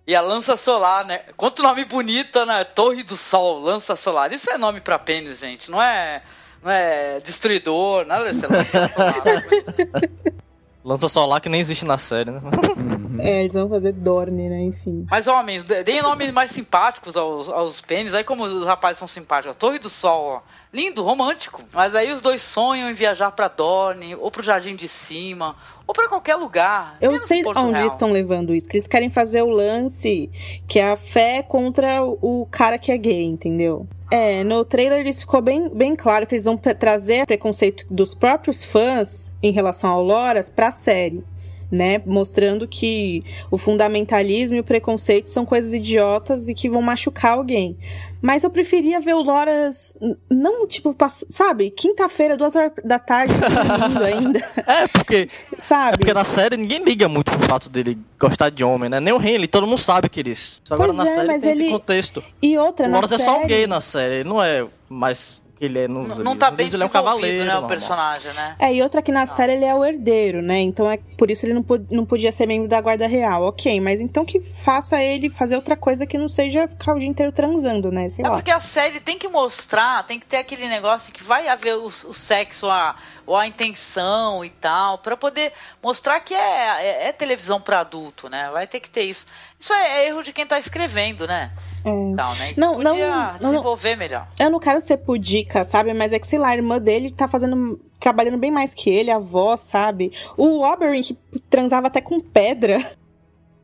[0.08, 1.20] E a lança solar, né?
[1.36, 2.64] Quanto nome bonito, né?
[2.64, 4.32] Torre do Sol, lança solar.
[4.32, 5.70] Isso é nome pra pênis, gente.
[5.70, 6.22] Não é,
[6.62, 8.46] não é destruidor, nada disso.
[8.46, 9.22] É lança solar.
[10.82, 12.38] Lança solar que nem existe na série, né?
[13.18, 14.62] É, eles vão fazer Dorne, né?
[14.62, 15.06] Enfim.
[15.10, 18.14] Mas homens, deem nomes mais simpáticos aos, aos pênis.
[18.14, 19.56] Aí como os rapazes são simpáticos.
[19.56, 20.40] Torre do Sol, ó.
[20.72, 21.62] Lindo, romântico.
[21.72, 25.94] Mas aí os dois sonham em viajar pra Dorne, ou pro Jardim de Cima, ou
[25.94, 26.96] pra qualquer lugar.
[27.00, 27.82] Eu sei Porto onde Real.
[27.82, 30.30] eles estão levando isso, que eles querem fazer o lance
[30.66, 33.86] que é a fé contra o cara que é gay, entendeu?
[34.10, 38.64] É, no trailer eles ficou bem, bem claro que eles vão trazer preconceito dos próprios
[38.64, 41.22] fãs em relação ao Loras pra série.
[41.70, 47.32] Né, mostrando que o fundamentalismo e o preconceito são coisas idiotas e que vão machucar
[47.32, 47.76] alguém.
[48.22, 49.94] Mas eu preferia ver o Loras,
[50.30, 50.96] não tipo,
[51.28, 55.28] sabe, quinta-feira, duas horas da tarde, dormindo ainda, É, porque,
[55.58, 55.96] sabe?
[55.96, 58.98] é porque na série ninguém liga muito pro fato dele gostar de homem, né?
[58.98, 60.62] Nem o Henry, todo mundo sabe que eles.
[60.64, 62.24] Só agora Pois na é, série tem ele- esse contexto.
[62.40, 64.66] E outra, O na Loras é só um série- gay na série, ele não é
[64.88, 67.44] mais que ele é nos Não, não tá bem livros ele é um cavaleiro.
[67.44, 68.56] né, o personagem, né?
[68.58, 70.60] É, e outra que na série ele é o herdeiro, né?
[70.60, 73.42] Então é por isso ele não, não podia ser membro da guarda real.
[73.44, 77.08] Ok, mas então que faça ele fazer outra coisa que não seja ficar o dia
[77.08, 78.08] inteiro transando, né?
[78.08, 78.34] Sei É lá.
[78.36, 81.86] porque a série tem que mostrar, tem que ter aquele negócio que vai haver o,
[81.86, 82.94] o sexo, a,
[83.26, 85.52] ou a intenção e tal, pra poder
[85.82, 86.38] mostrar que é,
[87.04, 88.48] é, é televisão pra adulto, né?
[88.52, 89.26] Vai ter que ter isso.
[89.60, 91.50] Isso é, é erro de quem tá escrevendo, né?
[91.84, 92.16] É.
[92.16, 92.54] Tal, né?
[92.56, 93.38] Não, não, Podia não, não.
[93.38, 94.28] desenvolver melhor.
[94.38, 95.92] Eu não quero ser pudica, sabe?
[95.94, 97.80] Mas é que, sei lá, a irmã dele tá fazendo.
[98.00, 100.12] trabalhando bem mais que ele, a avó, sabe?
[100.36, 101.16] O Oberyn, que
[101.50, 102.78] transava até com pedra.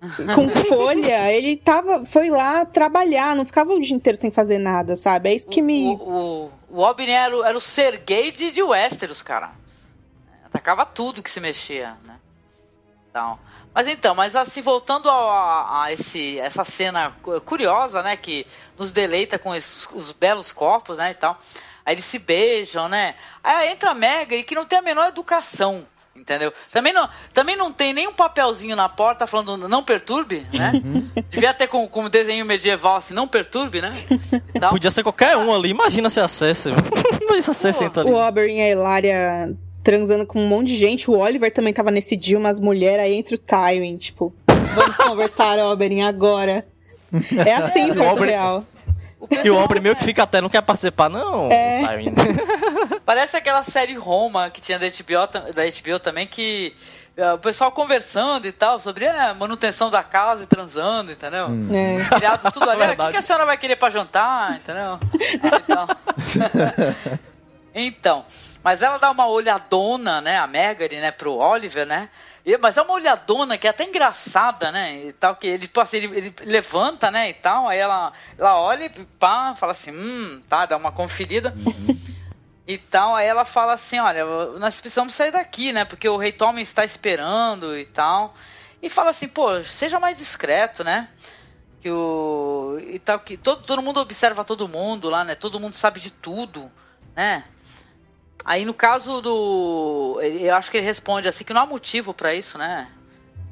[0.35, 4.97] com folha, ele tava, foi lá trabalhar, não ficava o dia inteiro sem fazer nada,
[4.97, 5.31] sabe?
[5.31, 5.87] É isso que me.
[5.87, 9.53] O, o, o Oberyn era, o- era o Sergei de, de Westeros, cara.
[10.45, 12.17] Atacava tudo que se mexia, né?
[13.11, 13.39] Então,
[13.75, 18.17] mas então, mas assim, voltando ao- a, a esse, essa cena cu- curiosa, né?
[18.17, 18.47] Que
[18.79, 21.11] nos deleita com esses- os belos corpos, né?
[21.11, 21.39] E tal.
[21.85, 23.15] Aí eles se beijam, né?
[23.43, 25.87] Aí entra a Meghan, que não tem a menor educação.
[26.17, 26.53] Entendeu?
[26.73, 30.71] Também não, também não tem nenhum papelzinho na porta falando não perturbe, né?
[31.29, 33.93] Devia ter com, com um desenho medieval assim, não perturbe, né?
[34.61, 34.71] Tal.
[34.71, 36.71] Podia ser qualquer um ali, imagina se acessa.
[37.21, 38.11] Imagina se acessa Pô, entra ali.
[38.13, 41.11] O Oberyn e a Hilária transando com um monte de gente.
[41.11, 44.35] O Oliver também tava nesse dia, umas mulheres aí entre o Tywin, tipo,
[44.75, 46.67] vamos conversar, Oberyn, agora.
[47.47, 48.65] É assim, O Porto Real.
[49.21, 51.51] O E o homem meio que né, fica até, não quer participar, não.
[51.53, 51.87] É.
[51.87, 52.15] Tywin.
[53.07, 56.75] Parece aquela série Roma que tinha da HBO, da HBO também, que
[57.17, 61.49] eh, o pessoal conversando e tal, sobre a manutenção da casa e transando, entendeu?
[61.73, 61.97] É.
[61.97, 62.83] Os criados tudo ali.
[62.83, 64.99] "Ah, O que, que a senhora vai querer pra jantar, entendeu?
[65.63, 65.87] Então.
[67.75, 68.25] Então,
[68.63, 72.09] mas ela dá uma olhadona, né, a Margaret, né, pro Oliver, né?
[72.47, 75.07] E- Mas é uma olhadona que é até engraçada, né?
[75.07, 77.31] E tal, que ele, assim, ele, ele levanta, né?
[77.31, 81.55] E tal, aí ela, ela olha e pá, fala assim, hum, tá, dá uma conferida.
[82.67, 84.25] E tal, aí ela fala assim, olha,
[84.59, 85.85] nós precisamos sair daqui, né?
[85.85, 88.35] Porque o rei Tommen está esperando e tal.
[88.83, 91.09] E fala assim, pô, seja mais discreto, né?
[91.81, 92.79] Que o.
[92.89, 95.35] E tal, que todo, todo mundo observa todo mundo lá, né?
[95.35, 96.71] Todo mundo sabe de tudo,
[97.15, 97.45] né?
[98.45, 100.21] Aí no caso do.
[100.23, 102.89] Eu acho que ele responde assim que não há motivo pra isso, né?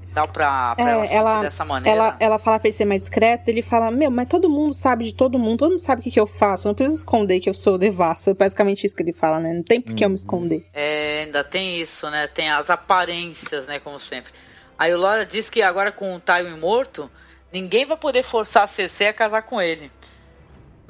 [0.03, 1.97] E tal, pra, pra É, ela, se ela- sentir dessa maneira.
[1.99, 5.05] Ela, ela fala pra ele ser mais discreto, ele fala, meu, mas todo mundo sabe
[5.07, 7.49] de todo mundo, todo mundo sabe o que, que eu faço, não preciso esconder que
[7.49, 8.29] eu sou devasso.
[8.29, 9.55] É basicamente isso que ele fala, né?
[9.55, 10.69] Não tem por que eu me esconder.
[10.75, 12.27] É, ainda tem isso, né?
[12.27, 13.79] Tem as aparências, né?
[13.79, 14.31] Como sempre.
[14.79, 17.11] Aí o Laura diz que agora com o Tywin morto,
[17.51, 19.91] ninguém vai poder forçar a Cersei a casar com ele.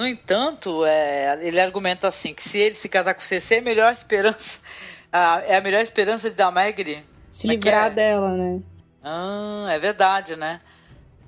[0.03, 3.65] No entanto, é, ele argumenta assim que se ele se casar com Cersei, é a
[3.65, 4.61] melhor esperança.
[5.13, 7.05] a- é a melhor esperança de Damegre.
[7.31, 7.91] Se é livrar é?
[7.91, 8.61] dela, né?
[9.03, 10.61] Ah, é verdade, né?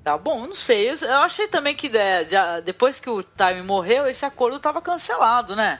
[0.03, 0.89] Tá bom, não sei.
[0.89, 2.25] Eu, eu achei também que é,
[2.61, 5.79] depois que o Tywin morreu, esse acordo tava cancelado, né?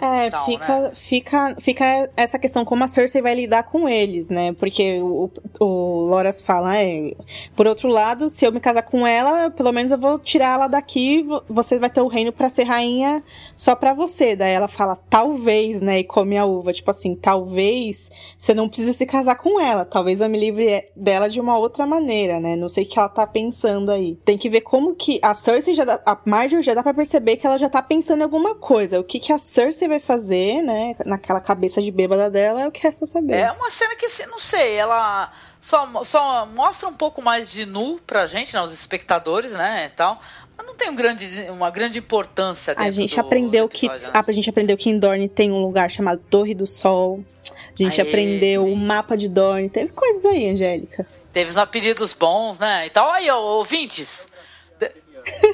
[0.00, 0.90] É, Tal, fica, né?
[0.94, 4.52] fica, fica essa questão como a Cersei vai lidar com eles, né?
[4.58, 7.14] Porque o, o Loras fala, é,
[7.54, 10.68] por outro lado, se eu me casar com ela, pelo menos eu vou tirar ela
[10.68, 13.22] daqui, vo- você vai ter o reino pra ser rainha
[13.56, 14.36] só pra você.
[14.36, 16.00] Daí ela fala, talvez, né?
[16.00, 20.20] E come a uva, tipo assim, talvez você não precise se casar com ela, talvez
[20.20, 22.54] eu me livre dela de uma outra maneira, né?
[22.54, 24.16] Não sei o que ela tá pensando aí.
[24.24, 27.36] Tem que ver como que a Cersei já dá, a Marjorie já dá pra perceber
[27.36, 29.00] que ela já tá pensando em alguma coisa.
[29.00, 30.94] O que que a Cersei vai fazer, né?
[31.04, 33.34] Naquela cabeça de bêbada dela, eu quero só saber.
[33.36, 35.30] É uma cena que, assim, não sei, ela
[35.60, 39.96] só, só mostra um pouco mais de nu pra gente, né, os espectadores, né, e
[39.96, 40.20] tal.
[40.56, 43.98] Mas não tem um grande, uma grande importância A gente aprendeu que né?
[44.14, 47.20] a gente aprendeu que em Dorne tem um lugar chamado Torre do Sol.
[47.52, 48.72] A gente Aê, aprendeu sim.
[48.72, 49.68] o mapa de Dorne.
[49.68, 51.06] Teve coisas aí, Angélica.
[51.32, 53.10] Teve uns apelidos bons, né, e tal.
[53.10, 54.28] Aí, ó, ouvintes,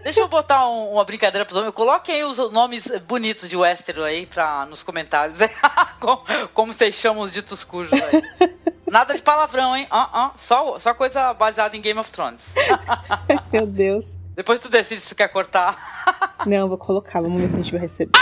[0.03, 1.75] deixa eu botar um- uma brincadeira pros homens.
[1.75, 5.39] Coloquem aí os nomes bonitos de Westeros aí pra, nos comentários.
[6.01, 6.23] como,
[6.53, 8.23] como vocês chamam os ditos cujos aí.
[8.91, 9.87] Nada de palavrão, hein?
[9.91, 12.55] Ah, ah, só, só coisa baseada em Game of Thrones.
[13.53, 14.15] Meu Deus.
[14.35, 15.77] Depois tu decide se tu quer cortar.
[16.47, 17.21] Não, eu vou colocar.
[17.21, 18.13] Vamos ver se a gente vai receber.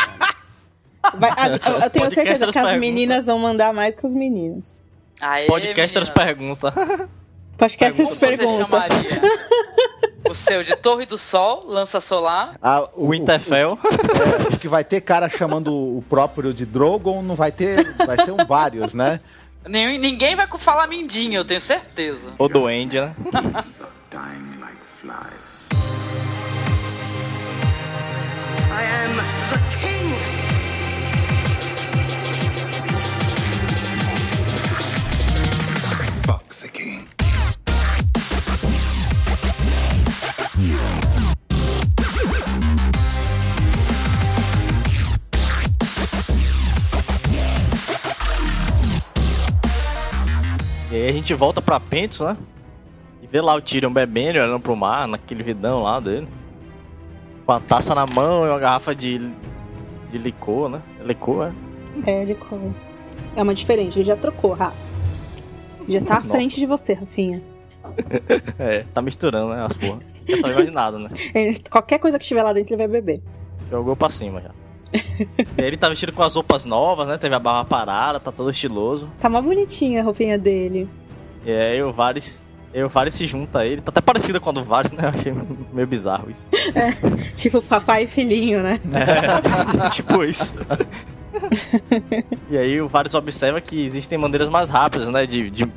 [1.15, 2.79] Vai- as- eu- eu tenho Podcasters certeza que as pergunta.
[2.79, 4.81] meninas vão mandar mais que os meninos.
[5.21, 6.27] Aê, Podcasters meninas.
[6.27, 6.73] pergunta.
[7.59, 8.09] Podcast Como
[10.31, 12.55] o seu de Torre do Sol, Lança Solar?
[12.63, 13.79] Ah, o, Winterfell.
[14.51, 17.95] o, o que vai ter cara chamando o próprio de Drogon, não vai ter.
[18.07, 19.21] Vai ser um vários, né?
[19.69, 22.33] Nenhum- Ninguém vai falar mindinho, eu tenho certeza.
[22.39, 23.15] Ou Duende, né?
[28.73, 29.30] I am
[50.91, 52.37] E aí a gente volta pra Pentos, né?
[53.23, 56.29] E vê lá o Tyrion bebendo, olhando pro mar, naquele vidão lá dele.
[57.47, 59.19] Com a taça na mão e uma garrafa de,
[60.11, 60.83] de licor, né?
[61.03, 61.47] Licor,
[62.05, 62.23] é?
[62.23, 62.75] É, come.
[63.35, 64.77] É uma diferente, ele já trocou, Rafa.
[65.89, 66.29] Já tá à Nossa.
[66.29, 67.43] frente de você, Rafinha.
[68.59, 69.65] É, tá misturando, né?
[69.65, 70.10] As porra.
[70.31, 71.09] Eu só imaginado, né?
[71.35, 73.23] Ele- qualquer coisa que estiver lá dentro, ele vai beber.
[73.71, 74.51] Jogou pra cima já.
[74.93, 77.17] E ele tá vestido com as roupas novas, né?
[77.17, 79.09] Teve a barra parada, tá todo estiloso.
[79.21, 80.89] Tá mó bonitinha a roupinha dele.
[81.47, 82.43] E aí o Varys.
[82.75, 83.81] E o Varys se junta a ele.
[83.81, 85.05] Tá até parecido com a do Varys, né?
[85.05, 85.33] Eu achei
[85.73, 86.45] meio bizarro isso.
[87.37, 88.81] Tipo papai e filhinho, né?
[88.93, 90.55] É, tipo isso.
[92.51, 95.25] e aí o Varys observa que existem maneiras mais rápidas, né?
[95.27, 95.73] De, de,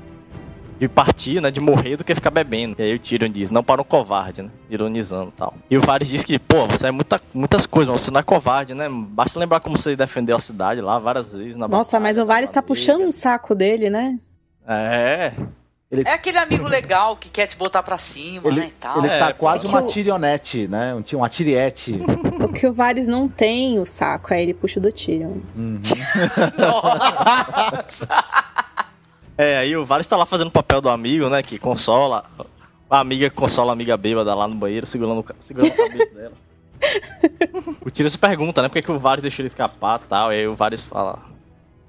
[0.80, 1.50] de partir, né?
[1.52, 2.76] De morrer do que ficar bebendo.
[2.80, 4.50] E aí o Tyrion diz, não para um covarde, né?
[4.70, 5.54] Ironizando e tal.
[5.70, 8.24] E o Varys diz que, pô, você é muita, muitas coisas, mas você não é
[8.24, 8.88] covarde, né?
[8.90, 11.56] Basta lembrar como você defendeu a cidade lá várias vezes.
[11.56, 14.18] Na Nossa, mas o Varys tá puxando um saco dele, né?
[14.68, 15.32] É.
[16.06, 18.98] É aquele amigo legal que quer te botar pra cima, né, e tal.
[18.98, 20.95] Ele tá É, quase porque uma o- tirionete, né?
[20.95, 22.02] Um, uma tiriete.
[22.44, 25.34] O que o Varys não tem o saco, aí ele puxa o do Tyrion.
[25.56, 25.80] Uhum.
[26.58, 28.08] Nossa.
[29.38, 31.42] É, aí o Varys tá lá fazendo o papel do amigo, né?
[31.42, 32.24] Que consola.
[32.90, 36.34] A amiga que consola a amiga bêbada lá no banheiro, segurando, segurando o cabelo dela.
[37.82, 38.68] O Tyrion se pergunta, né?
[38.68, 40.32] Por que, que o Varys deixou ele escapar e tal.
[40.32, 41.20] E aí o Varys fala.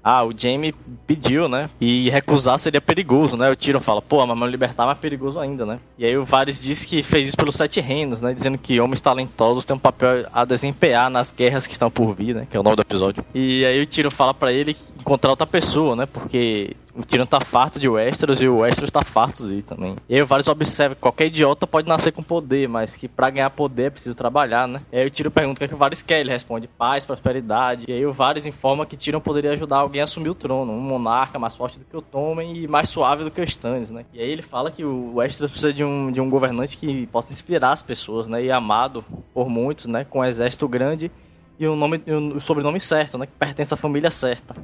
[0.07, 0.71] Ah, o Jaime
[1.07, 1.67] pediu, né?
[1.81, 3.49] E recusar seria perigoso, né?
[3.49, 5.79] O Tyrion fala, pô, mas me libertar é mais perigoso ainda, né?
[5.97, 8.31] E aí o Varys diz que fez isso pelos Sete Reinos, né?
[8.31, 12.35] Dizendo que homens talentosos têm um papel a desempenhar nas guerras que estão por vir,
[12.35, 12.47] né?
[12.49, 13.25] Que é o nome do episódio.
[13.33, 16.05] E aí o Tyrion fala pra ele encontrar outra pessoa, né?
[16.05, 19.95] Porque o Tyrion tá farto de Westeros e o Westeros tá farto dele também.
[20.07, 23.29] E aí o Varys observa que qualquer idiota pode nascer com poder, mas que pra
[23.29, 24.81] ganhar poder é preciso trabalhar, né?
[24.91, 27.05] E aí o Tyrion pergunta o que, é que o Varys quer, ele responde paz,
[27.05, 27.85] prosperidade.
[27.89, 30.79] E aí o Varys informa que Tyrion poderia ajudar alguém a assumir o trono, um
[30.79, 34.05] monarca mais forte do que o Tommen e mais suave do que o Stannis, né?
[34.13, 37.33] E aí ele fala que o Westeros precisa de um, de um governante que possa
[37.33, 38.43] inspirar as pessoas, né?
[38.43, 39.03] E amado
[39.33, 40.05] por muitos, né?
[40.05, 41.11] Com um exército grande
[41.59, 43.25] e um nome, um sobrenome certo, né?
[43.25, 44.55] Que pertence à família certa.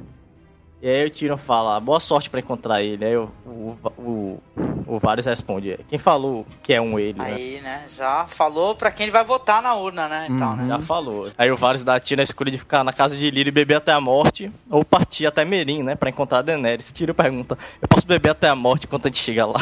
[0.82, 3.04] E aí o Tyrion fala, boa sorte pra encontrar ele.
[3.04, 4.42] Aí o, o, o,
[4.84, 7.24] o Varys responde, quem falou que é um ele, né?
[7.34, 10.66] Aí, né, já falou pra quem ele vai votar na urna, né, e tal, né.
[10.66, 11.30] Já falou.
[11.38, 13.52] Aí o Varys dá a Tyrion a escolha de ficar na casa de Lírio e
[13.52, 16.90] beber até a morte, ou partir até Merim, né, pra encontrar a Daenerys.
[16.90, 19.60] Tyrion pergunta, eu posso beber até a morte enquanto a gente chega lá?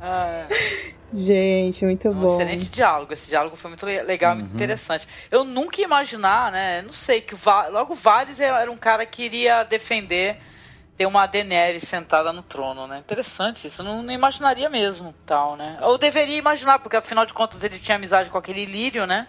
[0.00, 0.46] Ah,
[1.18, 2.26] Gente, muito um bom.
[2.26, 5.06] excelente diálogo, esse diálogo foi muito le- legal, muito interessante.
[5.30, 7.34] Eu nunca ia imaginar, né, não sei, que
[7.72, 10.38] logo o Varys era um cara que iria defender
[10.96, 15.56] ter uma Daenerys sentada no trono, né, interessante isso, eu não, não imaginaria mesmo, tal,
[15.56, 15.78] né.
[15.80, 19.28] Eu deveria imaginar, porque afinal de contas ele tinha amizade com aquele Lírio, né,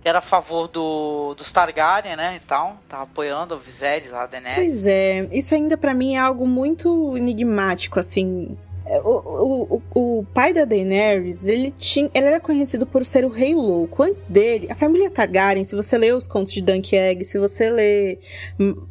[0.00, 4.26] que era a favor do, dos Targaryen, né, e tal, tava apoiando o Viserys, a
[4.26, 4.70] Daenerys.
[4.70, 8.56] Pois é, isso ainda pra mim é algo muito enigmático, assim.
[8.90, 13.28] É, O, o, o, pai da Daenerys, ele, tinha, ele era conhecido por ser o
[13.28, 14.02] rei louco.
[14.02, 17.70] Antes dele, a família Targaryen, se você lê os contos de Dunk Egg, se você
[17.70, 18.18] lê.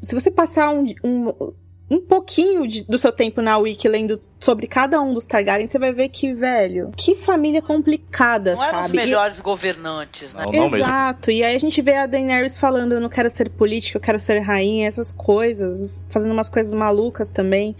[0.01, 1.53] Se você passar um, um,
[1.89, 5.79] um pouquinho de- do seu tempo na Wiki lendo sobre cada um dos Targaryen, você
[5.79, 8.97] vai ver que, velho, que família complicada, Não eram os sabe?
[8.99, 10.43] E- melhores governantes, né.
[10.45, 10.77] Não, não mesmo.
[10.77, 14.01] Exato, e aí a gente vê a Daenerys falando, eu não quero ser política, eu
[14.01, 17.75] quero ser rainha, essas coisas, fazendo umas coisas malucas também.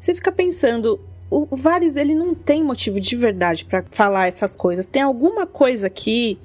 [0.00, 1.00] Você fica pensando,
[1.30, 4.86] o Varys, ele não tem motivo de verdade pra falar essas coisas.
[4.86, 6.38] Tem alguma coisa aqui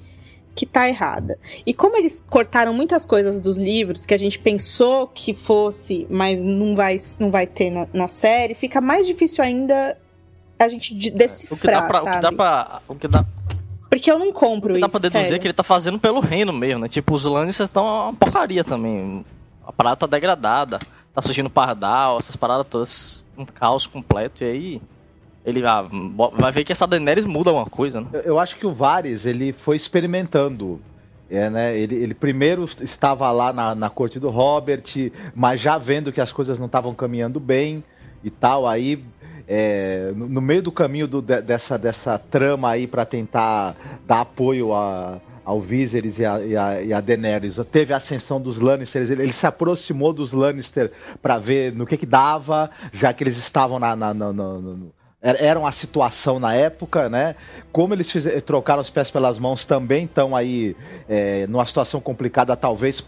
[0.55, 1.39] que tá errada.
[1.65, 6.43] E como eles cortaram muitas coisas dos livros que a gente pensou que fosse, mas
[6.43, 9.97] não vai, não vai ter na, na série, fica mais difícil ainda
[10.59, 12.01] a gente de- O que dá decifrar, pra...
[12.03, 12.81] O que dá pra...
[12.87, 13.25] O que dá,
[13.89, 15.35] Porque eu não compro o que dá isso, pra deduzir sério.
[15.35, 16.87] é que ele tá fazendo pelo reino mesmo, né?
[16.87, 19.25] Tipo, os Lannisters estão uma porcaria também.
[19.65, 20.79] A parada tá degradada.
[21.13, 23.25] Tá surgindo pardal, essas paradas todas.
[23.37, 24.43] Um caos completo.
[24.43, 24.81] E aí...
[25.45, 25.85] Ele ah,
[26.37, 28.07] vai ver que essa Daenerys muda alguma coisa, né?
[28.23, 30.79] Eu, acho que o Varys, ele foi experimentando.
[31.29, 31.77] É, né?
[31.77, 34.83] ele, ele primeiro estava lá na, na corte do Robert,
[35.35, 37.83] mas já vendo que as coisas não estavam caminhando bem
[38.23, 39.03] e tal, aí
[39.47, 43.75] é, no, no meio do caminho do- de- dessa, dessa trama aí para tentar
[44.07, 48.39] dar apoio a, ao Viserys e a, e, a, e a Daenerys, teve a ascensão
[48.39, 50.91] dos Lannisters, ele, ele se aproximou dos Lannister
[51.21, 54.75] para ver no que que dava, já que eles estavam na, na- na- na-
[55.21, 57.35] era uma situação na época, né?
[57.71, 60.75] Como eles fize- trocaram os pés pelas mãos também estão aí
[61.07, 63.05] é, numa situação complicada, talvez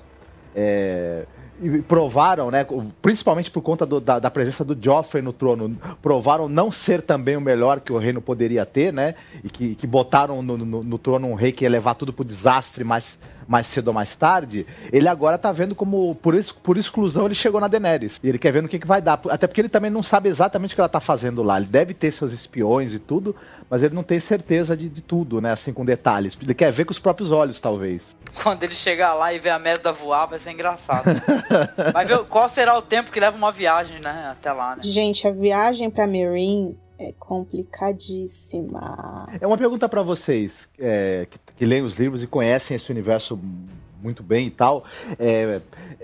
[0.56, 1.26] é,
[1.62, 2.66] e provaram, né,
[3.02, 7.38] principalmente por conta do- da, da presença do Joffrey no trono, provaram não ser também
[7.38, 10.98] o melhor que o reino poderia ter, né, e que, que botaram no, no- no
[10.98, 14.66] trono um rei que ia levar tudo pro desastre mais, mais cedo ou mais tarde,
[14.92, 18.40] ele agora tá vendo como, por, ex- por exclusão, ele chegou na Daenerys, e ele
[18.40, 20.76] quer ver no que, que vai dar, até porque ele também não sabe exatamente o
[20.76, 23.36] que ela tá fazendo lá, ele deve ter seus espiões e tudo,
[23.70, 26.86] mas ele não tem certeza de, de tudo, né, assim, com detalhes, ele quer ver
[26.86, 28.02] com os próprios olhos, talvez.
[28.44, 31.06] Quando ele chegar lá e ver a merda voar, vai ser engraçado.
[31.94, 34.28] vai ver qual será o tempo que leva uma viagem, né?
[34.32, 34.84] Até lá, né?
[34.84, 37.14] Gente, a viagem pra Meereen É
[38.06, 39.28] complicadíssima.
[39.40, 43.40] É uma pergunta para vocês é, que, que leem os livros e conhecem esse universo
[44.02, 44.86] muito bem e tal.
[45.20, 45.62] É,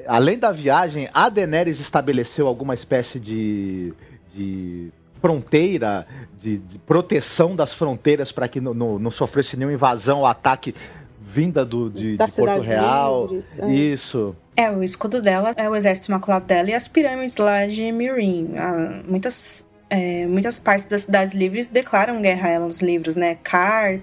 [0.08, 3.94] além da viagem, a Daenerys estabeleceu alguma espécie de,
[4.34, 4.92] de
[5.22, 6.08] fronteira,
[6.42, 10.74] de, de, proteção das fronteiras para que não, não, não, sofresse nenhuma invasão ou ataque
[11.22, 13.28] vinda do, de, de Porto Real.
[13.28, 13.72] Livres, é.
[13.72, 14.36] Isso.
[14.56, 18.54] É, o escudo dela é o exército imaculado dela e as pirâmides lá de Mirin.
[18.58, 23.36] Ah, muitas é, muitas partes das cidades livres declaram guerra a ela nos livros, né?
[23.44, 24.02] Cart,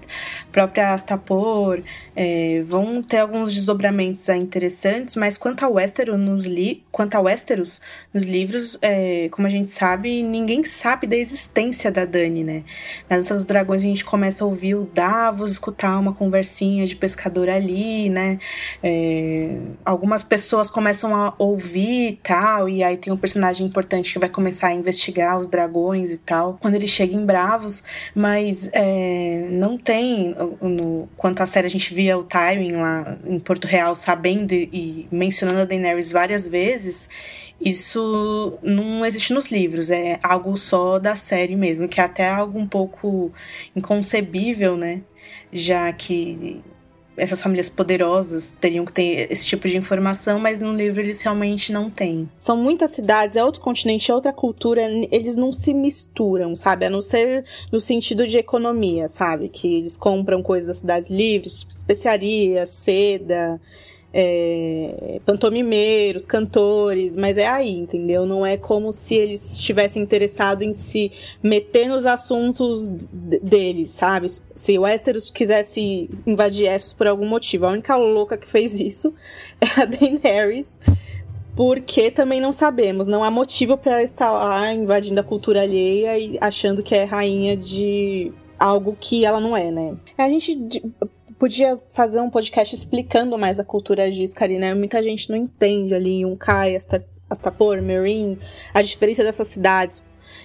[0.51, 1.81] própria Astapor,
[2.15, 7.81] é, vão ter alguns desdobramentos interessantes, mas quanto a Westeros nos, li quanto a Westeros,
[8.13, 12.63] nos livros, é, como a gente sabe, ninguém sabe da existência da Dani, né?
[13.07, 16.95] Nas Dança dos Dragões a gente começa a ouvir o Davos escutar uma conversinha de
[16.95, 18.39] pescador ali, né?
[18.81, 24.19] É, algumas pessoas começam a ouvir e tal, e aí tem um personagem importante que
[24.19, 27.83] vai começar a investigar os dragões e tal, quando ele chega em Bravos,
[28.15, 33.39] mas é, não tem, no, quanto à série a gente via o Tywin lá em
[33.39, 37.07] Porto Real sabendo e, e mencionando a Daenerys várias vezes,
[37.59, 42.57] isso não existe nos livros, é algo só da série mesmo, que é até algo
[42.57, 43.31] um pouco
[43.75, 45.01] inconcebível, né?
[45.51, 46.61] Já que
[47.19, 51.71] essas famílias poderosas teriam que ter esse tipo de informação, mas no livro eles realmente
[51.71, 52.29] não têm.
[52.39, 54.81] São muitas cidades, é outro continente, é outra cultura,
[55.11, 56.85] eles não se misturam, sabe?
[56.85, 59.49] A não ser no sentido de economia, sabe?
[59.49, 63.59] Que eles compram coisas das cidades livres, especiarias, seda,
[64.13, 68.25] é, pantomimeiros, cantores, mas é aí, entendeu?
[68.25, 71.11] Não é como se eles estivessem interessados em se
[71.43, 74.27] meter nos assuntos deles, sabe?
[74.55, 79.13] Se o Westeros quisesse invadir Essos por algum motivo, a única louca que fez isso
[79.61, 80.77] é a Daenerys,
[81.55, 86.17] porque também não sabemos, não há motivo para ela estar lá invadindo a cultura alheia
[86.17, 89.95] e achando que é rainha de algo que ela não é, né?
[90.17, 90.81] A gente
[91.39, 94.73] podia fazer um podcast explicando mais a cultura Giscari, né?
[94.73, 96.77] Muita gente não entende ali Yunkai,
[97.29, 98.37] Astapor, Merin,
[98.73, 100.03] a diferença dessas cidades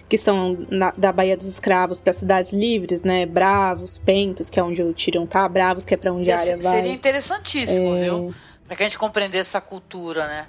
[0.09, 3.27] que são na, da Baía dos Escravos para cidades livres, né?
[3.27, 6.57] Bravos, Pentos, que é onde o Tyrion tá, Bravos, que é para onde a área
[6.59, 6.77] vai.
[6.77, 8.05] Seria interessantíssimo, é...
[8.05, 8.35] viu?
[8.67, 10.47] Para que a gente compreender essa cultura, né?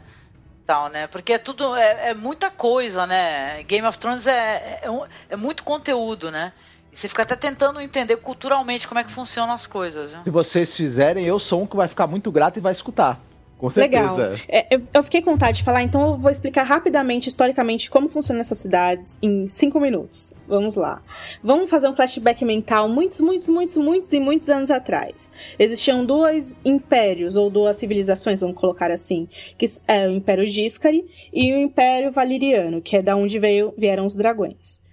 [0.66, 1.08] Tal, né?
[1.08, 3.64] Porque é tudo é, é muita coisa, né?
[3.64, 4.90] Game of Thrones é, é,
[5.30, 6.54] é muito conteúdo, né?
[6.96, 10.12] E você fica até tentando entender culturalmente como é que funcionam as coisas.
[10.12, 10.24] Viu?
[10.24, 13.22] Se vocês fizerem, eu sou um que vai ficar muito grato e vai escutar.
[13.58, 14.30] Com certeza.
[14.30, 14.40] Legal.
[14.48, 18.40] É, eu, fiquei com vontade de falar, então eu vou explicar rapidamente, historicamente, como funcionam
[18.40, 20.34] essas cidades em cinco minutos.
[20.48, 21.02] Vamos lá.
[21.44, 25.32] Vamos fazer um flashback mental muitos, muitos, muitos, muitos e muitos anos atrás.
[25.60, 29.28] Existiam dois impérios, ou duas civilizações, vamos colocar assim,
[29.58, 34.06] que é o Império Giscari e o Império Valiriano, que é da onde veio, vieram
[34.06, 34.85] os dragões.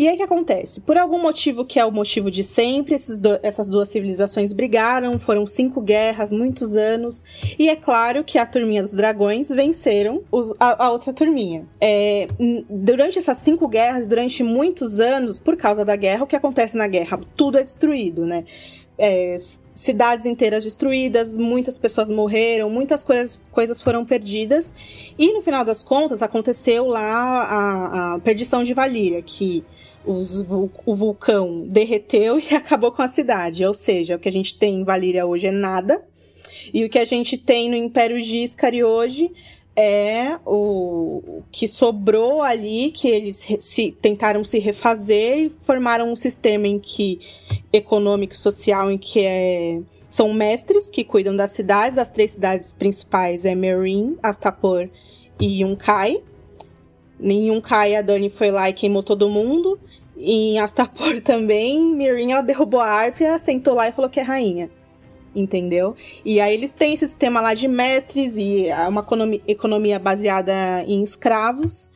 [0.00, 0.80] E aí o que acontece?
[0.80, 5.44] Por algum motivo que é o motivo de sempre, do, essas duas civilizações brigaram, foram
[5.44, 7.22] cinco guerras, muitos anos,
[7.58, 11.66] e é claro que a turminha dos dragões venceram os, a, a, outra turminha.
[11.78, 12.28] É,
[12.70, 16.88] durante essas cinco guerras, durante muitos anos, por causa da guerra, o que acontece na
[16.88, 17.20] guerra?
[17.36, 18.46] Tudo é destruído, né?
[18.96, 19.36] É,
[19.74, 24.74] cidades inteiras destruídas, muitas pessoas morreram, muitas coisas, coisas foram perdidas.
[25.18, 29.62] E no final das contas aconteceu lá a, a perdição de Valíria, que
[30.04, 30.44] os,
[30.86, 33.64] o vulcão derreteu e acabou com a cidade.
[33.64, 36.02] Ou seja, o que a gente tem em Valíria hoje é nada.
[36.72, 39.30] E o que a gente tem no Império Giscari hoje
[39.74, 46.66] é o que sobrou ali, que eles se, tentaram se refazer e formaram um sistema
[46.66, 47.20] em que
[47.72, 51.98] econômico e social em que é, são mestres que cuidam das cidades.
[51.98, 54.88] As três cidades principais é Merin, Astapor
[55.38, 56.20] e Yunkai.
[57.20, 59.78] Nenhum Kai, a Dani foi lá e queimou todo mundo.
[60.16, 64.70] Em Astapor também, Mirin ela derrubou a Arpia, sentou lá e falou que é rainha.
[65.34, 65.94] Entendeu?
[66.24, 69.06] E aí eles têm esse sistema lá de mestres e é uma
[69.46, 71.89] economia baseada em escravos.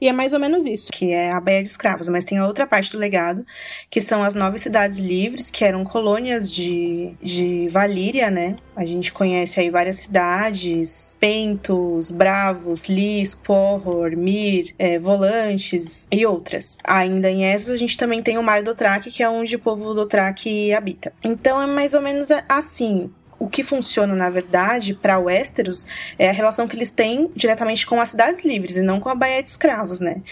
[0.00, 0.90] E é mais ou menos isso.
[0.92, 2.08] Que é a Baía de Escravos.
[2.08, 3.44] Mas tem a outra parte do legado,
[3.90, 8.56] que são as nove cidades livres, que eram colônias de, de Valíria, né?
[8.74, 16.78] A gente conhece aí várias cidades: Pentos, Bravos, Lis, Porror, Mir, é, Volantes e outras.
[16.84, 19.58] Ainda em essas, a gente também tem o Mar do Traque, que é onde o
[19.58, 21.12] povo do Traque habita.
[21.22, 25.86] Então é mais ou menos assim o que funciona, na verdade, para Westeros
[26.18, 29.14] é a relação que eles têm diretamente com as cidades livres e não com a
[29.14, 30.22] Baía de Escravos, né?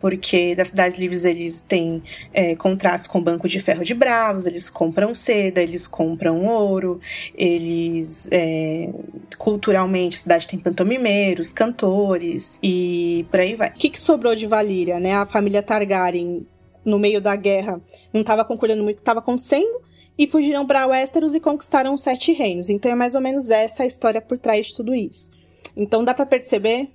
[0.00, 4.46] Porque das cidades livres eles têm é, contratos com o Banco de Ferro de Bravos,
[4.46, 7.00] eles compram seda, eles compram ouro,
[7.34, 8.28] eles.
[8.30, 8.90] É,
[9.38, 13.70] culturalmente, a cidade tem pantomimeiros, cantores e por aí vai.
[13.70, 15.14] O que, que sobrou de Valíria, né?
[15.14, 16.46] A família Targaryen
[16.84, 17.80] no meio da guerra
[18.12, 19.83] não estava concordando muito o que estava acontecendo
[20.16, 22.70] e fugiram para Westeros e conquistaram os Sete Reinos.
[22.70, 25.30] Então é mais ou menos essa a história por trás de tudo isso.
[25.76, 26.88] Então dá para perceber,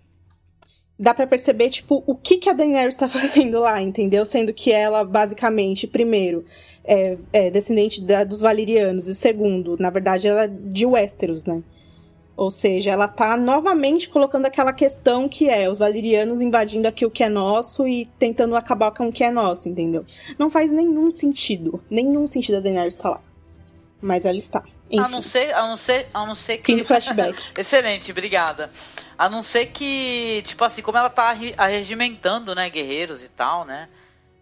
[0.98, 4.26] dá para perceber tipo o que que a Daenerys está fazendo lá, entendeu?
[4.26, 6.46] Sendo que ela basicamente, primeiro,
[6.84, 11.62] é, é descendente da, dos Valerianos e segundo, na verdade, ela é de Westeros, né?
[12.40, 17.12] Ou seja, ela tá novamente colocando aquela questão que é os valerianos invadindo aqui o
[17.12, 20.06] que é nosso e tentando acabar com o que é nosso, entendeu?
[20.38, 21.84] Não faz nenhum sentido.
[21.90, 23.22] Nenhum sentido a Daenerys estar lá.
[24.02, 24.64] Mas ela está.
[24.90, 25.04] Enfim.
[25.04, 26.72] A não ser, a não ser, a não ser que.
[26.72, 27.38] Fim do flashback.
[27.60, 28.70] Excelente, obrigada.
[29.18, 33.90] A não ser que, tipo assim, como ela tá arregimentando, né, guerreiros e tal, né?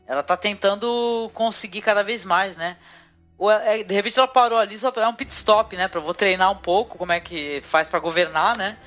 [0.05, 2.77] Ela tá tentando conseguir cada vez mais, né?
[3.37, 5.87] Ou é, de repente ela parou ali só é um pit stop, né?
[5.87, 8.77] Pra eu vou treinar um pouco como é que faz para governar, né?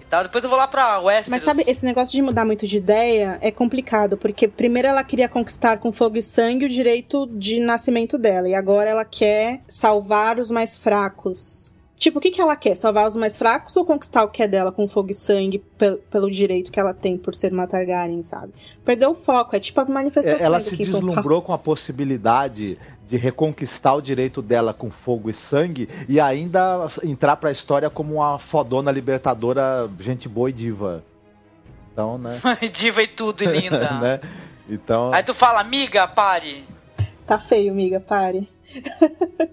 [0.00, 0.22] E tal.
[0.22, 1.28] Depois eu vou lá pra Westeros.
[1.28, 5.28] Mas sabe, esse negócio de mudar muito de ideia é complicado, porque primeiro ela queria
[5.28, 10.38] conquistar com fogo e sangue o direito de nascimento dela, e agora ela quer salvar
[10.38, 11.72] os mais fracos.
[11.96, 12.74] Tipo, o que, que ela quer?
[12.74, 15.96] Salvar os mais fracos ou conquistar o que é dela com fogo e sangue pel
[16.10, 18.52] pelo direito que ela tem por ser uma Targaryen, sabe?
[18.84, 22.78] Perdeu o foco, é tipo as manifestações Ela se deslumbrou com a possibilidade
[23.08, 28.14] de reconquistar o direito dela com fogo e sangue e ainda entrar pra história como
[28.14, 31.04] uma fodona libertadora, gente boa e diva.
[31.92, 32.30] Então, né?
[32.72, 33.90] Diva e tudo, e linda.
[34.00, 34.20] né?
[34.68, 36.64] Então, Aí tu fala, amiga, pare.
[37.26, 38.48] Tá feio, amiga, pare.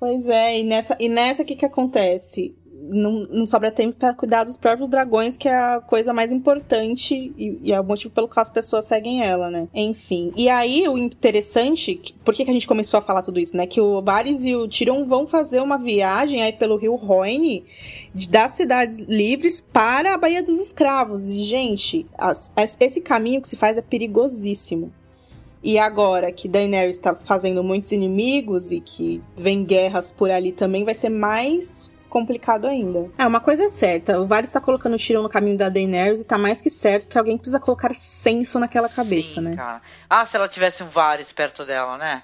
[0.00, 2.56] pois é, e nessa, e nessa o que que acontece?
[2.88, 7.14] Não, não sobra tempo pra cuidar dos próprios dragões, que é a coisa mais importante
[7.36, 9.68] e, e é o motivo pelo qual as pessoas seguem ela, né?
[9.74, 10.32] Enfim.
[10.36, 13.66] E aí, o interessante, por que, que a gente começou a falar tudo isso, né?
[13.66, 16.98] Que o Varys e o Tyrion vão fazer uma viagem aí pelo rio
[18.14, 21.28] de- das cidades livres para a Baía dos Escravos.
[21.28, 24.92] E, gente, as- as- esse caminho que se faz é perigosíssimo.
[25.62, 30.84] E agora que Daenerys está fazendo muitos inimigos e que vem guerras por ali também,
[30.84, 33.10] vai ser mais complicado ainda.
[33.16, 36.20] É, uma coisa é certa, o Varys está colocando o Tyrion no caminho da Daenerys
[36.20, 39.56] e tá mais que certo que alguém precisa colocar senso naquela cabeça, Sim, né?
[39.56, 39.82] cara.
[40.08, 42.22] Ah, se ela tivesse um Varys perto dela, né?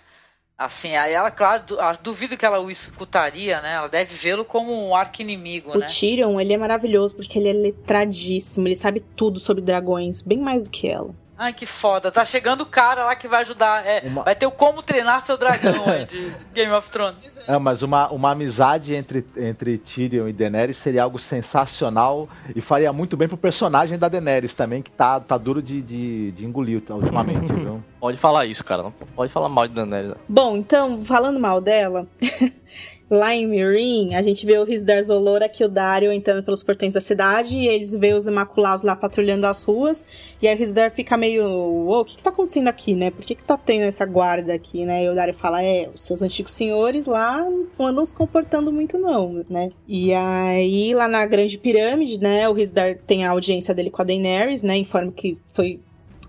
[0.57, 3.75] Assim, aí ela, claro, ah, duvido que ela o escutaria, né?
[3.75, 5.87] Ela deve vê-lo como um arco-inimigo, O né?
[5.87, 10.65] Tyrion, ele é maravilhoso porque ele é letradíssimo, ele sabe tudo sobre dragões, bem mais
[10.65, 11.13] do que ela.
[11.37, 12.13] Ai, que foda.
[12.13, 13.85] Tá chegando o cara lá que vai ajudar.
[13.85, 17.39] É, Uma- Vai ter o como treinar seu dragão aí de Game of Thrones.
[17.49, 22.93] é, mas uma, uma amizade entre, entre Tyrion e Daenerys seria algo sensacional e faria
[22.93, 26.81] muito bem pro personagem da Daenerys também, que tá, tá duro de, de, de engolir
[26.89, 27.83] ultimamente, viu?
[27.99, 28.85] Pode falar isso, cara.
[28.85, 30.15] Não pode falar mal de Daenerys.
[30.29, 32.07] Bom, então, falando mal dela,
[33.11, 36.95] lá em Mirin, a gente vê o Risdar Zolora que o Dario entrando pelos portões
[36.95, 40.07] da cidade e eles vê os Imaculados lá patrulhando as ruas.
[40.41, 43.11] E aí o Risdar fica meio, uou, o que que tá acontecendo aqui, né?
[43.11, 45.05] Por que que tá tendo essa guarda aqui, né?
[45.05, 47.45] E o Dario fala, é, os seus antigos senhores lá
[47.79, 49.71] não andam se comportando muito não, né?
[49.87, 54.05] E aí, lá na Grande Pirâmide, né, o Risdar tem a audiência dele com a
[54.05, 54.77] Daenerys, né?
[54.77, 55.81] Informa que foi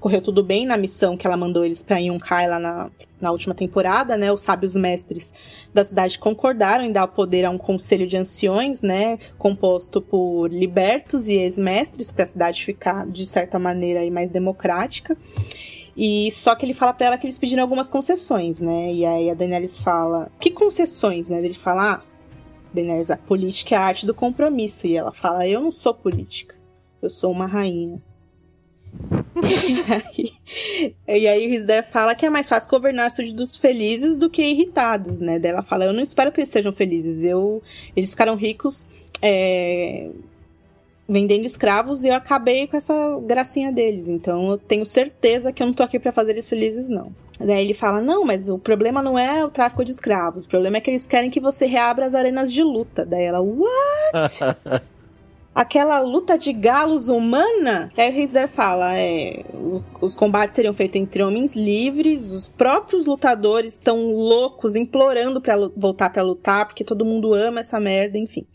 [0.05, 3.55] correu tudo bem na missão que ela mandou eles pra Yunkai lá na, na última
[3.55, 4.31] temporada, né?
[4.31, 5.33] Os sábios mestres
[5.73, 9.17] da cidade concordaram em dar o poder a um conselho de anciões, né?
[9.35, 15.17] Composto por libertos e ex-mestres, pra cidade ficar, de certa maneira, aí, mais democrática.
[15.97, 18.93] E só que ele fala pra ela que eles pediram algumas concessões, né?
[18.93, 21.39] E aí a Daenerys fala: Que concessões, né?
[21.39, 22.01] Ele fala: Ah,
[22.71, 24.85] Daenerys, a política é a arte do compromisso.
[24.85, 26.53] E ela fala: Eu não sou política,
[27.01, 27.99] eu sou uma rainha.
[29.43, 34.29] E aí, e aí o Risder fala que é mais fácil governar súditos felizes do
[34.29, 35.39] que irritados, né?
[35.39, 37.23] Daí ela fala, eu não espero que eles sejam felizes.
[37.23, 37.61] Eu,
[37.95, 38.85] eles ficaram ricos
[39.21, 40.09] é,
[41.07, 44.07] vendendo escravos e eu acabei com essa gracinha deles.
[44.07, 47.11] Então eu tenho certeza que eu não tô aqui pra fazer eles felizes, não.
[47.39, 50.45] Daí ele fala, não, mas o problema não é o tráfico de escravos.
[50.45, 53.05] O problema é que eles querem que você reabra as arenas de luta.
[53.05, 54.85] Daí ela, what?
[55.55, 57.91] aquela luta de galos humana.
[57.97, 59.43] Aí o Rizer fala: é,
[60.01, 65.73] os combates seriam feitos entre homens livres, os próprios lutadores estão loucos, implorando pra lu-
[65.75, 68.45] voltar pra lutar, porque todo mundo ama essa merda, enfim.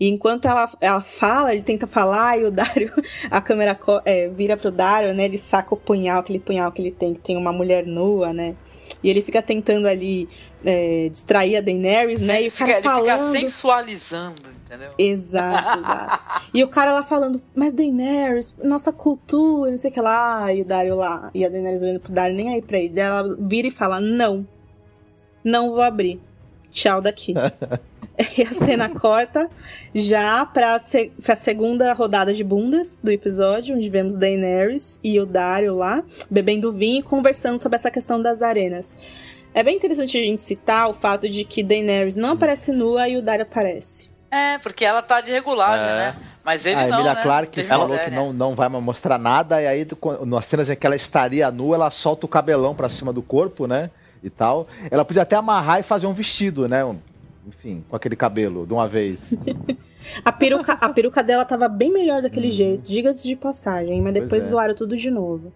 [0.00, 2.90] E enquanto ela, ela fala, ele tenta falar, e o Dario,
[3.30, 5.26] a câmera é, vira pro Dario, né?
[5.26, 8.56] Ele saca o punhal, aquele punhal que ele tem, que tem uma mulher nua, né?
[9.04, 10.28] E ele fica tentando ali
[10.64, 12.42] é, distrair a Daenerys, né?
[12.42, 13.32] E o Fica- cara ele fica falando.
[13.38, 14.90] sensualizando, entendeu?
[14.96, 16.42] Exato, exato.
[16.54, 20.62] E o cara lá falando, mas Daenerys, nossa cultura, não sei o que lá, e
[20.62, 22.90] o Dario lá, e a Daenerys olhando pro Dario, nem aí pra ele.
[22.90, 24.46] Daí ela vira e fala, não,
[25.42, 26.20] não vou abrir.
[26.70, 27.34] tchau daqui.
[28.38, 29.50] e a cena corta
[29.94, 35.26] já pra, se, pra segunda rodada de bundas do episódio, onde vemos Daenerys e o
[35.26, 38.96] Dario lá, bebendo vinho e conversando sobre essa questão das arenas.
[39.52, 43.16] É bem interessante a gente citar o fato de que Daenerys não aparece nua e
[43.16, 44.09] o Dario aparece.
[44.30, 45.94] É, porque ela tá de regulagem, É.
[45.94, 46.16] né?
[46.44, 47.22] Mas ele a não, Emilia né?
[47.22, 49.86] Clarke Teve falou ideia, que não, não vai mostrar nada, e aí,
[50.26, 53.66] nas cenas em que ela estaria nua, ela solta o cabelão pra cima do corpo,
[53.66, 53.90] né?
[54.22, 54.66] E tal.
[54.90, 56.84] Ela podia até amarrar e fazer um vestido, né?
[56.84, 56.98] um-
[57.46, 59.18] enfim, com aquele cabelo, de uma vez.
[60.24, 64.22] A peruca, a peruca dela tava bem melhor daquele jeito, diga-se de passagem, mas Pois
[64.24, 64.48] depois é.
[64.48, 65.52] zoaram tudo de novo.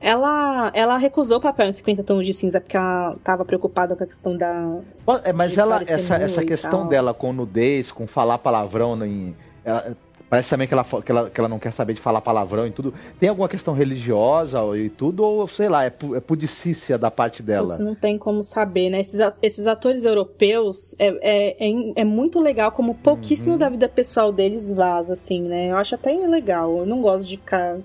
[0.00, 4.04] Ela, ela recusou o papel em 50 tons de cinza porque ela tava preocupada com
[4.04, 4.78] a questão da.
[5.24, 6.88] É, Mas De ela, essa, essa questão tal.
[6.88, 9.34] dela com nudez, com falar palavrão em.
[9.64, 9.96] ela-
[10.28, 12.70] parece também que ela, que, ela, que ela não quer saber de falar palavrão e
[12.72, 12.92] tudo.
[13.18, 17.42] Tem alguma questão religiosa e tudo, ou sei lá, é, pu- é pudicícia da parte
[17.42, 17.68] dela?
[17.68, 19.00] Isso não tem como saber, né?
[19.00, 23.58] Esses, esses atores europeus é, é, é, é muito legal como pouquíssimo Uhum.
[23.58, 25.70] da vida pessoal deles vaza, assim, né?
[25.70, 26.76] Eu acho até legal.
[26.78, 27.76] Eu não gosto de ficar,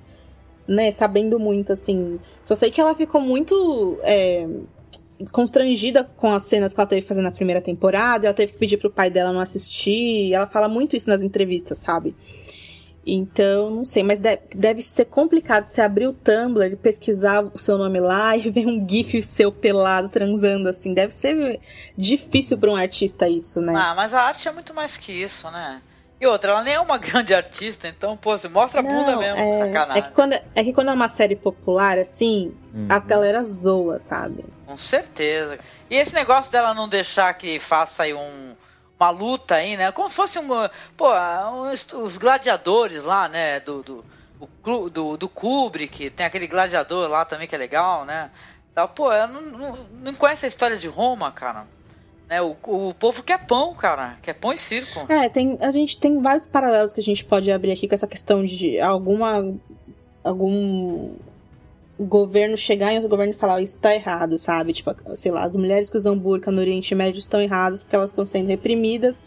[0.67, 2.19] né, sabendo muito, assim.
[2.43, 3.99] Só sei que ela ficou muito.
[4.03, 4.47] é,
[5.31, 8.77] constrangida com as cenas que ela teve fazendo na primeira temporada, ela teve que pedir
[8.77, 12.15] pro pai dela não assistir, ela fala muito isso nas entrevistas, sabe?
[13.05, 17.99] Então, não sei, mas deve, ser complicado você abrir o Tumblr pesquisar o seu nome
[17.99, 20.93] lá e ver um gif seu pelado transando, assim.
[20.93, 21.59] Deve ser
[21.97, 23.73] difícil pra um artista isso, né?
[23.75, 25.81] Ah, mas a arte é muito mais que isso, né?
[26.21, 29.19] E outra, ela nem é uma grande artista, então, pô, você mostra a bunda Não,
[29.19, 30.03] mesmo, é, sacanagem.
[30.03, 32.85] é que quando, é que quando é uma série popular, assim, Uhum.
[32.89, 34.45] a galera zoa, sabe?
[34.65, 35.57] Com certeza.
[35.89, 38.55] E esse negócio dela não deixar que faça aí um,
[38.99, 39.91] uma luta aí, né?
[39.91, 40.47] Como se fosse um.
[40.95, 41.07] Pô,
[41.71, 43.59] os, os gladiadores lá, né?
[43.59, 44.05] Do, do,
[44.39, 48.29] o do, do Kubrick, tem aquele gladiador lá também que é legal, né?
[48.73, 51.65] Tá, pô, eu não, não, não conhece a história de Roma, cara.
[52.31, 52.41] Né?
[52.41, 54.17] O, o povo quer pão, cara.
[54.21, 55.05] Quer pão e circo.
[55.11, 58.07] É, tem, a gente tem vários paralelos que a gente pode abrir aqui com essa
[58.07, 59.53] questão de alguma.
[60.23, 61.13] algum
[62.05, 64.73] governo chegar em outro governo e falar isso tá errado, sabe?
[64.73, 68.09] Tipo, sei lá, as mulheres que usam burca no Oriente Médio estão erradas porque elas
[68.09, 69.23] estão sendo reprimidas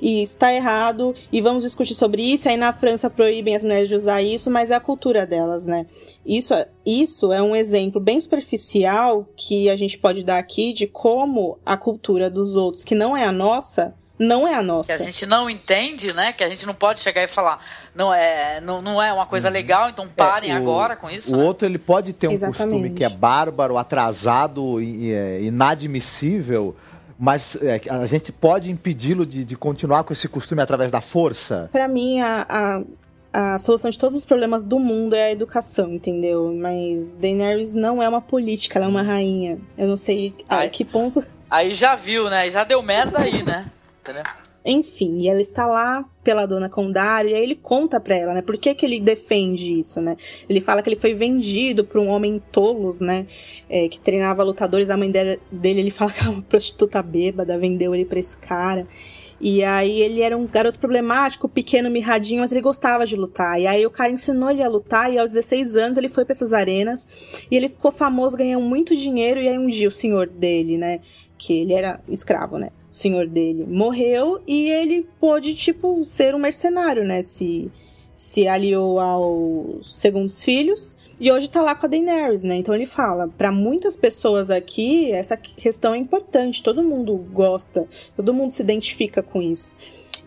[0.00, 2.48] e está errado e vamos discutir sobre isso.
[2.48, 5.86] Aí na França proíbem as mulheres de usar isso, mas é a cultura delas, né?
[6.24, 11.58] Isso, isso é um exemplo bem superficial que a gente pode dar aqui de como
[11.64, 14.96] a cultura dos outros, que não é a nossa, não é a nossa.
[14.96, 16.32] Que a gente não entende, né?
[16.32, 17.60] Que a gente não pode chegar e falar,
[17.94, 21.34] não é, não, não é uma coisa legal, então parem É, o- agora com isso.
[21.34, 21.44] O né?
[21.44, 22.58] outro ele pode ter um Exatamente.
[22.72, 26.74] costume que é bárbaro, atrasado, e, é, inadmissível,
[27.18, 31.68] mas é, a gente pode impedi-lo de, de continuar com esse costume através da força.
[31.72, 32.46] Pra mim, a,
[33.32, 36.54] a, a solução de todos os problemas do mundo é a educação, entendeu?
[36.56, 39.58] Mas Daenerys não é uma política, ela é uma rainha.
[39.76, 40.68] Eu não sei a Ai.
[40.70, 41.24] que ponto.
[41.50, 42.48] Aí já viu, né?
[42.50, 43.66] Já deu merda aí, né?
[44.10, 44.22] Entendeu?
[44.64, 48.42] Enfim, e ela está lá pela dona Condário, e aí ele conta pra ela, né?
[48.42, 50.16] Por que, que ele defende isso, né?
[50.48, 53.26] Ele fala que ele foi vendido por um homem tolos, né?
[53.68, 54.90] é, que treinava lutadores.
[54.90, 58.36] A mãe dele, dele, ele fala que era uma prostituta bêbada, vendeu ele pra esse
[58.36, 58.86] cara.
[59.40, 63.60] E aí ele era um garoto problemático, pequeno, mirradinho, mas ele gostava de lutar.
[63.60, 66.32] E aí o cara ensinou ele a lutar, e aos 16 anos ele foi pra
[66.32, 67.06] essas arenas,
[67.48, 71.00] e ele ficou famoso, ganhou muito dinheiro, e aí um dia o senhor dele, né?
[71.36, 72.70] Que ele era escravo, né?
[72.98, 77.22] Senhor dele morreu e ele pôde, tipo, ser um mercenário, né?
[77.22, 77.70] Se,
[78.16, 80.96] se aliou aos segundos filhos.
[81.20, 82.56] E hoje tá lá com a Daenerys, né?
[82.56, 88.32] Então ele fala, pra muitas pessoas aqui, essa questão é importante, todo mundo gosta, todo
[88.32, 89.74] mundo se identifica com isso.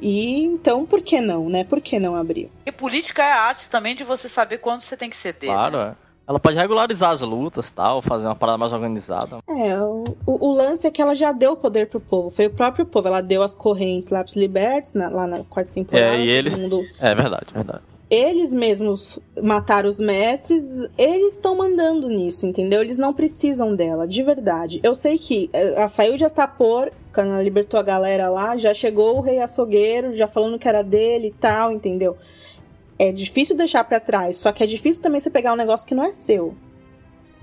[0.02, 1.64] E então, por que não, né?
[1.64, 2.50] Por que não abrir?
[2.66, 5.52] E política é a arte também de você saber quando você tem que ceder.
[5.52, 5.96] Claro, né?
[6.28, 9.40] Ela pode regularizar as lutas tal, fazer uma parada mais organizada.
[9.50, 12.86] É, o, o, lance é que ela já deu poder pro povo, foi o próprio
[12.86, 16.16] povo, ela deu as correntes lá pros libertos, na- lá na quarta temporada.
[16.16, 17.82] É, e eles- mundo- É verdade, verdade.
[18.10, 20.64] eles mesmos mataram os mestres,
[20.98, 22.82] eles estão mandando nisso, entendeu?
[22.82, 24.80] Eles não precisam dela, de verdade.
[24.84, 28.74] Eu sei que eh, ela saiu de Astapor, quando ela libertou a galera lá, já
[28.74, 32.16] chegou o rei açougueiro, já falando que era dele e tal, entendeu?
[33.02, 35.96] É difícil deixar pra trás, só que é difícil também você pegar um negócio que
[35.96, 36.54] não é seu.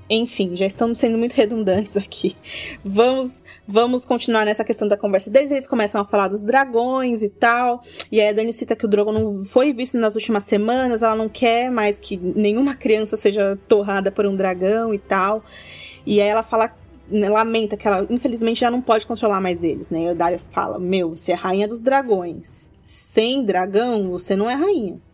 [0.08, 2.36] Enfim, já estamos sendo muito redundantes aqui.
[2.84, 5.28] Vamos, vamos continuar nessa questão da conversa.
[5.28, 7.82] Desde eles começam a falar dos dragões e tal.
[8.10, 11.16] E aí a Dani cita que o Drogon não foi visto nas últimas semanas, ela
[11.16, 15.42] não quer mais que nenhuma criança seja torrada por um dragão e tal.
[16.06, 16.72] E aí ela fala,
[17.10, 20.04] né, lamenta que ela infelizmente já não pode controlar mais eles, né?
[20.04, 22.70] E o Dario fala: "Meu, você é rainha dos dragões.
[22.84, 25.07] Sem dragão, você não é rainha."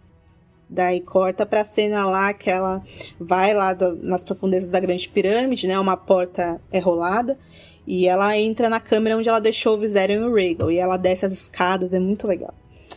[0.69, 2.83] Daí corta pra cena lá que ela
[3.21, 5.79] vai lá do- nas profundezas da grande pirâmide, né?
[5.79, 7.39] Uma porta é rolada.
[7.87, 10.71] E ela entra na câmera onde ela deixou o Viserion e o Rhaegal.
[10.73, 12.55] E ela desce as escadas, é muito legal.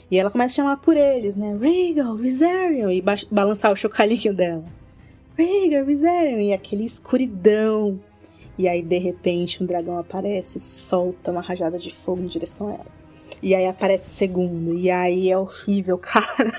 [0.10, 1.57] E ela começa a chamar por eles, né?
[1.60, 2.89] Rhaegal, Viserion.
[2.89, 4.64] E ba balançar o chocalhinho dela.
[5.38, 6.39] Rhaegal, Viserion.
[6.39, 7.99] E aquele escuridão.
[8.57, 12.73] E aí, de repente, um dragão aparece solta uma rajada de fogo em direção a
[12.76, 12.98] ela.
[13.44, 14.73] E aí aparece o segundo.
[14.80, 16.53] E aí é horrível, cara.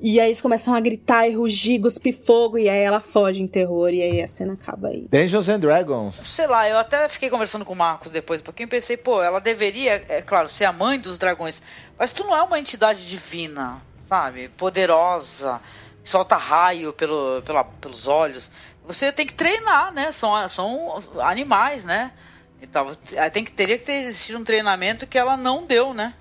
[0.00, 3.46] E aí eles começam a gritar e rugir, cuspir fogo, e aí ela foge em
[3.46, 5.06] terror, e aí a cena acaba aí.
[5.10, 6.20] Dungeons and Dragons.
[6.24, 9.40] Sei lá, eu até fiquei conversando com o Marcos depois, porque eu pensei, pô, ela
[9.40, 11.62] deveria, é claro, ser a mãe dos dragões,
[11.98, 14.48] mas tu não é uma entidade divina, sabe?
[14.48, 15.60] Poderosa,
[16.02, 18.50] que solta raio pelo, pela, pelos olhos.
[18.84, 20.10] Você tem que treinar, né?
[20.10, 22.12] São, são animais, né?
[22.60, 22.92] Então,
[23.32, 26.14] tem que, teria que ter existido um treinamento que ela não deu, né?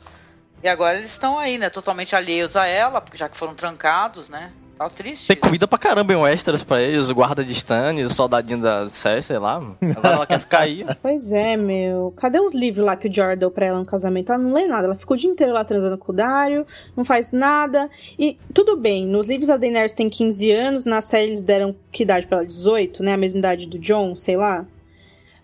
[0.63, 1.69] E agora eles estão aí, né?
[1.69, 4.51] Totalmente alheios a ela, já que foram trancados, né?
[4.77, 5.27] Tá triste.
[5.27, 8.61] Tem comida pra caramba em um extras pra eles, o guarda de Stannis, o soldadinho
[8.61, 9.57] da Cersei, sei lá.
[9.95, 10.83] Agora ela quer ficar aí.
[11.01, 12.11] Pois é, meu.
[12.17, 14.31] Cadê os livros lá que o Jorah deu pra ela no casamento?
[14.31, 14.85] Ela não lê nada.
[14.85, 16.65] Ela ficou o dia inteiro lá transando com o Dario,
[16.97, 17.87] não faz nada.
[18.17, 22.01] E tudo bem, nos livros a Daenerys tem 15 anos, na série eles deram que
[22.01, 22.47] idade pra ela?
[22.47, 23.13] 18, né?
[23.13, 24.65] A mesma idade do John, sei lá.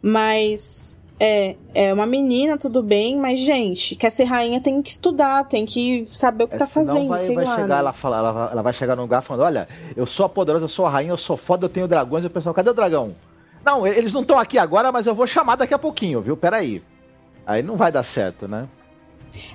[0.02, 5.46] Mas é, é uma menina, tudo bem, mas, gente, quer ser rainha tem que estudar,
[5.46, 7.56] tem que saber o que É, tá fazendo, vai, sei vai lá.
[7.56, 7.80] chegar, né?
[7.80, 10.66] ela, fala, ela, vai- ela vai chegar num lugar falando, olha, eu sou a poderosa,
[10.66, 12.74] eu sou a rainha, eu sou foda, eu tenho dragões, e o pessoal, cadê o
[12.74, 13.16] dragão?
[13.66, 16.38] Não, eles não estão aqui agora, mas eu vou chamar daqui a pouquinho, viu?
[16.38, 16.82] Peraí.
[17.46, 18.68] Aí não vai dar certo, né?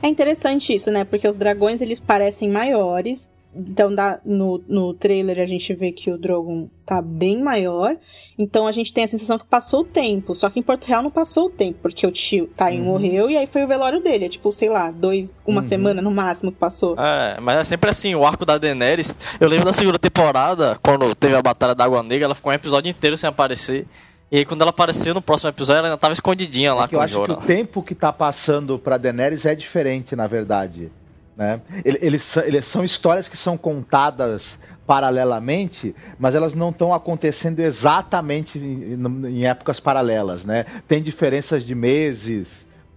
[0.02, 1.02] É interessante isso, né?
[1.04, 3.30] Porque os dragões, eles parecem maiores.
[3.54, 7.96] Então, dá, no, no trailer, a gente vê que o Drogon tá bem maior.
[8.38, 10.34] Então, a gente tem a sensação que passou o tempo.
[10.34, 12.86] Só que em Porto Real não passou o tempo, porque o tio Tain Uhum.
[12.86, 14.24] morreu e aí foi o velório dele.
[14.24, 15.68] É tipo, sei lá, dois, uma Uhum.
[15.68, 16.96] semana no máximo que passou.
[16.98, 19.16] É, mas é sempre assim, o arco da Daenerys.
[19.38, 22.54] Eu lembro da segunda temporada, quando teve a Batalha da Água Negra, ela ficou um
[22.54, 23.86] episódio inteiro sem aparecer.
[24.30, 26.92] E aí, quando ela apareceu no próximo episódio, ela ainda tava escondidinha lá É que
[26.92, 27.34] com eu o acho que Jorah.
[27.34, 30.90] o tempo que tá passando pra Daenerys é diferente, na verdade.
[31.36, 31.60] Né?
[31.84, 37.60] Ele- Eles, são- eles são histórias que são contadas paralelamente, mas elas não estão acontecendo
[37.60, 38.94] exatamente em,
[39.28, 40.66] em épocas paralelas, né?
[40.86, 42.46] Tem diferenças de meses,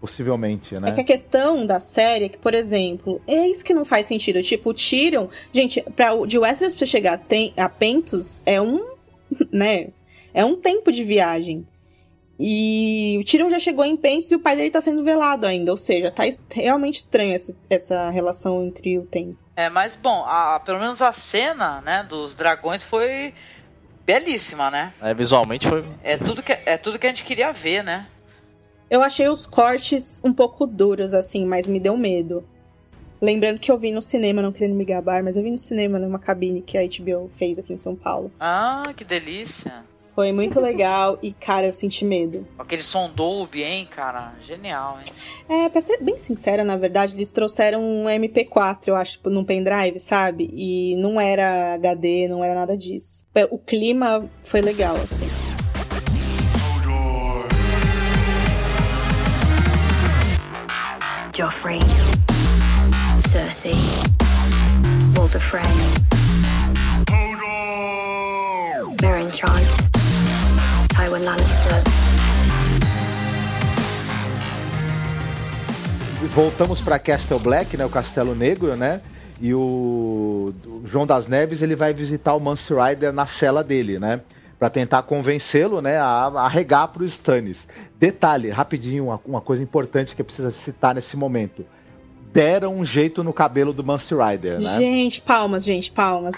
[0.02, 0.90] possivelmente, né?
[0.90, 4.06] É que a questão da série é que, por exemplo, é isso que não faz
[4.06, 4.41] sentido.
[4.44, 5.28] Tipo, Tyrion...
[5.53, 7.22] Gente, pra, de Westeros pra chegar
[7.57, 8.86] a Pentos é um...
[9.52, 9.88] né?
[10.34, 11.66] É um tempo de viagem.
[12.40, 15.72] E o Tyrion já chegou em Pentos e o pai dele tá sendo velado ainda.
[15.72, 19.38] Ou seja, tá realmente estranho essa, essa relação entre o tempo.
[19.56, 23.34] É, mas bom, a- pelo menos a cena, né, dos dragões foi
[24.06, 24.94] belíssima, né?
[25.02, 25.84] É, visualmente foi.
[26.03, 28.06] É tudo que é tudo que a gente queria ver, né?
[28.90, 32.44] Eu achei os cortes um pouco duros, assim, mas me deu medo.
[33.22, 35.98] Lembrando que eu vi no cinema, não querendo me gabar, mas eu vi no cinema
[35.98, 38.32] numa cabine que a HBO fez aqui em São Paulo.
[38.40, 39.84] Ah, que delícia.
[40.16, 42.48] Foi muito legal e, cara, eu senti medo.
[42.58, 44.34] Aquele som Dolby, hein, cara?
[44.40, 45.66] Genial, hein?
[45.66, 50.00] É, pra ser bem sincera, na verdade, eles trouxeram um MP4, eu acho, num pendrive,
[50.00, 50.50] sabe?
[50.54, 53.26] E não era HD, não era nada disso.
[53.52, 55.28] O clima foi legal, assim.
[61.36, 61.80] Joffrey,
[63.30, 63.76] Cersei,
[65.18, 65.62] Walder Frey,
[69.02, 69.30] Meryn
[71.20, 71.84] Lannister,
[76.34, 77.86] Voltamos pra Castle Black, né?
[77.86, 79.02] O Castelo Negro, né?
[79.40, 84.00] E o, o João das Neves ele vai visitar o Mance Rider na cela dele,
[84.00, 84.22] né?
[84.58, 85.98] Pra tentar convencê-lo, né?
[85.98, 87.68] A, a regar pro Stannis.
[88.00, 91.66] Detalhe, rapidinho, uma, uma coisa importante que precisa citar nesse momento.
[92.34, 94.78] Deram um jeito no cabelo do Mance Rider, né?
[94.78, 96.36] Gente, palmas, gente, palmas.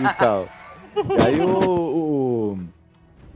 [0.00, 0.48] Então.
[1.18, 2.58] E aí o,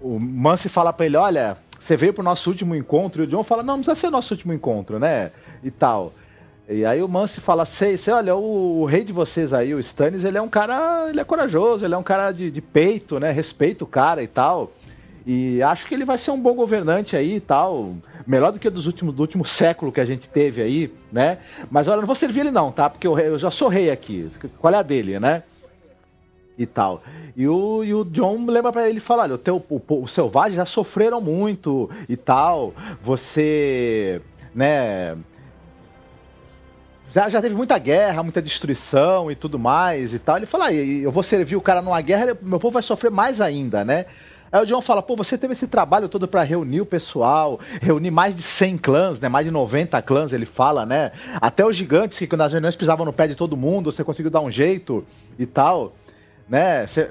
[0.03, 3.29] o, o Mance fala pra ele, olha, você veio pro nosso último encontro, e o
[3.29, 5.31] John fala, não, não precisa ser nosso último encontro, né?
[5.63, 6.13] E tal.
[6.69, 9.81] E aí o Mance fala, sei, sei, olha, o, o rei de vocês aí, o
[9.81, 13.19] Stannis, ele é um cara, ele é corajoso, ele é um cara de, de peito,
[13.19, 13.33] né?
[13.33, 14.73] Respeita o cara e tal.
[15.27, 17.95] E acho que ele vai ser um bom governante aí e tal.
[18.27, 21.39] Melhor do que dos últimos, do último século que a gente teve aí, né?
[21.71, 22.89] Mas olha, não vou servir ele não, tá?
[22.89, 24.31] Porque eu, eu já sou rei aqui.
[24.61, 25.43] Qual é a dele, né?
[26.61, 27.03] E tal.
[27.35, 30.07] E o, e o John lembra pra ele e fala: olha, o, teu, o, o
[30.07, 32.75] selvagem já sofreram muito e tal.
[33.03, 34.21] Você,
[34.55, 35.17] né.
[37.13, 40.37] Já, já teve muita guerra, muita destruição e tudo mais e tal.
[40.37, 43.41] Ele fala: ah, eu vou servir o cara numa guerra, meu povo vai sofrer mais
[43.41, 44.05] ainda, né?
[44.53, 48.11] Aí o John fala, pô, você teve esse trabalho todo para reunir o pessoal, reunir
[48.11, 49.29] mais de 100 clãs, né?
[49.29, 51.13] Mais de 90 clãs, ele fala, né?
[51.41, 54.41] Até os gigantes que nas reuniões pisavam no pé de todo mundo, você conseguiu dar
[54.41, 55.07] um jeito
[55.39, 55.93] e tal,
[56.51, 56.87] né?
[56.89, 57.09] Cê,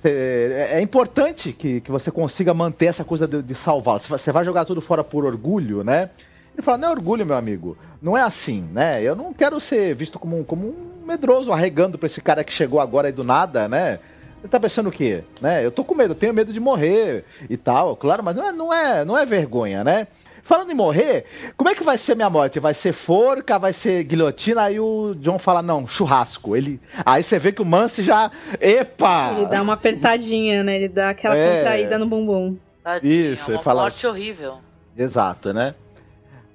[0.00, 3.98] cê, é importante que, que você consiga manter essa coisa de, de salvar.
[3.98, 6.08] Você vai jogar tudo fora por orgulho, né?
[6.54, 7.76] Ele fala, não é orgulho, meu amigo.
[8.00, 9.02] Não é assim, né?
[9.02, 12.52] Eu não quero ser visto como um, como um medroso arregando pra esse cara que
[12.52, 13.98] chegou agora aí do nada, né?
[14.40, 15.24] Você tá pensando o quê?
[15.40, 15.64] Né?
[15.64, 18.52] Eu tô com medo, eu tenho medo de morrer e tal, claro, mas não é,
[18.52, 20.06] não é, não é vergonha, né?
[20.46, 21.24] Falando em morrer,
[21.56, 22.60] como é que vai ser minha morte?
[22.60, 24.62] Vai ser forca, vai ser guilhotina?
[24.62, 26.54] Aí o John fala, não, churrasco.
[26.56, 29.32] Ele, aí você vê que o Mance já, epa!
[29.36, 30.76] Ele dá uma apertadinha, né?
[30.76, 31.58] Ele dá aquela É.
[31.58, 32.56] contraída no bumbum.
[32.84, 34.58] Tadinho, Isso, é ele uma fala- morte horrível.
[34.96, 35.74] Exato, né?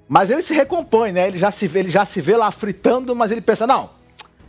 [0.08, 1.28] Mas ele se recompõe, né?
[1.28, 3.90] Ele já se vê, ele já se vê lá fritando, mas ele pensa, não,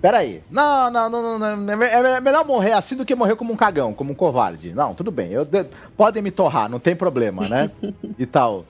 [0.01, 3.57] peraí, não, não, não, não, não, é melhor morrer assim do que morrer como um
[3.57, 4.73] cagão, como um covarde.
[4.73, 5.65] Não, tudo bem, eu, de-
[5.97, 7.69] podem me torrar, não tem problema, né?
[8.17, 8.65] e tal.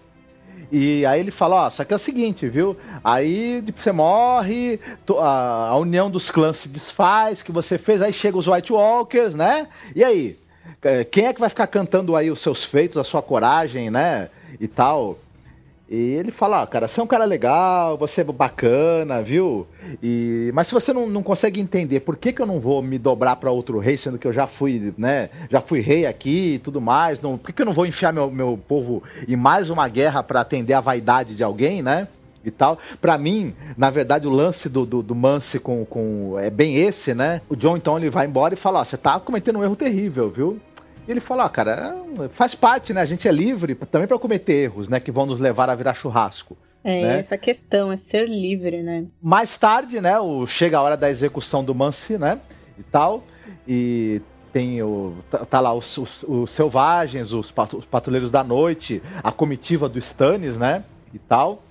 [0.75, 2.75] E aí ele fala, ó, só que é o seguinte, viu?
[3.03, 4.79] Aí você morre,
[5.19, 9.67] a, união dos clãs se desfaz, que você fez, aí chega os White Walkers, né?
[9.95, 10.35] E aí?
[10.81, 14.29] Eh, Quem é que vai ficar cantando aí os seus feitos, a sua coragem, né?
[14.59, 15.19] E tal.
[15.95, 19.68] E ele fala, ah, cara, você é um cara legal, você é bacana, viu?
[20.02, 20.49] E...
[20.52, 23.36] Mas se você não, não consegue entender por que, que eu não vou me dobrar
[23.36, 25.30] para outro rei, sendo que eu já fui, né?
[25.52, 27.38] Já fui rei aqui e tudo mais, não...
[27.38, 30.41] por que, que eu não vou enfiar meu, meu povo em mais uma guerra para
[30.41, 32.07] atender a vaidade de alguém, né?
[32.44, 32.80] E tal.
[32.99, 36.40] Pra mim, na verdade, o lance do, do, do Mance com, com.
[36.40, 37.40] É bem esse, né?
[37.48, 40.30] O John então ele vai embora e fala: Ó, você tá cometendo um erro terrível,
[40.32, 40.60] viu?
[41.07, 41.95] E ele fala, ó, cara,
[42.34, 43.01] faz parte, né?
[43.01, 44.99] A gente é livre também para cometer erros, né?
[44.99, 46.57] Que vão nos levar a virar churrasco.
[46.84, 47.19] É, né?
[47.19, 49.05] essa questão, é ser livre, né?
[49.21, 50.19] Mais tarde, né?
[50.19, 52.39] O, chega a hora da execução do Mance, né?
[52.77, 53.23] E tal.
[53.67, 54.21] E
[54.51, 55.13] tem o.
[55.31, 59.88] Tá, tá lá os, os, os selvagens, os, pat- os patrulheiros da noite, a comitiva
[59.89, 60.84] do Stannis, né?
[61.13, 61.63] E tal.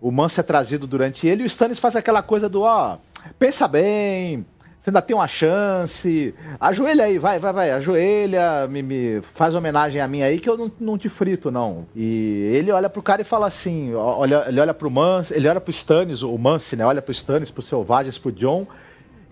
[0.00, 2.98] O Mance é trazido durante ele e o Stannis faz aquela coisa do, ó,
[3.38, 4.46] pensa bem.
[4.88, 6.34] Você ainda tem uma chance.
[6.58, 7.70] Ajoelha aí, vai, vai, vai.
[7.72, 11.84] Ajoelha, me, me faz homenagem a mim aí que eu não, não te frito, não.
[11.94, 15.60] E ele olha pro cara e fala assim: olha, ele olha pro Mance, ele olha
[15.60, 16.86] pro Stannis, o Mance, né?
[16.86, 18.66] Olha pro Stannis, pros selvagens, pro John.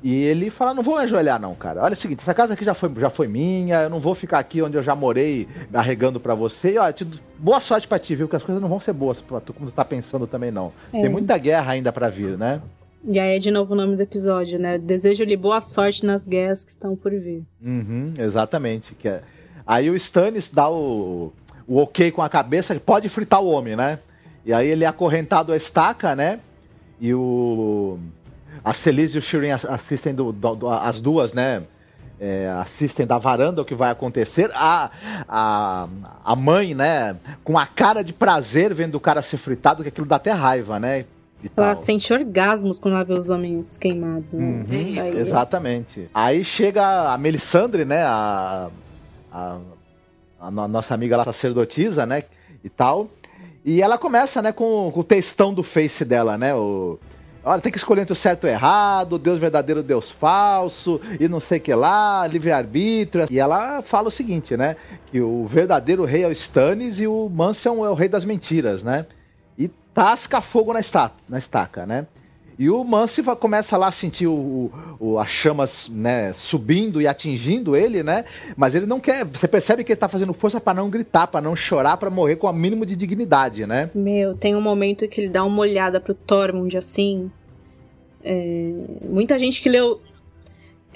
[0.02, 1.82] E ele fala: não vou me ajoelhar, não, cara.
[1.82, 4.38] Olha o seguinte, essa casa aqui já foi, já foi minha, eu não vou ficar
[4.40, 6.72] aqui onde eu já morei arregando pra você.
[6.74, 7.06] E, ó, te-
[7.38, 8.28] boa sorte pra ti, viu?
[8.28, 10.70] Que as coisas não vão ser boas pra tu, como tu tá pensando também, não.
[10.92, 11.00] É.
[11.00, 12.60] Tem muita guerra ainda pra vir, né?
[13.08, 14.78] E aí é de novo o nome do episódio, né?
[14.78, 17.44] Desejo-lhe boa sorte nas guerras que estão por vir.
[17.64, 18.94] Uhum, exatamente.
[18.94, 19.22] Que é...
[19.66, 21.32] Aí o Stannis dá o,
[21.66, 23.98] o ok com a cabeça, pode fritar o homem, né?
[24.44, 26.38] E aí ele é acorrentado à estaca, né?
[27.00, 27.98] E o.
[28.64, 31.62] A Celise e o Shirin ass- assistem do, do- do- as duas, né?
[32.18, 34.50] É, assistem da varanda o que vai acontecer.
[34.54, 34.90] A,
[35.28, 35.88] a,
[36.24, 37.16] a mãe, né?
[37.44, 40.78] Com a cara de prazer vendo o cara ser fritado, que aquilo dá até raiva,
[40.80, 41.04] né?
[41.56, 44.44] Ela sente orgasmos quando ela vê os homens queimados, né?
[44.44, 45.16] Uhum, Isso aí.
[45.18, 46.10] Exatamente.
[46.12, 48.02] Aí chega a Melisandre, né?
[48.02, 48.68] A,
[49.32, 49.58] a,
[50.40, 52.24] a no- nossa amiga lá, sacerdotisa, né?
[52.64, 53.08] E tal.
[53.64, 56.54] E ela começa, né, com, com o textão do face dela, né?
[56.54, 56.98] O,
[57.44, 61.28] Olha, tem que escolher entre o certo e o errado, Deus verdadeiro, Deus falso, e
[61.28, 63.26] não sei o que lá, livre-arbítrio.
[63.30, 64.74] E ela fala o seguinte, né?
[65.12, 68.82] Que o verdadeiro rei é o Stannis e o Mansion é o rei das mentiras,
[68.82, 69.06] né?
[69.97, 70.81] Tasca fogo na,
[71.27, 72.06] na estaca, né?
[72.59, 72.85] E o
[73.23, 74.70] va- começa lá a sentir o,
[75.01, 78.27] o- as chamas né, subindo e atingindo ele, né?
[78.56, 79.24] Mas ele não quer.
[79.24, 82.36] Você percebe que ele tá fazendo força pra não gritar, pra não chorar, pra morrer
[82.36, 83.90] com o mínimo de dignidade, né?
[83.94, 87.31] Meu, tem um momento que ele dá uma olhada pro Tormund assim.
[88.23, 88.73] É,
[89.09, 90.01] muita gente que leu.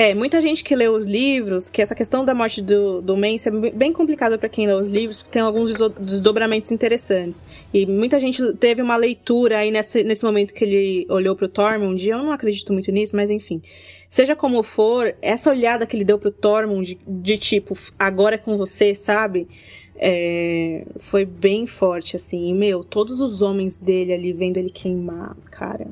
[0.03, 3.51] É, muita gente que leu os livros, que essa questão da morte do, do Mance
[3.51, 7.45] é bem- complicada pra quem lê os livros, porque tem alguns desdobramentos interessantes.
[7.71, 12.09] E muita gente teve uma leitura aí nesse, nesse momento que ele olhou pro Tormund,
[12.09, 13.61] eu não acredito muito nisso, mas enfim.
[14.09, 18.39] Seja como for, essa olhada que ele deu pro Tormund, de, de tipo, agora é
[18.39, 19.49] com você, sabe?
[19.97, 22.49] É, foi bem forte, assim.
[22.49, 25.89] E, meu, todos os homens dele ali vendo ele queimar, cara.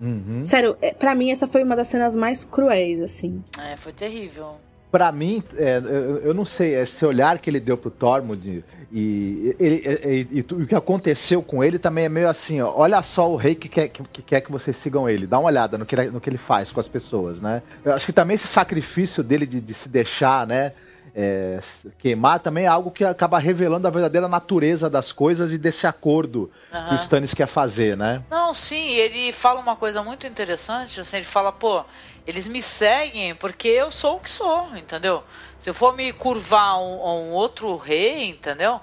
[0.00, 0.42] Uhum.
[0.44, 3.42] Sério, é, pra mim essa foi uma das cenas mais cruéis, assim.
[3.70, 4.56] É, foi terrível.
[4.90, 9.54] Pra mim, é, eu, eu não sei, esse olhar que ele deu pro Tormund e,
[9.60, 13.02] ele, e, e- e o que aconteceu com ele também é meio assim, ó, olha
[13.02, 15.76] só o rei que quer que, que quer que vocês sigam ele, dá uma olhada
[15.76, 17.62] no que, ele- no que ele faz com as pessoas, né?
[17.84, 20.72] Eu acho que também esse sacrifício dele de, de se deixar, né?
[21.14, 21.60] É,
[21.98, 26.50] queimar também é algo que acaba revelando a verdadeira natureza das coisas e desse acordo
[26.70, 26.98] que o.
[26.98, 28.22] Stannis quer fazer, né?
[28.30, 31.84] Não, sim, ele fala uma coisa muito interessante, assim, ele fala, pô,
[32.26, 35.22] eles me seguem porque eu sou o que sou, entendeu?
[35.60, 38.80] Se eu for me curvar a um, a um outro rei, entendeu?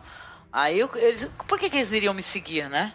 [0.51, 2.93] Aí eu- eles, por que, que eles iriam me seguir, né?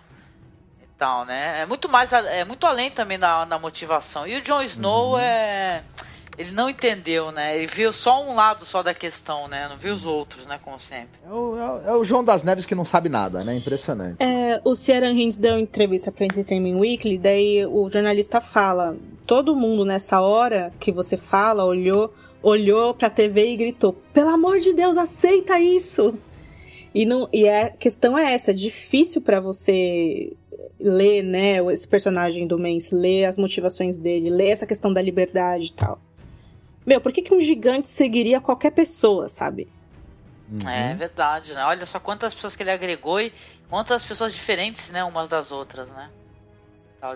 [0.82, 1.60] E tal, né?
[1.62, 4.26] É muito mais, é muito além também da, da motivação.
[4.26, 5.82] E o Jon Snow é,
[6.40, 7.56] ele não entendeu, né?
[7.56, 9.68] Ele viu só um lado só da questão, né?
[9.68, 10.58] Não viu os outros, né?
[10.64, 11.20] Como sempre.
[11.26, 13.54] É o, é o- é o João das Neves que não sabe nada, né?
[13.56, 14.16] Impressionante.
[14.22, 18.96] É, o Ciaran Hinds deu entrevista pra Entertainment Weekly, daí o jornalista fala:
[19.26, 22.12] todo mundo nessa hora que você fala olhou,
[22.42, 26.14] olhou pra TV e gritou: pelo amor de Deus, aceita isso!
[26.92, 30.32] E, não, e a questão é essa: é difícil pra você
[30.78, 35.66] ler, né, esse personagem do Mance, ler as motivações dele, ler essa questão da liberdade
[35.66, 36.00] e tal.
[36.90, 39.68] Meu, por que, que um gigante seguiria qualquer pessoa, sabe?
[40.50, 40.68] Uhum.
[40.68, 41.64] É verdade, né?
[41.64, 43.32] Olha só quantas pessoas que ele agregou e
[43.68, 45.04] quantas pessoas diferentes, né?
[45.04, 46.10] Umas das outras, né?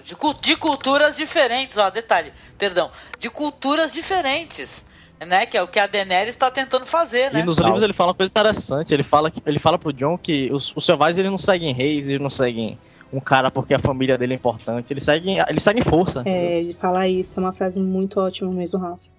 [0.04, 2.88] De, de culturas diferentes, ó, detalhe, perdão,
[3.18, 4.86] de culturas diferentes,
[5.26, 5.44] né?
[5.44, 7.40] Que é o que a Daenerys está tentando fazer, né?
[7.40, 8.94] E nos livros ele fala uma coisa interessante.
[8.94, 12.06] Ele fala, que, ele fala pro John que os, os selvagens eles não seguem reis,
[12.06, 12.78] eles não seguem
[13.12, 14.92] um cara porque a família dele é importante.
[14.92, 16.22] Eles seguem, eles seguem força.
[16.24, 19.13] É, ele fala isso, é uma frase muito ótima mesmo, Rafa.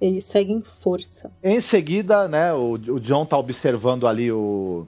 [0.00, 1.30] Eles seguem força.
[1.42, 4.86] Em seguida, né, o, o John tá observando ali o.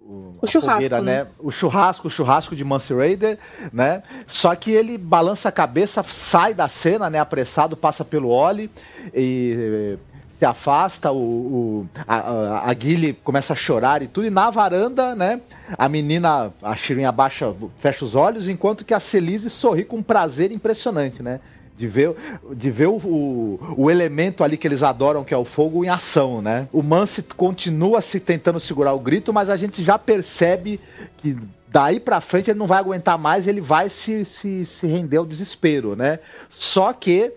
[0.00, 1.26] O, O churrasco, fogueira, né?
[1.36, 3.38] O churrasco, o churrasco de Mance Raider,
[3.72, 4.04] né?
[4.28, 7.18] Só que ele balança a cabeça, sai da cena, né?
[7.18, 8.70] Apressado, passa pelo Oli
[9.12, 9.98] e
[10.38, 11.10] se afasta.
[11.10, 14.28] O, o- a, a, a Gilly começa a chorar e tudo.
[14.28, 15.40] E na varanda, né?
[15.76, 20.02] A menina, a Shirin abaixa, fecha os olhos, enquanto que a Celise sorri com um
[20.04, 21.40] prazer impressionante, né?
[21.76, 22.14] De ver,
[22.54, 25.88] de ver o, o, o elemento ali que eles adoram, que é o fogo, em
[25.90, 26.68] ação, né?
[26.72, 30.80] O Mance continua se tentando segurar o grito, mas a gente já percebe
[31.18, 31.36] que
[31.68, 35.26] daí pra frente ele não vai aguentar mais, ele vai se, se, se render ao
[35.26, 36.18] desespero, né?
[36.48, 37.30] Só que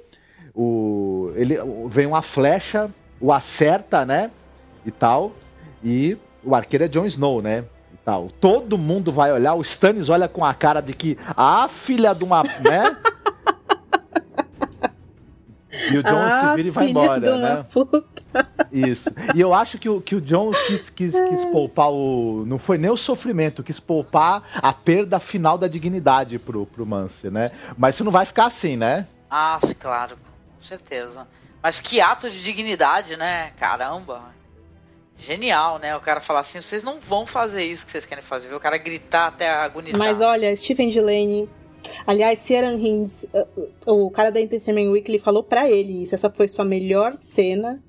[0.55, 1.57] o, ele,
[1.89, 2.89] vem uma flecha,
[3.19, 4.31] o acerta, né?
[4.85, 5.33] E tal,
[5.83, 7.65] e o arqueiro é Jon Snow, né?
[8.39, 12.23] Todo mundo vai olhar, o Stannis olha com a cara de que, ah, filha de
[12.23, 12.97] uma, né?
[15.91, 17.65] E o John Ah, se vira e vai embora, né?
[17.71, 18.03] puta.
[18.71, 19.09] Isso.
[19.35, 22.43] E eu acho que o, que o John quis, quis, quis poupar o.
[22.45, 27.29] Não foi nem o sofrimento, quis poupar a perda final da dignidade pro, pro Mance,
[27.29, 27.51] né?
[27.77, 29.07] Mas isso não vai ficar assim, né?
[29.29, 31.27] Ah, sim, claro, com certeza.
[31.61, 33.51] Mas que ato de dignidade, né?
[33.57, 34.21] Caramba.
[35.17, 35.95] Genial, né?
[35.97, 38.47] O cara falar assim, vocês não vão fazer isso que vocês querem fazer.
[38.47, 39.99] Ver o cara gritar até agonizar.
[39.99, 41.49] Mas olha, Stephen Delaney.
[42.05, 46.15] Aliás, Ciaran Hinds, uh, o cara da Entertainment Weekly falou pra ele isso.
[46.15, 47.81] Essa foi sua melhor cena.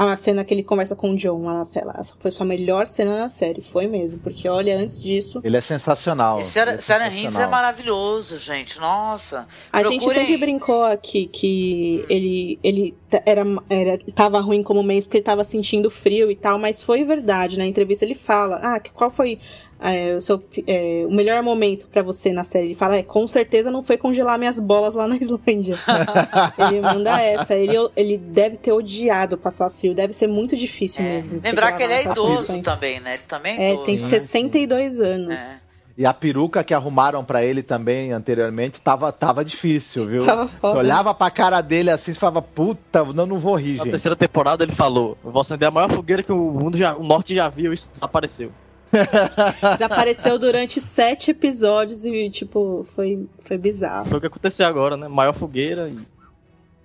[0.00, 1.92] A cena que ele conversa com o John lá na cela.
[1.98, 3.60] Essa foi sua melhor cena na série.
[3.60, 4.20] Foi mesmo.
[4.20, 5.40] Porque olha, antes disso.
[5.42, 6.36] Ele é sensacional.
[6.36, 8.78] Ele é Sarah Hinds é maravilhoso, gente.
[8.78, 9.44] Nossa.
[9.72, 12.94] A gente Procurem- sempre brincou aqui que ele, ele
[13.26, 17.02] era, era, tava ruim como mês porque ele tava sentindo frio e tal, mas foi
[17.02, 17.58] verdade.
[17.58, 19.40] Na entrevista ele fala: Ah, que- qual foi
[19.80, 22.66] é, o, seu, é, o melhor momento pra você na série?
[22.68, 25.76] Ele fala: É, com certeza não foi congelar minhas bolas lá na Islândia.
[26.58, 27.54] ele manda essa.
[27.54, 31.38] Ele, ele deve ter odiado passar frio, deve ser muito difícil mesmo.
[31.38, 32.62] de se Lembrar que ele é idoso condições.
[32.64, 33.14] também, né?
[33.14, 33.86] Ele também é, É, idoso.
[33.86, 34.06] tem né?
[34.08, 35.54] 62 anos.
[35.96, 40.24] E a peruca que arrumaram pra ele também anteriormente tava, tava difícil, viu?
[40.24, 40.78] Tava Você foda.
[40.78, 43.90] olhava pra cara dele assim e falava, puta, não, não vou rir, Na gente.
[43.90, 47.02] terceira temporada ele falou: Eu vou acender a maior fogueira que o mundo já, o
[47.02, 48.52] norte já viu, isso desapareceu.
[49.72, 54.06] Desapareceu durante sete episódios e, tipo, foi, foi bizarro.
[54.06, 55.08] Foi o que aconteceu agora, né?
[55.08, 55.96] Maior fogueira e.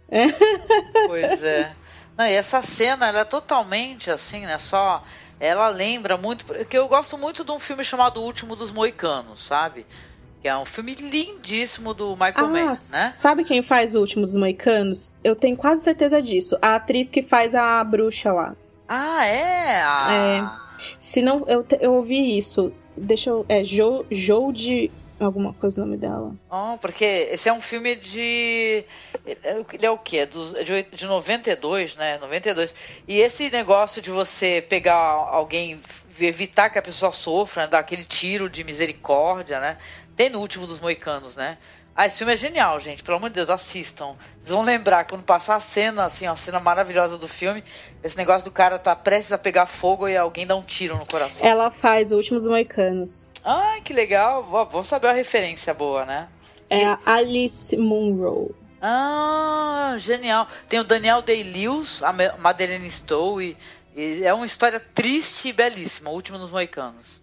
[1.07, 1.71] Pois é.
[2.17, 4.57] Não, e essa cena, ela é totalmente assim, né?
[4.57, 5.03] Só.
[5.39, 6.45] Ela lembra muito.
[6.45, 9.85] Porque eu gosto muito de um filme chamado O Último dos Moicanos, sabe?
[10.41, 13.13] Que é um filme lindíssimo do Michael Ah, Mann, né?
[13.15, 15.11] sabe quem faz o Último dos Moicanos?
[15.23, 16.57] Eu tenho quase certeza disso.
[16.61, 18.55] A atriz que faz a bruxa lá.
[18.87, 19.81] Ah, é?
[19.81, 20.62] Ah,
[20.99, 22.71] Se não, eu, eu ouvi isso.
[22.95, 23.45] Deixa eu.
[23.49, 24.91] É Jo, Jode.
[25.19, 26.35] Alguma coisa o nome dela.
[26.51, 28.83] Oh, porque esse é um filme de.
[29.25, 30.25] Ele é o quê?
[30.25, 32.17] Dos- De, oit- de 92, né?
[32.17, 32.73] 92.
[33.07, 35.79] E esse negócio de você pegar alguém,
[36.19, 37.67] evitar que a pessoa sofra, né?
[37.69, 39.77] dar aquele tiro de misericórdia, né?
[40.15, 41.57] Tem no último dos Moicanos, né?
[41.95, 43.03] Ah, esse filme é genial, gente.
[43.03, 44.15] Pelo amor de Deus, assistam.
[44.39, 47.63] Vocês vão lembrar, quando passar a cena, assim, ó, a cena maravilhosa do filme,
[48.03, 51.05] esse negócio do cara tá prestes a pegar fogo e alguém dá um tiro no
[51.07, 51.45] coração.
[51.47, 53.29] Ela faz o Último dos Moicanos.
[53.43, 54.41] Ai, que legal.
[54.43, 56.27] Vou, vou saber a referência boa, né?
[56.69, 58.55] É a Alice Munro.
[58.81, 60.47] Ah, genial.
[60.67, 63.55] Tem o Daniel Day-Lewis, a Ma- Madeleine Stowe,
[63.95, 67.21] E é uma história triste e belíssima, o último dos moicanos.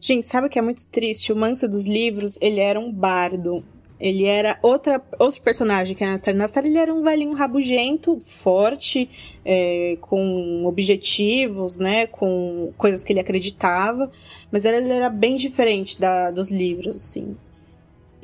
[0.00, 1.30] Gente, sabe o que é muito triste?
[1.32, 3.62] O Mansa dos livros, ele era um bardo.
[3.98, 6.36] Ele era outra, outro personagem que era na série.
[6.36, 9.08] Na série ele era um velhinho rabugento, forte,
[9.44, 12.06] é, com objetivos, né?
[12.06, 14.10] Com coisas que ele acreditava.
[14.50, 17.36] Mas ele era bem diferente da, dos livros, assim.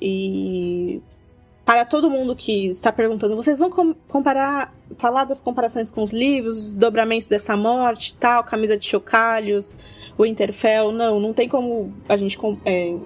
[0.00, 1.00] E
[1.64, 6.12] para todo mundo que está perguntando, vocês vão com comparar, falar das comparações com os
[6.12, 9.78] livros, os dobramentos dessa morte, tal, camisa de chocalhos,
[10.18, 10.92] o Interfell?
[10.92, 12.96] Não, não tem como a gente é,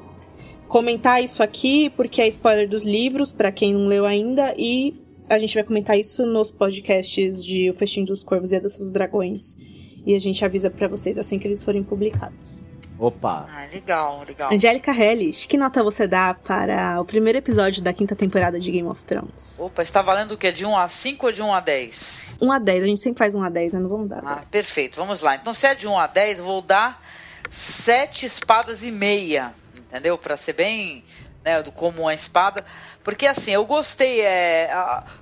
[0.69, 4.95] comentar isso aqui, porque é spoiler dos livros, para quem não leu ainda, e
[5.29, 8.79] a gente vai comentar isso nos podcasts de O Festim dos Corvos e a Dança
[8.79, 9.57] dos Dragões.
[10.05, 12.63] E a gente avisa para vocês assim que eles forem publicados.
[12.99, 13.47] Opa!
[13.49, 14.53] Ah, legal, legal.
[14.53, 18.89] Angélica Hellish, que nota você dá para o primeiro episódio da quinta temporada de Game
[18.89, 19.59] of Thrones?
[19.61, 20.51] Opa, está valendo o quê?
[20.51, 22.39] De 1 a 5 ou de 1 a 10?
[22.41, 23.81] 1 a 10, a gente sempre faz 1 a 10, né?
[23.81, 24.23] Não vamos dar.
[24.25, 25.35] Ah, perfeito, vamos lá.
[25.35, 27.03] Então, se é de 1 a 10, eu vou dar
[27.51, 29.53] 7 espadas e meia,
[29.97, 30.19] entendeu?
[30.19, 31.05] Para ser bem
[31.45, 32.65] né, do como uma espada.
[33.03, 34.21] Porque assim, eu gostei.
[34.21, 34.71] É,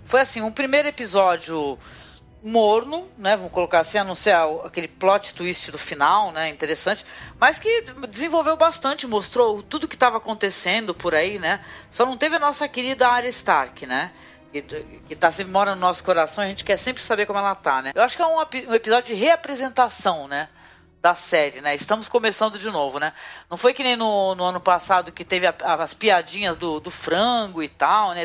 [0.04, 1.78] foi assim, um primeiro episódio
[2.42, 3.36] morno, né?
[3.36, 4.34] Vamos colocar assim, a não ser
[4.64, 6.48] aquele plot twist do final, né?
[6.48, 7.04] Interessante,
[7.38, 11.60] mas que desenvolveu bastante, mostrou tudo que estava acontecendo por aí, né?
[11.90, 14.10] Só não teve a nossa querida Arya Stark, né?
[14.52, 17.54] Que, que tá sempre mora no nosso coração, a gente quer sempre saber como ela
[17.54, 17.92] tá, né?
[17.94, 20.48] Eu acho que é um, um episódio de reapresentação, né?
[21.04, 21.74] Da série, né?
[21.74, 23.12] Estamos começando de novo, né?
[23.50, 26.90] Não foi que nem no, no ano passado que teve a, as piadinhas do, do
[26.90, 28.24] frango e tal, né?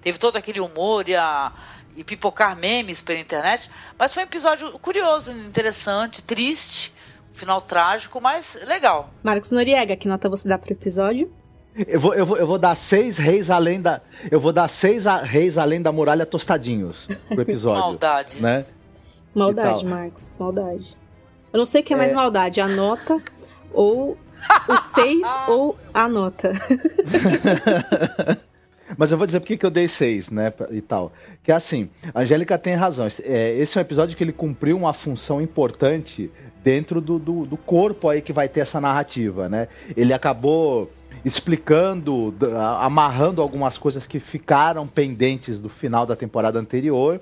[0.00, 1.50] Teve todo aquele humor e a,
[1.96, 3.68] e pipocar memes pela internet.
[3.98, 6.94] Mas foi um episódio curioso, interessante, triste,
[7.32, 9.10] um final trágico, mas legal.
[9.24, 11.32] Marcos Noriega, que nota você dá pro episódio?
[11.74, 14.00] Eu vou, eu, vou, eu vou dar seis reis além da.
[14.30, 17.82] Eu vou dar seis a, reis além da muralha tostadinhos pro episódio.
[17.82, 18.40] maldade.
[18.40, 18.64] Né?
[19.34, 20.99] Maldade, Marcos, maldade.
[21.52, 22.14] Eu não sei o que é mais é...
[22.14, 23.20] maldade, a nota
[23.72, 24.16] ou
[24.68, 26.52] o seis ou a nota.
[28.96, 30.52] Mas eu vou dizer por que eu dei seis, né?
[30.70, 31.12] E tal.
[31.44, 33.06] Que é assim, a Angélica tem razão.
[33.22, 36.30] É, esse é um episódio que ele cumpriu uma função importante
[36.62, 39.68] dentro do, do, do corpo aí que vai ter essa narrativa, né?
[39.96, 40.90] Ele acabou
[41.24, 42.34] explicando,
[42.80, 47.20] amarrando algumas coisas que ficaram pendentes do final da temporada anterior.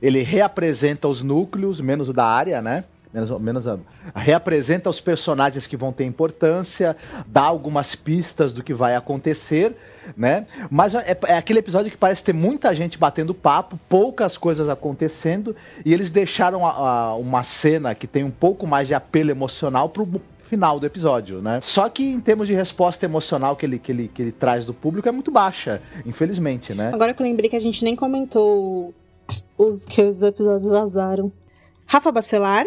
[0.00, 2.84] Ele reapresenta os núcleos, menos o da área, né?
[3.12, 3.78] Menos, menos a,
[4.14, 6.96] reapresenta os personagens que vão ter importância,
[7.26, 9.76] dá algumas pistas do que vai acontecer,
[10.16, 10.46] né?
[10.70, 15.56] Mas é, é, aquele episódio que parece ter muita gente batendo papo, poucas coisas acontecendo,
[15.84, 19.88] e eles deixaram a, a, uma cena que tem um pouco mais de apelo emocional
[19.88, 21.60] pro final do episódio, né?
[21.62, 24.74] Só que em termos de resposta emocional que ele, que ele, que ele traz do
[24.74, 26.90] público é muito baixa, infelizmente, né?
[26.92, 28.92] Agora que eu lembrei que a gente nem comentou
[29.56, 31.30] os que os episódios vazaram.
[31.86, 32.66] Rafa Bacelar,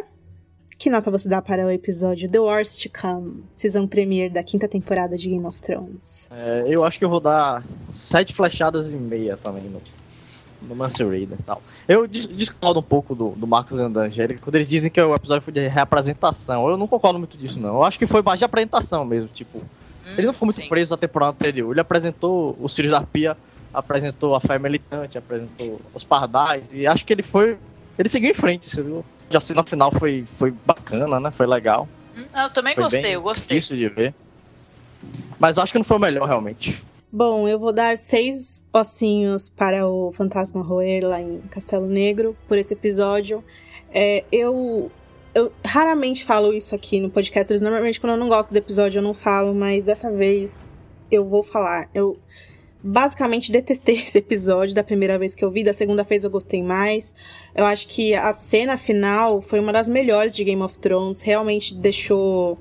[0.83, 4.67] que nota você dá para o episódio The Wars to Come, season premiere da quinta
[4.67, 6.29] temporada de Game of Thrones?
[6.29, 9.81] É, eu acho que eu vou dar sete flechadas e meia também no,
[10.61, 11.61] no Raider e tal.
[11.87, 15.15] Eu discordo um pouco do, do Marcos e da Angélica quando eles dizem que o
[15.15, 16.67] episódio foi de reapresentação.
[16.67, 17.75] Eu não concordo muito disso, não.
[17.75, 19.59] Eu acho que foi mais de apresentação mesmo, tipo.
[19.59, 20.67] Hum, ele não foi muito sim.
[20.67, 21.71] preso na temporada anterior.
[21.71, 23.37] Ele apresentou os filhos da Pia,
[23.73, 27.57] apresentou a fé militante, apresentou os pardais, e acho que ele foi.
[27.97, 29.05] Ele seguiu em frente, você viu?
[29.37, 31.31] A cena final foi, foi bacana, né?
[31.31, 31.87] Foi legal.
[32.15, 33.57] Hum, eu também foi gostei, eu gostei.
[33.57, 34.13] Difícil de ver.
[35.39, 36.81] Mas eu acho que não foi o melhor, realmente.
[37.11, 42.57] Bom, eu vou dar seis ossinhos para o Fantasma Roer lá em Castelo Negro por
[42.57, 43.43] esse episódio.
[43.93, 44.91] É, eu,
[45.35, 47.53] eu raramente falo isso aqui no podcast.
[47.59, 50.67] Normalmente, quando eu não gosto do episódio, eu não falo, mas dessa vez
[51.11, 51.87] eu vou falar.
[51.93, 52.17] Eu
[52.83, 56.61] basicamente detestei esse episódio da primeira vez que eu vi, da segunda vez eu gostei
[56.61, 57.15] mais.
[57.55, 61.73] Eu acho que a cena final foi uma das melhores de Game of Thrones, realmente
[61.73, 62.59] deixou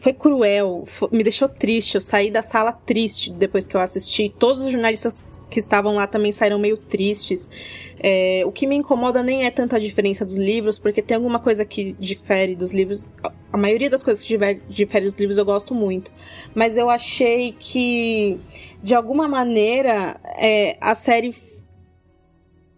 [0.00, 1.94] foi cruel, foi, me deixou triste.
[1.94, 4.32] Eu saí da sala triste depois que eu assisti.
[4.38, 7.50] Todos os jornalistas que estavam lá também saíram meio tristes.
[8.00, 11.40] É, o que me incomoda nem é tanto a diferença dos livros, porque tem alguma
[11.40, 13.08] coisa que difere dos livros.
[13.52, 14.38] A maioria das coisas que
[14.68, 16.12] difere dos livros eu gosto muito.
[16.54, 18.38] Mas eu achei que,
[18.82, 21.34] de alguma maneira, é, a série.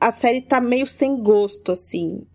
[0.01, 2.27] A série tá meio sem gosto, assim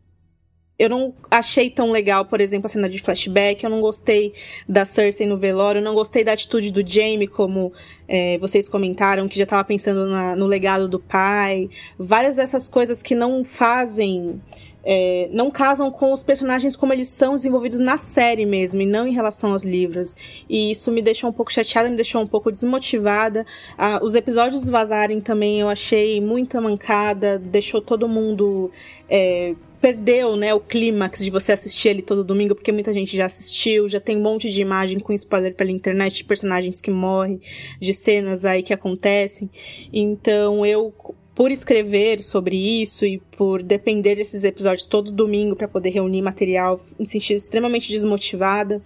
[0.77, 3.63] eu não achei tão legal, por exemplo, a cena de flashback.
[3.63, 4.33] Eu não gostei
[4.67, 5.79] da Cersei no velório.
[5.79, 7.71] Eu não gostei da atitude do Jaime, como
[8.07, 11.69] é, vocês comentaram, que já estava pensando na, no legado do pai.
[11.97, 14.41] Várias dessas coisas que não fazem.
[14.87, 19.07] É, não casam com os personagens como eles são desenvolvidos na série mesmo, e não
[19.07, 20.15] em relação aos livros.
[20.47, 23.47] E isso me deixou um pouco chateada, me deixou um pouco desmotivada.
[23.75, 28.69] Ah, os episódios vazarem também eu achei muita mancada, deixou todo mundo.
[29.09, 33.27] É, perdeu, né, o clímax de você assistir ele todo domingo, porque muita gente já
[33.27, 37.39] assistiu, já tem um monte de imagem com spoiler pela internet de personagens que morrem,
[37.79, 39.47] de cenas aí que acontecem.
[39.93, 40.91] Então eu
[41.35, 46.83] por escrever sobre isso e por depender desses episódios todo domingo para poder reunir material,
[46.97, 48.81] me senti extremamente desmotivada.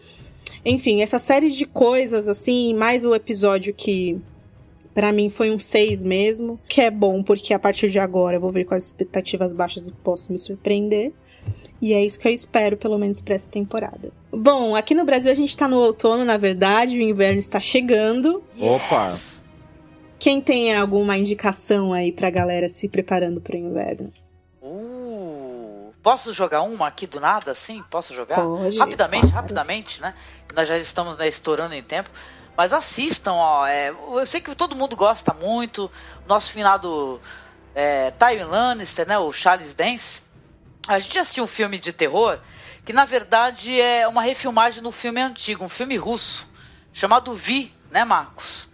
[0.65, 4.19] Enfim, essa série de coisas assim, mais o episódio que
[4.99, 8.41] para mim foi um 6 mesmo, que é bom porque a partir de agora eu
[8.41, 11.13] vou ver com as expectativas baixas e posso me surpreender.
[11.81, 14.11] E é isso que eu espero, pelo menos para essa temporada.
[14.29, 18.43] Bom, aqui no Brasil a gente tá no outono, na verdade, o inverno está chegando.
[18.59, 19.07] Opa!
[20.19, 24.11] Quem tem alguma indicação aí pra galera se preparando pro inverno?
[24.61, 27.81] Uh, posso jogar uma aqui do nada, assim?
[27.89, 28.41] Posso jogar?
[28.41, 29.35] Pode, rapidamente, claro.
[29.37, 30.13] rapidamente, né?
[30.53, 32.09] Nós já estamos né, estourando em tempo.
[32.59, 33.65] Mas assistam, ó.
[33.65, 35.89] é, eu sei que todo mundo gosta muito.
[36.27, 37.21] Nosso finado
[37.73, 39.17] é, Tywin Lannister, né?
[39.17, 40.21] O Charles Dance.
[40.85, 42.37] A gente assistiu um filme de terror
[42.83, 46.49] que na verdade é uma refilmagem do filme antigo, um filme russo
[46.91, 48.67] chamado Vi, né, Marcos?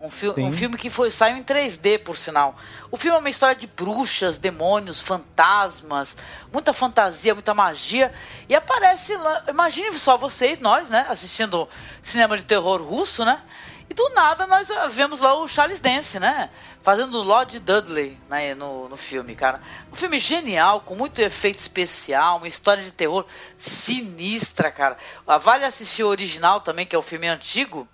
[0.00, 0.44] Um, fi Sim.
[0.44, 2.56] um filme que foi saiu em 3D, por sinal.
[2.90, 6.16] O filme é uma história de bruxas, demônios, fantasmas,
[6.50, 8.10] muita fantasia, muita magia.
[8.48, 9.44] E aparece lá.
[9.48, 11.04] Imagine só vocês, nós, né?
[11.06, 11.68] Assistindo
[12.02, 13.42] cinema de terror russo, né?
[13.90, 16.48] E do nada nós ah, vemos lá o Charles Dance, né?
[16.80, 19.60] Fazendo o Lord Dudley né, no, no filme, cara.
[19.92, 23.26] Um filme genial, com muito efeito especial, uma história de terror
[23.58, 24.96] sinistra, cara.
[25.26, 27.86] Ah, Vale assistir o original também, que é o filme antigo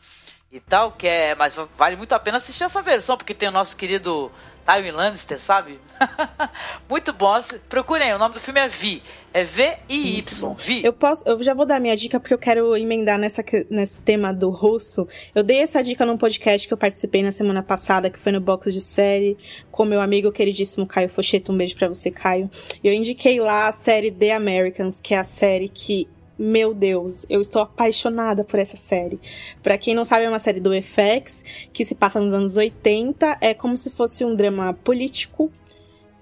[0.57, 1.35] e tal, que é.
[1.35, 4.31] Mas vale muito a pena assistir essa versão, porque tem o nosso querido
[4.67, 5.79] Tywin Lannister, sabe?
[6.91, 7.35] muito bom.
[7.69, 9.01] Procurem, o nome do filme é Vi.
[9.33, 10.55] É V-I-Y.
[10.59, 10.85] Vi.
[10.85, 14.33] Eu posso, eu já vou dar minha dica porque eu quero emendar nessa, nesse tema
[14.33, 15.07] do russo.
[15.35, 18.41] Eu dei essa dica num podcast que eu participei na semana passada, que foi no
[18.41, 19.39] box de série,
[19.71, 21.53] com meu amigo queridíssimo Caio Focheto.
[21.53, 22.51] Um beijo pra você, Caio.
[22.83, 26.09] E eu indiquei lá a série The Americans, que é a série que
[26.39, 29.19] meu Deus, eu estou apaixonada por essa série.
[29.63, 33.39] Pra quem não sabe, é uma série do FX que se passa nos anos 80.
[33.41, 35.51] É como se fosse um drama político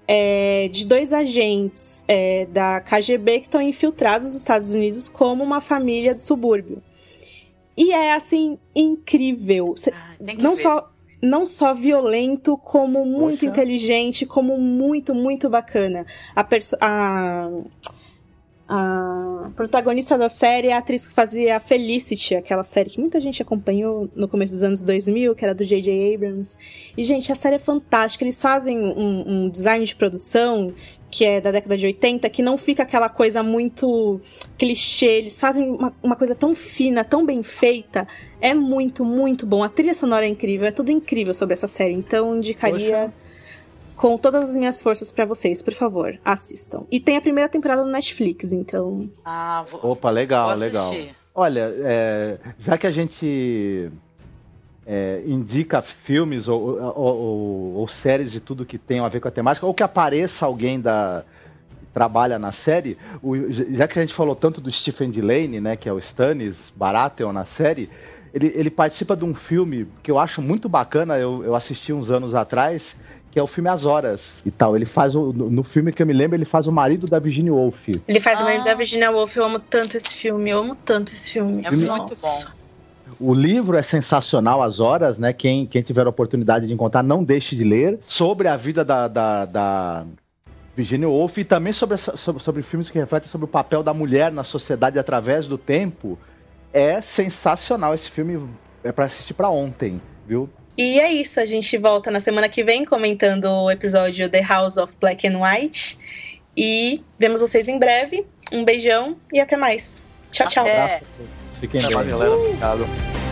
[0.07, 5.59] é, de dois agentes é, da KGB que estão infiltrados nos Estados Unidos como uma
[5.61, 6.81] família do subúrbio.
[7.77, 9.75] E é assim incrível.
[10.23, 10.61] Que não ver.
[10.61, 13.45] só não só violento, como muito Poxa.
[13.47, 16.05] inteligente, como muito, muito bacana.
[16.35, 17.49] A, perso- a,
[18.67, 23.41] a protagonista da série é a atriz que fazia Felicity, aquela série que muita gente
[23.41, 26.15] acompanhou no começo dos anos 2000, que era do J.J.
[26.15, 26.57] Abrams.
[26.97, 28.23] E, gente, a série é fantástica.
[28.23, 30.73] Eles fazem um, um design de produção
[31.11, 34.19] que é da década de 80, que não fica aquela coisa muito
[34.57, 35.19] clichê.
[35.19, 38.07] Eles fazem uma, uma coisa tão fina, tão bem feita.
[38.41, 39.63] É muito, muito bom.
[39.63, 41.93] A trilha sonora é incrível, é tudo incrível sobre essa série.
[41.93, 43.13] Então, indicaria
[43.95, 46.83] com todas as minhas forças pra vocês, por favor, assistam.
[46.91, 49.09] E tem a primeira temporada no Netflix, então.
[49.23, 50.91] Ah, vou, Opa, legal, vou legal.
[51.33, 53.89] Olha, é, já que a gente
[54.87, 59.27] é, indica filmes ou, ou- ou- ou séries de tudo que tem a ver com
[59.27, 61.23] a temática, ou que apareça alguém da
[61.79, 63.35] que trabalha na série, o-
[63.73, 67.33] já que a gente falou tanto do Stephen Delaney, né, que é o Stannis Baratheon
[67.33, 67.89] na série,
[68.33, 72.11] ele, ele participa de um filme que eu acho muito bacana, eu, eu assisti uns
[72.11, 72.95] anos atrás,
[73.35, 74.77] que é o filme As Horas e tal.
[74.77, 77.19] Ele faz, o, no no filme que eu me lembro, ele faz o marido da
[77.19, 77.89] Virginia Woolf.
[78.07, 78.45] Ele faz o Ah.
[78.45, 79.35] marido da Virginia Woolf.
[79.35, 80.49] Eu amo tanto esse filme.
[80.51, 81.61] Eu amo tanto esse filme.
[81.65, 82.47] É muito Nossa.
[82.47, 82.55] bom.
[83.19, 85.33] O livro é sensacional, As Horas, né?
[85.33, 87.99] Quem, quem tiver a oportunidade de encontrar, não deixe de ler.
[88.05, 90.05] Sobre a vida da, da, da
[90.73, 94.31] Virginia Woolf e também sobre, sobre, sobre filmes que refletem sobre o papel da mulher
[94.31, 96.17] na sociedade através do tempo.
[96.71, 98.47] É sensacional esse filme.
[98.81, 100.49] É pra assistir pra ontem, viu?
[100.77, 104.77] E é isso, a gente volta na semana que vem comentando o episódio The House
[104.77, 105.97] of Black and White.
[106.57, 108.25] E vemos vocês em breve.
[108.51, 110.03] Um beijão e até mais.
[110.31, 110.65] Tchau, tchau.
[110.65, 111.01] Até.
[111.59, 112.17] Fiquem Até mais, bem.
[112.17, 112.31] galera.
[112.31, 113.24] Obrigado.